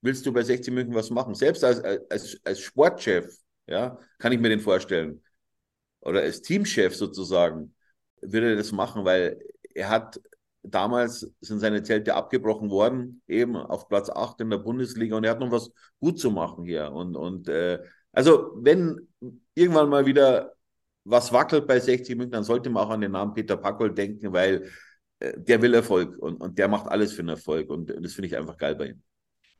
willst 0.00 0.26
du 0.26 0.32
bei 0.32 0.42
60 0.42 0.72
München 0.72 0.94
was 0.94 1.10
machen? 1.10 1.34
Selbst 1.34 1.64
als, 1.64 1.80
als, 1.80 2.40
als 2.44 2.60
Sportchef, 2.60 3.26
ja, 3.66 3.98
kann 4.18 4.32
ich 4.32 4.40
mir 4.40 4.48
den 4.48 4.60
vorstellen. 4.60 5.22
Oder 6.00 6.20
als 6.22 6.42
Teamchef 6.42 6.94
sozusagen, 6.96 7.74
würde 8.20 8.50
er 8.50 8.56
das 8.56 8.72
machen, 8.72 9.04
weil 9.04 9.40
er 9.74 9.88
hat 9.88 10.20
damals 10.62 11.32
sind 11.40 11.60
seine 11.60 11.82
Zelte 11.82 12.14
abgebrochen 12.14 12.70
worden, 12.70 13.22
eben 13.26 13.56
auf 13.56 13.88
Platz 13.88 14.10
8 14.10 14.40
in 14.40 14.50
der 14.50 14.58
Bundesliga 14.58 15.16
und 15.16 15.24
er 15.24 15.32
hat 15.32 15.40
noch 15.40 15.50
was 15.50 15.70
gut 16.00 16.18
zu 16.18 16.30
machen 16.30 16.64
hier. 16.64 16.92
Und, 16.92 17.16
und 17.16 17.48
äh, 17.48 17.80
also, 18.12 18.52
wenn 18.56 19.08
irgendwann 19.54 19.88
mal 19.88 20.06
wieder 20.06 20.54
was 21.04 21.32
wackelt 21.32 21.66
bei 21.66 21.80
60 21.80 22.16
München, 22.16 22.32
dann 22.32 22.44
sollte 22.44 22.70
man 22.70 22.84
auch 22.84 22.90
an 22.90 23.00
den 23.00 23.12
Namen 23.12 23.34
Peter 23.34 23.56
Packold 23.56 23.98
denken, 23.98 24.32
weil 24.32 24.70
der 25.36 25.62
will 25.62 25.74
Erfolg 25.74 26.18
und, 26.18 26.36
und 26.36 26.58
der 26.58 26.68
macht 26.68 26.86
alles 26.88 27.12
für 27.12 27.20
einen 27.20 27.30
Erfolg 27.30 27.70
und 27.70 27.92
das 28.00 28.14
finde 28.14 28.26
ich 28.26 28.36
einfach 28.36 28.56
geil 28.56 28.74
bei 28.74 28.86
ihm. 28.88 29.02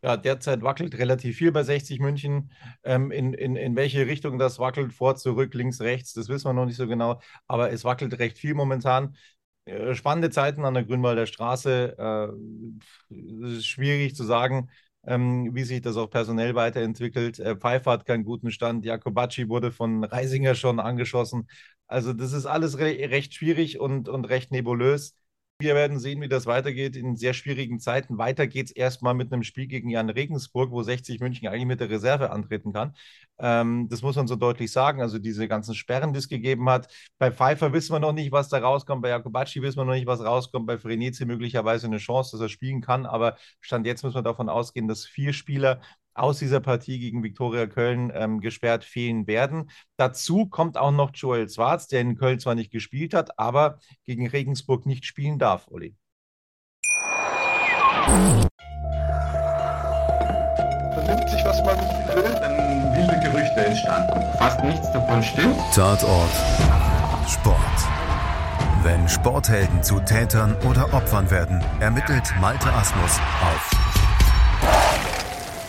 Ja, 0.05 0.17
derzeit 0.17 0.63
wackelt 0.63 0.99
relativ 0.99 1.37
viel 1.37 1.53
bei 1.53 1.63
60 1.63 2.01
München. 2.01 2.51
Ähm, 2.83 3.13
in, 3.13 3.35
in, 3.35 3.55
in 3.55 3.77
welche 3.77 4.07
Richtung 4.07 4.37
das 4.39 4.59
wackelt, 4.59 4.93
vor, 4.93 5.15
zurück, 5.15 5.55
links, 5.55 5.81
rechts, 5.81 6.13
das 6.13 6.29
wissen 6.29 6.47
wir 6.47 6.53
noch 6.55 6.67
nicht 6.67 6.77
so 6.77 6.89
genau, 6.89 7.21
aber 7.47 7.71
es 7.71 7.85
wackelt 7.85 8.19
recht 8.19 8.37
viel 8.39 8.55
momentan. 8.55 9.17
Äh, 9.65 9.95
spannende 9.95 10.31
Zeiten 10.31 10.65
an 10.65 10.75
der 10.75 10.85
Grünwalder 10.85 11.27
Straße. 11.27 11.97
Äh, 11.97 13.15
es 13.45 13.59
ist 13.59 13.67
schwierig 13.67 14.17
zu 14.17 14.25
sagen, 14.25 14.71
ähm, 15.07 15.55
wie 15.55 15.65
sich 15.65 15.81
das 15.83 15.97
auch 15.97 16.11
personell 16.11 16.55
weiterentwickelt. 16.57 17.39
Äh, 17.39 17.57
Pfeiffer 17.57 17.93
hat 17.93 18.07
keinen 18.07 18.25
guten 18.25 18.51
Stand. 18.51 18.85
Jakobacci 18.85 19.49
wurde 19.49 19.71
von 19.73 20.03
Reisinger 20.05 20.55
schon 20.57 20.81
angeschossen. 20.81 21.49
Also, 21.87 22.13
das 22.13 22.33
ist 22.33 22.47
alles 22.47 22.79
re 22.79 22.87
recht 23.11 23.35
schwierig 23.35 23.79
und, 23.81 24.09
und 24.09 24.25
recht 24.25 24.51
nebulös. 24.51 25.15
Wir 25.63 25.77
werden 25.77 26.01
sehen, 26.01 26.21
wie 26.21 26.29
das 26.29 26.47
weitergeht 26.47 26.97
in 26.97 27.15
sehr 27.15 27.35
schwierigen 27.35 27.79
Zeiten. 27.79 28.19
Weiter 28.19 28.49
geht 28.49 28.67
es 28.67 28.73
erstmal 28.73 29.15
mit 29.15 29.33
einem 29.33 29.45
Spiel 29.45 29.69
gegen 29.69 29.91
Jan 29.91 30.11
Regensburg, 30.11 30.73
wo 30.73 30.83
60 30.83 31.21
München 31.21 31.47
eigentlich 31.47 31.67
mit 31.67 31.79
der 31.79 31.89
Reserve 31.89 32.33
antreten 32.33 32.73
kann. 32.73 32.95
Ähm, 33.39 33.87
das 33.89 34.03
muss 34.03 34.17
man 34.17 34.27
so 34.27 34.35
deutlich 34.35 34.73
sagen. 34.73 35.01
Also 35.01 35.21
diese 35.21 35.47
ganzen 35.47 35.77
Sperren, 35.77 36.13
die 36.13 36.19
es 36.19 36.29
gegeben 36.29 36.69
hat. 36.69 36.93
Bei 37.19 37.31
Pfeiffer 37.31 37.73
wissen 37.73 37.93
wir 37.93 38.01
noch 38.01 38.13
nicht, 38.13 38.33
was 38.33 38.49
da 38.49 38.59
rauskommt. 38.59 39.03
Bei 39.03 39.11
Jakobacci 39.11 39.63
wissen 39.63 39.79
wir 39.79 39.85
noch 39.85 39.93
nicht, 39.95 40.07
was 40.07 40.21
rauskommt. 40.21 40.67
Bei 40.67 40.79
Frenizi 40.79 41.27
möglicherweise 41.27 41.87
eine 41.87 41.99
Chance, 41.99 42.33
dass 42.33 42.41
er 42.41 42.49
spielen 42.49 42.81
kann. 42.81 43.07
Aber 43.07 43.37
Stand 43.61 43.87
jetzt 43.87 44.03
müssen 44.03 44.17
wir 44.17 44.23
davon 44.23 44.49
ausgehen, 44.49 44.89
dass 44.89 45.07
vier 45.07 45.33
Spieler 45.33 45.81
aus 46.15 46.39
dieser 46.39 46.61
Partie 46.61 46.99
gegen 46.99 47.23
Viktoria 47.23 47.67
Köln 47.67 48.13
ähm, 48.15 48.41
gesperrt 48.41 48.85
fehlen 48.85 49.27
werden. 49.27 49.71
Dazu 49.97 50.47
kommt 50.47 50.77
auch 50.77 50.93
noch 50.93 51.11
Joel 51.15 51.49
Schwarz, 51.49 51.89
der 51.89 52.01
in 52.01 52.17
Köln 52.17 52.39
zwar 52.39 52.55
nicht 52.55 52.71
gespielt 52.71 53.15
hat, 53.15 53.39
aber 53.39 53.79
gegen 54.05 54.27
Regensburg 54.27 54.87
nicht 54.87 55.05
spielen 55.05 55.39
darf, 55.39 55.69
Olli. 55.71 55.95
Vernimmt 60.95 61.29
sich, 61.31 61.45
was 61.45 61.65
man 61.65 61.79
will, 62.15 62.35
dann 62.41 62.97
wilde 62.97 63.21
Gerüchte 63.21 63.67
entstanden. 63.67 64.39
Fast 64.39 64.63
nichts 64.65 64.93
davon 64.93 65.23
stimmt. 65.23 65.57
Tatort 65.75 66.31
Sport. 67.29 67.59
Wenn 68.83 69.09
Sporthelden 69.09 69.83
zu 69.83 70.01
Tätern 70.01 70.57
oder 70.69 70.93
Opfern 70.93 71.31
werden, 71.31 71.63
ermittelt 71.81 72.35
Malte 72.41 72.73
Asmus 72.73 73.21
auf 73.41 73.82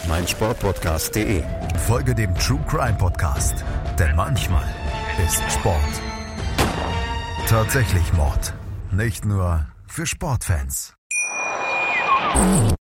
meinsportpodcast.de. 0.07 1.43
Folge 1.87 2.15
dem 2.15 2.33
True 2.35 2.63
Crime 2.67 2.97
Podcast, 2.97 3.63
denn 3.97 4.15
manchmal 4.15 4.65
ist 5.25 5.41
Sport 5.51 6.01
tatsächlich 7.53 8.11
Mord. 8.13 8.51
Nicht 8.91 9.25
nur 9.25 9.67
für 9.87 10.07
Sportfans. 10.07 10.95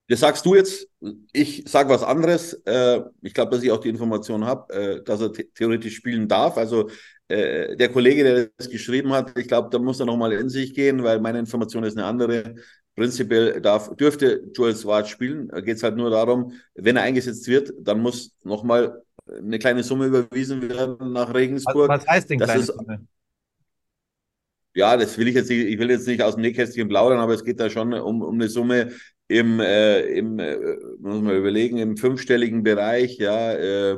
Das 0.07 0.21
sagst 0.21 0.45
du 0.45 0.55
jetzt, 0.55 0.87
ich 1.33 1.65
sage 1.67 1.89
was 1.89 2.03
anderes. 2.03 2.53
Äh, 2.65 3.01
ich 3.21 3.33
glaube, 3.33 3.51
dass 3.51 3.63
ich 3.63 3.71
auch 3.71 3.81
die 3.81 3.89
Information 3.89 4.45
habe, 4.45 4.73
äh, 4.73 5.03
dass 5.03 5.19
er 5.19 5.33
the 5.33 5.49
theoretisch 5.55 5.95
spielen 5.95 6.29
darf. 6.29 6.57
Also 6.57 6.89
äh, 7.27 7.75
der 7.75 7.89
Kollege, 7.89 8.23
der 8.23 8.49
das 8.55 8.69
geschrieben 8.69 9.11
hat, 9.11 9.37
ich 9.37 9.49
glaube, 9.49 9.67
da 9.71 9.77
muss 9.77 9.99
er 9.99 10.05
nochmal 10.05 10.31
in 10.31 10.47
sich 10.47 10.73
gehen, 10.73 11.03
weil 11.03 11.19
meine 11.19 11.39
Information 11.39 11.83
ist 11.83 11.97
eine 11.97 12.05
andere. 12.05 12.55
Prinzipiell 12.95 13.59
darf, 13.61 13.95
dürfte 13.95 14.43
Joel 14.53 14.75
Swart 14.75 15.07
spielen. 15.09 15.49
Da 15.49 15.59
geht 15.61 15.77
es 15.77 15.83
halt 15.83 15.97
nur 15.97 16.09
darum, 16.09 16.53
wenn 16.75 16.95
er 16.95 17.03
eingesetzt 17.03 17.47
wird, 17.47 17.73
dann 17.79 17.99
muss 18.01 18.33
nochmal 18.43 19.01
eine 19.27 19.59
kleine 19.59 19.83
Summe 19.83 20.05
überwiesen 20.05 20.61
werden 20.69 21.11
nach 21.11 21.33
Regensburg. 21.33 21.89
Was, 21.89 22.01
was 22.01 22.07
heißt 22.07 22.29
denn 22.29 22.39
Das 22.39 22.47
kleine 22.47 22.61
ist- 22.61 22.67
Summe? 22.67 23.07
Ja, 24.73 24.97
das 24.97 25.17
will 25.17 25.27
ich 25.29 25.35
jetzt 25.35 25.49
nicht, 25.49 25.65
ich 25.67 25.79
will 25.79 25.89
jetzt 25.89 26.05
nicht 26.07 26.21
aus 26.21 26.35
dem 26.35 26.41
Nähkästchen 26.41 26.89
plaudern, 26.89 27.19
aber 27.19 27.33
es 27.33 27.45
geht 27.45 27.59
da 27.61 27.69
schon 27.69 27.93
um, 27.93 28.21
um 28.21 28.33
eine 28.35 28.49
Summe 28.49 28.91
im, 29.29 29.59
äh, 29.61 30.01
im 30.01 30.37
äh, 30.37 30.57
muss 30.99 31.21
man 31.21 31.35
überlegen, 31.37 31.77
im 31.77 31.95
fünfstelligen 31.95 32.61
Bereich, 32.63 33.17
ja, 33.17 33.53
äh, 33.53 33.97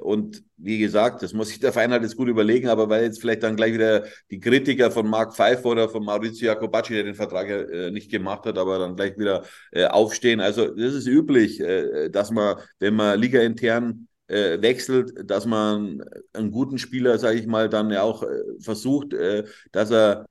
und 0.00 0.42
wie 0.56 0.78
gesagt, 0.78 1.22
das 1.22 1.34
muss 1.34 1.48
sich 1.48 1.60
der 1.60 1.72
Verein 1.72 1.92
halt 1.92 2.02
jetzt 2.02 2.16
gut 2.16 2.28
überlegen, 2.28 2.68
aber 2.68 2.88
weil 2.88 3.04
jetzt 3.04 3.20
vielleicht 3.20 3.42
dann 3.42 3.56
gleich 3.56 3.74
wieder 3.74 4.06
die 4.30 4.40
Kritiker 4.40 4.90
von 4.90 5.06
Marc 5.06 5.34
Pfeiffer 5.34 5.66
oder 5.66 5.88
von 5.90 6.04
Maurizio 6.04 6.46
Jacobacci, 6.46 6.94
der 6.94 7.04
den 7.04 7.14
Vertrag 7.14 7.48
äh, 7.50 7.90
nicht 7.90 8.10
gemacht 8.10 8.46
hat, 8.46 8.56
aber 8.56 8.78
dann 8.78 8.96
gleich 8.96 9.18
wieder 9.18 9.44
äh, 9.72 9.84
aufstehen. 9.84 10.40
Also 10.40 10.68
das 10.68 10.94
ist 10.94 11.06
üblich, 11.06 11.60
äh, 11.60 12.08
dass 12.08 12.30
man, 12.30 12.56
wenn 12.78 12.94
man 12.94 13.20
ligaintern 13.20 14.08
äh, 14.28 14.60
wechselt, 14.62 15.30
dass 15.30 15.44
man 15.46 16.02
einen 16.32 16.50
guten 16.50 16.78
Spieler, 16.78 17.18
sage 17.18 17.38
ich 17.38 17.46
mal, 17.46 17.68
dann 17.68 17.90
ja 17.90 18.02
auch 18.02 18.22
äh, 18.22 18.26
versucht, 18.60 19.12
äh, 19.12 19.44
dass 19.72 19.90
er 19.90 20.26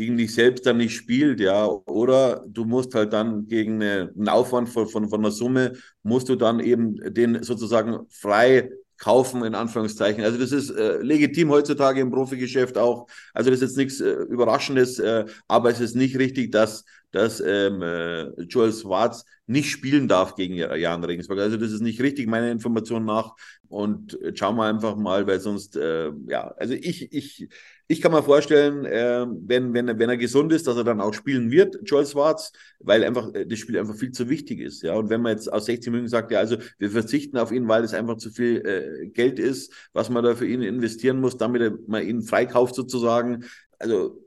gegen 0.00 0.16
dich 0.16 0.32
selbst 0.32 0.64
dann 0.64 0.78
nicht 0.78 0.96
spielt, 0.96 1.40
ja, 1.40 1.66
oder 1.66 2.42
du 2.48 2.64
musst 2.64 2.94
halt 2.94 3.12
dann 3.12 3.46
gegen 3.46 3.74
eine, 3.74 4.10
einen 4.16 4.28
Aufwand 4.30 4.70
von, 4.70 4.88
von, 4.88 5.10
von 5.10 5.20
einer 5.20 5.30
Summe, 5.30 5.74
musst 6.02 6.30
du 6.30 6.36
dann 6.36 6.58
eben 6.58 6.96
den 7.12 7.42
sozusagen 7.42 8.06
frei 8.08 8.70
kaufen, 8.96 9.44
in 9.44 9.54
Anführungszeichen. 9.54 10.24
Also 10.24 10.38
das 10.38 10.52
ist 10.52 10.70
äh, 10.70 11.02
legitim 11.02 11.50
heutzutage 11.50 12.00
im 12.00 12.10
Profigeschäft 12.10 12.78
auch. 12.78 13.08
Also 13.34 13.50
das 13.50 13.60
ist 13.60 13.68
jetzt 13.68 13.76
nichts 13.76 14.00
äh, 14.00 14.12
Überraschendes, 14.12 14.98
äh, 14.98 15.26
aber 15.48 15.68
es 15.68 15.80
ist 15.80 15.96
nicht 15.96 16.18
richtig, 16.18 16.50
dass, 16.50 16.86
dass 17.10 17.40
ähm, 17.40 17.82
äh, 17.82 18.30
Joel 18.44 18.72
Schwarz 18.72 19.26
nicht 19.46 19.70
spielen 19.70 20.08
darf 20.08 20.34
gegen 20.34 20.54
Jan 20.54 21.04
Regensburg. 21.04 21.40
Also 21.40 21.58
das 21.58 21.72
ist 21.72 21.82
nicht 21.82 22.00
richtig, 22.00 22.26
meiner 22.26 22.50
Information 22.50 23.04
nach. 23.04 23.34
Und 23.68 24.18
äh, 24.22 24.32
schauen 24.34 24.56
wir 24.56 24.64
einfach 24.64 24.96
mal, 24.96 25.26
weil 25.26 25.40
sonst, 25.40 25.76
äh, 25.76 26.10
ja, 26.28 26.54
also 26.56 26.72
ich, 26.72 27.12
ich, 27.12 27.48
ich 27.90 28.00
kann 28.00 28.12
mir 28.12 28.22
vorstellen, 28.22 28.84
äh, 28.84 29.26
wenn, 29.28 29.74
wenn, 29.74 29.88
er- 29.88 29.98
wenn 29.98 30.08
er 30.08 30.16
gesund 30.16 30.52
ist, 30.52 30.66
dass 30.66 30.76
er 30.76 30.84
dann 30.84 31.00
auch 31.00 31.12
spielen 31.12 31.50
wird, 31.50 31.76
Joel 31.84 32.06
Schwarz, 32.06 32.52
weil 32.78 33.04
einfach 33.04 33.34
äh, 33.34 33.46
das 33.46 33.58
Spiel 33.58 33.78
einfach 33.78 33.96
viel 33.96 34.12
zu 34.12 34.28
wichtig 34.28 34.60
ist. 34.60 34.82
Ja, 34.82 34.94
und 34.94 35.10
wenn 35.10 35.22
man 35.22 35.32
jetzt 35.32 35.52
aus 35.52 35.66
60 35.66 35.90
Minuten 35.92 36.08
sagt, 36.08 36.30
ja, 36.30 36.38
also 36.38 36.56
wir 36.78 36.90
verzichten 36.90 37.36
auf 37.36 37.50
ihn, 37.52 37.66
weil 37.68 37.82
es 37.84 37.92
einfach 37.94 38.16
zu 38.16 38.30
viel 38.30 38.64
äh, 38.64 39.08
Geld 39.08 39.38
ist, 39.40 39.72
was 39.92 40.08
man 40.08 40.22
da 40.24 40.34
für 40.36 40.46
ihn 40.46 40.62
investieren 40.62 41.20
muss, 41.20 41.36
damit 41.36 41.88
man 41.88 42.06
ihn 42.06 42.22
freikauft 42.22 42.74
sozusagen. 42.76 43.44
Also 43.78 44.22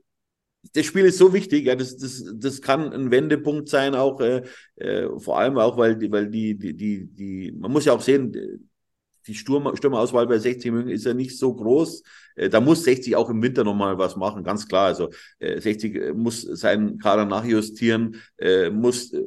das 0.73 0.86
Spiel 0.86 1.06
ist 1.06 1.17
so 1.17 1.34
wichtig, 1.34 1.65
ja, 1.65 1.76
das, 1.76 1.97
das, 1.97 2.23
das 2.36 2.62
kann 2.62 2.93
ein 2.93 3.12
Wendepunkt 3.12 3.69
sein, 3.69 3.95
auch 3.95 4.21
äh, 4.21 4.43
äh, 4.78 5.10
vor 5.19 5.39
allem 5.39 5.58
auch, 5.58 5.78
weil 5.78 5.99
weil 6.12 6.30
die, 6.30 6.58
die, 6.58 6.73
die, 6.76 7.06
die, 7.08 7.52
man 7.54 7.71
muss 7.71 7.86
ja 7.86 7.93
auch 7.93 8.02
sehen, 8.02 8.69
die 9.28 9.36
Sturm, 9.36 9.76
Stürmerauswahl 9.76 10.28
bei 10.28 10.38
60 10.38 10.72
München 10.72 10.92
ist 10.92 11.06
ja 11.06 11.14
nicht 11.14 11.38
so 11.38 11.54
groß. 11.54 12.04
Äh, 12.36 12.50
Da 12.50 12.60
muss 12.62 12.84
60 12.84 13.16
auch 13.16 13.30
im 13.30 13.42
Winter 13.42 13.64
nochmal 13.64 13.98
was 13.98 14.16
machen, 14.16 14.44
ganz 14.44 14.68
klar. 14.68 14.88
Also 14.88 15.10
äh, 15.40 15.60
60 15.62 16.14
muss 16.16 16.42
seinen 16.42 16.98
Kader 17.00 17.26
nachjustieren, 17.26 18.22
äh, 18.38 18.70
muss 18.70 19.14
äh, 19.14 19.24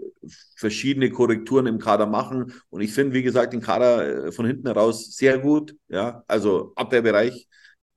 verschiedene 0.56 1.10
Korrekturen 1.10 1.66
im 1.66 1.78
Kader 1.78 2.06
machen. 2.06 2.52
Und 2.70 2.80
ich 2.80 2.92
finde, 2.92 3.14
wie 3.14 3.22
gesagt, 3.22 3.52
den 3.52 3.60
Kader 3.60 4.26
äh, 4.26 4.32
von 4.32 4.46
hinten 4.46 4.66
heraus 4.66 5.14
sehr 5.16 5.38
gut. 5.38 5.74
Ja, 5.88 6.24
also 6.26 6.72
Abwehrbereich, 6.76 7.48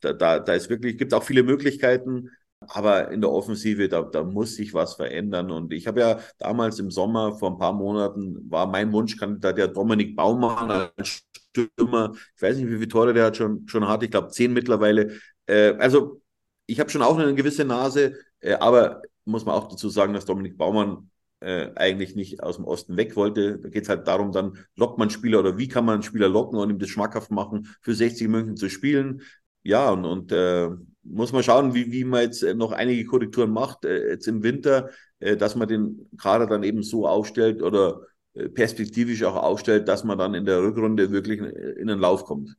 da, 0.02 0.14
da, 0.14 0.40
da 0.40 0.54
ist 0.54 0.70
wirklich, 0.70 0.98
gibt 0.98 1.14
auch 1.14 1.24
viele 1.24 1.44
Möglichkeiten. 1.44 2.30
Aber 2.68 3.10
in 3.12 3.22
der 3.22 3.32
Offensive, 3.32 3.88
da, 3.88 4.02
da 4.02 4.24
muss 4.24 4.56
sich 4.56 4.74
was 4.74 4.96
verändern. 4.96 5.50
Und 5.50 5.72
ich 5.72 5.88
habe 5.88 6.02
ja 6.02 6.20
damals 6.38 6.78
im 6.80 6.92
Sommer, 6.92 7.38
vor 7.38 7.52
ein 7.52 7.58
paar 7.58 7.72
Monaten, 7.74 8.50
war 8.52 8.68
mein 8.68 8.92
Wunschkandidat 8.92 9.58
der 9.58 9.70
Dominik 9.70 10.16
Baumann 10.16 10.70
als 10.98 11.22
Stürmer. 11.52 12.14
Ich 12.36 12.42
weiß 12.42 12.58
nicht, 12.58 12.68
wie 12.68 12.76
viele 12.76 12.88
Tore 12.88 13.14
der 13.14 13.26
hat 13.26 13.38
schon, 13.38 13.68
schon 13.68 13.88
hat. 13.88 14.04
Ich 14.04 14.12
glaube, 14.12 14.30
zehn 14.30 14.54
mittlerweile. 14.54 15.20
Äh, 15.46 15.74
also, 15.78 16.22
ich 16.66 16.80
habe 16.80 16.90
schon 16.90 17.02
auch 17.02 17.18
eine 17.18 17.34
gewisse 17.36 17.66
Nase, 17.66 18.14
äh, 18.42 18.54
aber 18.54 19.02
muss 19.26 19.46
man 19.46 19.56
auch 19.56 19.68
dazu 19.68 19.90
sagen, 19.90 20.14
dass 20.14 20.26
Dominik 20.26 20.58
Baumann 20.58 21.10
äh, 21.40 21.70
eigentlich 21.76 22.16
nicht 22.16 22.44
aus 22.44 22.58
dem 22.58 22.66
Osten 22.66 22.98
weg 22.98 23.16
wollte. 23.16 23.60
Da 23.60 23.70
geht 23.70 23.84
es 23.84 23.90
halt 23.90 24.08
darum, 24.08 24.32
dann 24.32 24.58
lockt 24.76 24.98
man 25.00 25.10
Spieler 25.10 25.40
oder 25.40 25.58
wie 25.58 25.68
kann 25.68 25.86
man 25.86 25.96
einen 25.96 26.04
Spieler 26.04 26.30
locken 26.30 26.60
und 26.60 26.70
ihm 26.70 26.80
das 26.80 26.90
schmackhaft 26.90 27.32
machen, 27.32 27.68
für 27.82 27.94
60 27.94 28.28
München 28.28 28.58
zu 28.58 28.70
spielen. 28.70 29.22
Ja, 29.64 29.90
und, 29.92 30.06
und 30.06 30.32
äh, 30.32 30.70
muss 31.04 31.32
man 31.32 31.44
schauen, 31.44 31.74
wie, 31.74 31.92
wie 31.92 32.04
man 32.04 32.22
jetzt 32.24 32.44
äh, 32.44 32.54
noch 32.54 32.72
einige 32.72 33.06
Korrekturen 33.06 33.52
macht, 33.52 33.86
äh, 33.86 34.10
jetzt 34.12 34.28
im 34.28 34.44
Winter, 34.44 34.90
dass 35.38 35.58
man 35.58 35.68
den 35.68 36.10
Kader 36.18 36.48
dann 36.48 36.64
eben 36.64 36.82
so 36.82 37.06
aufstellt 37.06 37.62
oder 37.62 38.06
perspektivisch 38.48 39.24
auch 39.24 39.36
aufstellt, 39.36 39.88
dass 39.88 40.04
man 40.04 40.18
dann 40.18 40.34
in 40.34 40.46
der 40.46 40.62
Rückrunde 40.62 41.12
wirklich 41.12 41.40
in, 41.40 41.46
in 41.46 41.88
den 41.88 42.00
Lauf 42.00 42.24
kommt. 42.24 42.56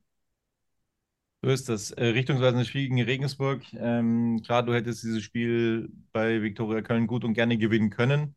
So 1.43 1.49
ist 1.49 1.69
das. 1.69 1.91
Äh, 1.91 2.05
richtungsweisende 2.07 2.65
Spiel 2.65 2.83
gegen 2.83 3.01
Regensburg. 3.01 3.63
Ähm, 3.73 4.41
klar, 4.45 4.63
du 4.63 4.73
hättest 4.75 5.03
dieses 5.03 5.23
Spiel 5.23 5.89
bei 6.11 6.41
Viktoria 6.43 6.81
Köln 6.81 7.07
gut 7.07 7.23
und 7.23 7.33
gerne 7.33 7.57
gewinnen 7.57 7.89
können. 7.89 8.35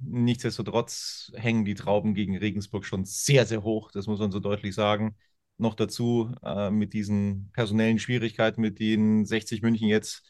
Nichtsdestotrotz 0.00 1.32
hängen 1.34 1.64
die 1.64 1.74
Trauben 1.74 2.14
gegen 2.14 2.36
Regensburg 2.36 2.84
schon 2.84 3.04
sehr, 3.06 3.46
sehr 3.46 3.62
hoch. 3.62 3.90
Das 3.92 4.06
muss 4.06 4.18
man 4.18 4.30
so 4.30 4.40
deutlich 4.40 4.74
sagen. 4.74 5.16
Noch 5.58 5.74
dazu 5.74 6.34
äh, 6.44 6.70
mit 6.70 6.92
diesen 6.92 7.50
personellen 7.52 7.98
Schwierigkeiten, 7.98 8.60
mit 8.60 8.78
denen 8.80 9.24
60 9.24 9.62
München 9.62 9.88
jetzt 9.88 10.22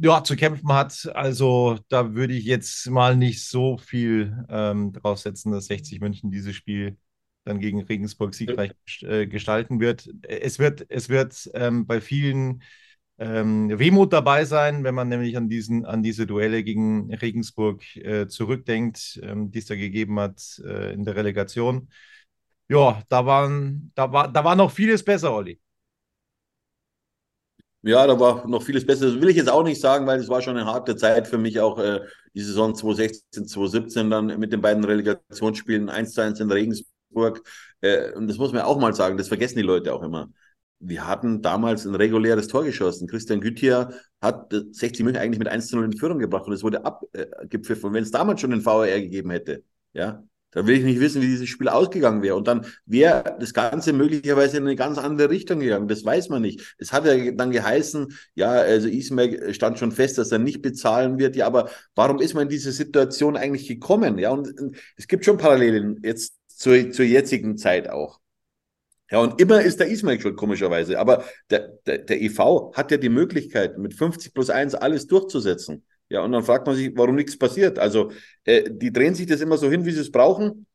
ja, 0.00 0.22
zu 0.22 0.36
kämpfen 0.36 0.72
hat. 0.72 1.10
Also 1.14 1.78
da 1.88 2.14
würde 2.14 2.34
ich 2.34 2.44
jetzt 2.44 2.88
mal 2.90 3.16
nicht 3.16 3.44
so 3.44 3.78
viel 3.78 4.44
ähm, 4.48 4.92
drauf 4.92 5.18
setzen, 5.18 5.52
dass 5.52 5.66
60 5.66 6.00
München 6.00 6.30
dieses 6.30 6.54
Spiel 6.54 6.96
dann 7.44 7.60
gegen 7.60 7.82
Regensburg 7.82 8.34
siegreich 8.34 8.72
äh, 9.02 9.26
gestalten 9.26 9.80
wird. 9.80 10.08
Es 10.22 10.58
wird, 10.58 10.86
es 10.88 11.08
wird 11.08 11.50
ähm, 11.54 11.86
bei 11.86 12.00
vielen 12.00 12.62
ähm, 13.18 13.76
Wehmut 13.78 14.12
dabei 14.12 14.44
sein, 14.44 14.84
wenn 14.84 14.94
man 14.94 15.08
nämlich 15.08 15.36
an, 15.36 15.48
diesen, 15.48 15.84
an 15.84 16.02
diese 16.02 16.26
Duelle 16.26 16.62
gegen 16.62 17.12
Regensburg 17.12 17.82
äh, 17.96 18.28
zurückdenkt, 18.28 19.18
ähm, 19.22 19.50
die 19.50 19.58
es 19.58 19.66
da 19.66 19.74
gegeben 19.74 20.20
hat 20.20 20.60
äh, 20.64 20.92
in 20.92 21.04
der 21.04 21.16
Relegation. 21.16 21.88
Ja, 22.68 23.02
da, 23.08 23.26
waren, 23.26 23.92
da, 23.94 24.12
war, 24.12 24.30
da 24.30 24.44
war 24.44 24.54
noch 24.54 24.70
vieles 24.70 25.02
besser, 25.02 25.32
Olli. 25.32 25.58
Ja, 27.82 28.06
da 28.06 28.18
war 28.18 28.46
noch 28.48 28.62
vieles 28.62 28.84
besser. 28.84 29.06
Das 29.06 29.20
will 29.20 29.28
ich 29.28 29.36
jetzt 29.36 29.48
auch 29.48 29.62
nicht 29.62 29.80
sagen, 29.80 30.06
weil 30.06 30.18
es 30.18 30.28
war 30.28 30.42
schon 30.42 30.56
eine 30.56 30.66
harte 30.66 30.96
Zeit 30.96 31.28
für 31.28 31.38
mich, 31.38 31.60
auch 31.60 31.78
äh, 31.78 32.00
die 32.34 32.40
Saison 32.42 32.74
2016, 32.74 33.46
2017 33.46 34.10
dann 34.10 34.38
mit 34.38 34.52
den 34.52 34.60
beiden 34.60 34.84
Relegationsspielen 34.84 35.88
1 35.88 36.12
zu 36.12 36.20
1 36.20 36.40
in 36.40 36.50
Regensburg. 36.50 37.40
Äh, 37.80 38.12
und 38.14 38.26
das 38.26 38.36
muss 38.36 38.52
man 38.52 38.62
auch 38.62 38.78
mal 38.80 38.94
sagen, 38.94 39.16
das 39.16 39.28
vergessen 39.28 39.58
die 39.58 39.62
Leute 39.62 39.94
auch 39.94 40.02
immer. 40.02 40.28
Wir 40.80 41.06
hatten 41.06 41.40
damals 41.40 41.86
ein 41.86 41.94
reguläres 41.94 42.48
Tor 42.48 42.64
geschossen. 42.64 43.08
Christian 43.08 43.40
Güthier 43.40 43.90
hat 44.20 44.52
äh, 44.52 44.62
60 44.72 45.04
München 45.04 45.22
eigentlich 45.22 45.38
mit 45.38 45.48
1 45.48 45.68
zu 45.68 45.76
0 45.76 45.84
in 45.86 45.96
Führung 45.96 46.18
gebracht 46.18 46.46
und 46.46 46.52
es 46.54 46.64
wurde 46.64 46.84
abgepfiffen. 46.84 47.84
Und 47.86 47.94
wenn 47.94 48.02
es 48.02 48.10
damals 48.10 48.40
schon 48.40 48.50
den 48.50 48.64
VAR 48.64 48.86
gegeben 48.88 49.30
hätte, 49.30 49.62
ja, 49.92 50.24
dann 50.50 50.66
will 50.66 50.78
ich 50.78 50.84
nicht 50.84 51.00
wissen, 51.00 51.20
wie 51.20 51.26
dieses 51.26 51.48
Spiel 51.48 51.68
ausgegangen 51.68 52.22
wäre. 52.22 52.36
Und 52.36 52.48
dann 52.48 52.66
wäre 52.86 53.36
das 53.38 53.52
Ganze 53.52 53.92
möglicherweise 53.92 54.56
in 54.56 54.64
eine 54.64 54.76
ganz 54.76 54.98
andere 54.98 55.30
Richtung 55.30 55.60
gegangen. 55.60 55.88
Das 55.88 56.04
weiß 56.04 56.30
man 56.30 56.42
nicht. 56.42 56.74
Es 56.78 56.92
hat 56.92 57.04
ja 57.04 57.32
dann 57.32 57.50
geheißen, 57.50 58.12
ja, 58.34 58.50
also 58.50 58.88
Ismail 58.88 59.52
stand 59.52 59.78
schon 59.78 59.92
fest, 59.92 60.18
dass 60.18 60.32
er 60.32 60.38
nicht 60.38 60.62
bezahlen 60.62 61.18
wird. 61.18 61.36
Ja, 61.36 61.46
aber 61.46 61.70
warum 61.94 62.20
ist 62.20 62.34
man 62.34 62.44
in 62.44 62.48
diese 62.48 62.72
Situation 62.72 63.36
eigentlich 63.36 63.68
gekommen? 63.68 64.18
Ja, 64.18 64.30
und 64.30 64.58
und 64.60 64.76
es 64.96 65.06
gibt 65.06 65.24
schon 65.24 65.36
Parallelen 65.38 66.00
jetzt 66.02 66.34
zur, 66.48 66.90
zur 66.90 67.04
jetzigen 67.04 67.56
Zeit 67.56 67.88
auch. 67.88 68.20
Ja, 69.10 69.20
und 69.20 69.40
immer 69.40 69.62
ist 69.62 69.80
der 69.80 69.88
Ismail 69.88 70.20
schuld, 70.20 70.36
komischerweise. 70.36 70.98
Aber 70.98 71.24
der, 71.50 71.78
der, 71.86 71.98
der 71.98 72.20
EV 72.20 72.72
hat 72.74 72.90
ja 72.90 72.98
die 72.98 73.08
Möglichkeit, 73.08 73.78
mit 73.78 73.94
50 73.94 74.34
plus 74.34 74.50
1 74.50 74.74
alles 74.74 75.06
durchzusetzen. 75.06 75.84
Ja, 76.10 76.22
und 76.22 76.32
dann 76.32 76.42
fragt 76.42 76.66
man 76.66 76.76
sich, 76.76 76.92
warum 76.94 77.16
nichts 77.16 77.38
passiert. 77.38 77.78
Also, 77.78 78.10
äh, 78.44 78.70
die 78.70 78.92
drehen 78.92 79.14
sich 79.14 79.26
das 79.26 79.40
immer 79.40 79.58
so 79.58 79.70
hin, 79.70 79.84
wie 79.84 79.92
sie 79.92 80.00
es 80.00 80.10
brauchen. 80.10 80.66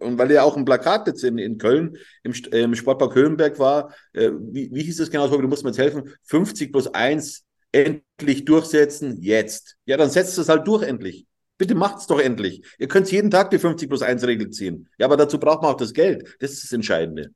und 0.00 0.18
weil 0.18 0.30
ja 0.30 0.42
auch 0.42 0.56
ein 0.56 0.64
Plakat 0.64 1.06
jetzt 1.06 1.24
in, 1.24 1.38
in 1.38 1.58
Köln 1.58 1.96
im, 2.22 2.32
äh, 2.52 2.62
im 2.62 2.74
Sportpark 2.74 3.14
Höhenberg 3.14 3.58
war, 3.58 3.94
äh, 4.12 4.30
wie, 4.32 4.70
wie 4.72 4.82
hieß 4.82 5.00
es 5.00 5.10
genau, 5.10 5.28
Tobi, 5.28 5.42
du 5.42 5.48
musst 5.48 5.64
mir 5.64 5.70
jetzt 5.70 5.78
helfen, 5.78 6.10
50 6.24 6.72
plus 6.72 6.86
1 6.86 7.44
endlich 7.72 8.44
durchsetzen, 8.44 9.20
jetzt. 9.20 9.76
Ja, 9.84 9.96
dann 9.96 10.10
setzt 10.10 10.38
es 10.38 10.48
halt 10.48 10.66
durch 10.66 10.82
endlich. 10.82 11.26
Bitte 11.58 11.74
macht's 11.74 12.06
doch 12.06 12.18
endlich. 12.18 12.64
Ihr 12.78 12.88
könnt 12.88 13.10
jeden 13.12 13.30
Tag 13.30 13.50
die 13.50 13.58
50 13.58 13.88
plus 13.88 14.02
1 14.02 14.26
Regel 14.26 14.50
ziehen. 14.50 14.88
Ja, 14.98 15.06
aber 15.06 15.16
dazu 15.16 15.38
braucht 15.38 15.62
man 15.62 15.72
auch 15.72 15.76
das 15.76 15.92
Geld. 15.92 16.36
Das 16.40 16.52
ist 16.52 16.64
das 16.64 16.72
Entscheidende. 16.72 17.32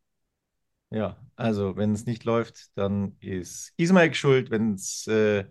Ja, 0.90 1.18
also 1.36 1.76
wenn 1.76 1.92
es 1.92 2.06
nicht 2.06 2.24
läuft, 2.24 2.68
dann 2.76 3.16
ist 3.20 3.72
Ismail 3.76 4.14
schuld. 4.14 4.50
Wenn 4.50 4.74
es 4.74 5.06
äh, 5.08 5.44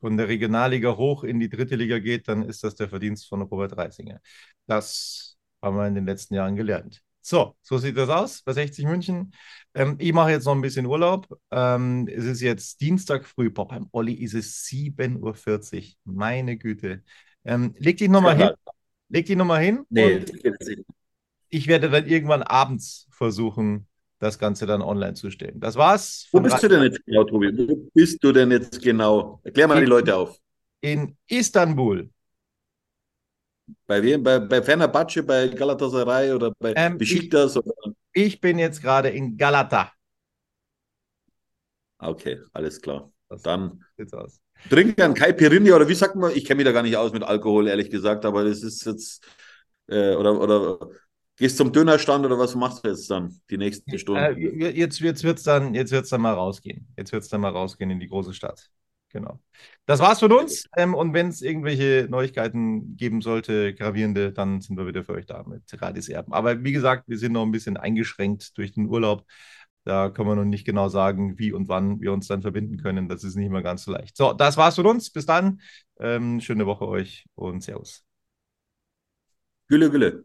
von 0.00 0.16
der 0.16 0.28
Regionalliga 0.28 0.96
hoch 0.96 1.24
in 1.24 1.40
die 1.40 1.48
dritte 1.48 1.76
Liga 1.76 1.98
geht, 1.98 2.28
dann 2.28 2.42
ist 2.42 2.64
das 2.64 2.74
der 2.74 2.88
Verdienst 2.88 3.28
von 3.28 3.42
Robert 3.42 3.76
Reisinger. 3.76 4.20
Das 4.66 5.36
haben 5.62 5.76
wir 5.76 5.86
in 5.86 5.94
den 5.94 6.06
letzten 6.06 6.34
Jahren 6.34 6.56
gelernt. 6.56 7.02
So, 7.22 7.56
so 7.62 7.76
sieht 7.76 7.96
das 7.96 8.08
aus 8.08 8.42
bei 8.42 8.54
60 8.54 8.86
München. 8.86 9.32
Ähm, 9.74 9.96
ich 9.98 10.12
mache 10.12 10.30
jetzt 10.30 10.46
noch 10.46 10.54
ein 10.54 10.62
bisschen 10.62 10.86
Urlaub. 10.86 11.28
Ähm, 11.50 12.08
es 12.08 12.24
ist 12.24 12.40
jetzt 12.40 12.80
Dienstag 12.80 13.26
früh. 13.26 13.50
Boah, 13.50 13.68
beim 13.68 13.88
Olli 13.92 14.14
ist 14.14 14.34
es 14.34 14.64
7.40 14.64 15.96
Uhr. 16.06 16.14
Meine 16.14 16.56
Güte. 16.56 17.02
Ähm, 17.44 17.74
leg 17.78 17.98
dich 17.98 18.08
nochmal 18.08 18.36
hin. 18.36 18.50
Leg 19.10 19.26
dich 19.26 19.36
nochmal 19.36 19.62
hin. 19.62 19.84
Nee, 19.90 20.24
ich 21.50 21.66
werde 21.66 21.90
dann 21.90 22.06
irgendwann 22.06 22.42
abends 22.42 23.06
versuchen, 23.10 23.86
das 24.20 24.38
Ganze 24.38 24.66
dann 24.66 24.82
online 24.82 25.14
zu 25.14 25.30
stellen. 25.30 25.60
Das 25.60 25.76
war's. 25.76 26.28
Wo 26.32 26.40
bist 26.40 26.62
du 26.62 26.68
denn 26.68 26.82
jetzt 26.84 27.04
genau, 27.06 27.24
Tobi? 27.24 27.52
Wo 27.68 27.90
bist 27.94 28.22
du 28.22 28.32
denn 28.32 28.52
jetzt 28.52 28.80
genau? 28.82 29.40
Erklär 29.44 29.68
mal 29.68 29.80
die 29.80 29.86
Leute 29.86 30.16
auf. 30.16 30.38
in 30.82 31.16
Istanbul. 31.28 32.10
Bei 33.86 34.02
wem? 34.02 34.22
Bei, 34.22 34.38
bei 34.40 34.62
Fenerbahce, 34.62 35.22
bei 35.22 35.48
Galatasaray 35.48 36.32
oder 36.32 36.52
bei 36.58 36.74
Ähm, 36.76 36.98
Besiktas? 36.98 37.56
Oder? 37.56 37.72
Ich 38.12 38.40
bin 38.40 38.58
jetzt 38.58 38.82
gerade 38.82 39.10
in 39.10 39.36
Galata. 39.36 39.92
Okay, 41.98 42.40
alles 42.52 42.80
klar. 42.80 43.10
Das 43.28 43.42
Dann 43.42 43.84
sieht's 43.96 44.12
aus. 44.14 44.40
trink 44.68 45.00
ein 45.00 45.14
Caipirinha 45.14 45.74
oder 45.76 45.88
wie 45.88 45.94
sagt 45.94 46.16
man? 46.16 46.32
Ich 46.34 46.44
kenne 46.44 46.56
mich 46.58 46.64
da 46.66 46.72
gar 46.72 46.82
nicht 46.82 46.96
aus 46.96 47.12
mit 47.12 47.22
Alkohol, 47.22 47.68
ehrlich 47.68 47.90
gesagt, 47.90 48.24
aber 48.24 48.44
das 48.44 48.62
ist 48.62 48.84
jetzt 48.86 49.24
äh, 49.88 50.14
oder 50.16 50.40
oder 50.40 50.78
gehst 51.40 51.56
zum 51.56 51.72
Dönerstand 51.72 52.24
oder 52.24 52.38
was 52.38 52.54
machst 52.54 52.84
du 52.84 52.88
jetzt 52.88 53.10
dann 53.10 53.40
die 53.50 53.58
nächsten 53.58 53.98
Äh, 54.12 54.34
Stunden? 54.38 54.40
jetzt 54.74 55.00
jetzt 55.00 55.22
wird's 55.24 55.42
dann, 55.42 55.74
jetzt 55.74 55.92
wird's 55.92 56.10
dann 56.10 56.20
mal 56.20 56.34
rausgehen. 56.34 56.88
Jetzt 56.96 57.12
wird's 57.12 57.28
dann 57.28 57.40
mal 57.40 57.50
rausgehen 57.50 57.90
in 57.90 58.00
die 58.00 58.08
große 58.08 58.34
Stadt. 58.34 58.70
Genau. 59.10 59.40
Das 59.86 59.98
war's 60.00 60.20
von 60.20 60.32
uns. 60.32 60.68
Ähm, 60.76 60.94
und 60.94 61.14
wenn 61.14 61.28
es 61.28 61.42
irgendwelche 61.42 62.06
Neuigkeiten 62.08 62.96
geben 62.96 63.22
sollte, 63.22 63.74
gravierende, 63.74 64.32
dann 64.32 64.60
sind 64.60 64.76
wir 64.76 64.86
wieder 64.86 65.02
für 65.04 65.14
euch 65.14 65.26
da 65.26 65.42
mit 65.42 65.62
Radis 65.82 66.08
Erben. 66.08 66.32
Aber 66.32 66.62
wie 66.62 66.72
gesagt, 66.72 67.08
wir 67.08 67.18
sind 67.18 67.32
noch 67.32 67.42
ein 67.42 67.50
bisschen 67.50 67.76
eingeschränkt 67.76 68.56
durch 68.56 68.72
den 68.72 68.86
Urlaub. 68.86 69.24
Da 69.84 70.10
können 70.10 70.28
wir 70.28 70.36
noch 70.36 70.44
nicht 70.44 70.64
genau 70.66 70.88
sagen, 70.88 71.38
wie 71.38 71.52
und 71.52 71.68
wann 71.68 72.00
wir 72.00 72.12
uns 72.12 72.28
dann 72.28 72.42
verbinden 72.42 72.76
können. 72.78 73.08
Das 73.08 73.24
ist 73.24 73.34
nicht 73.34 73.50
mehr 73.50 73.62
ganz 73.62 73.82
so 73.84 73.90
leicht. 73.92 74.16
So, 74.16 74.32
das 74.32 74.56
war's 74.56 74.76
von 74.76 74.86
uns. 74.86 75.10
Bis 75.10 75.26
dann. 75.26 75.60
Ähm, 75.98 76.40
schöne 76.40 76.66
Woche 76.66 76.86
euch 76.86 77.26
und 77.34 77.62
Servus. 77.62 78.04
Gülle, 79.68 79.90
Gülle 79.90 80.24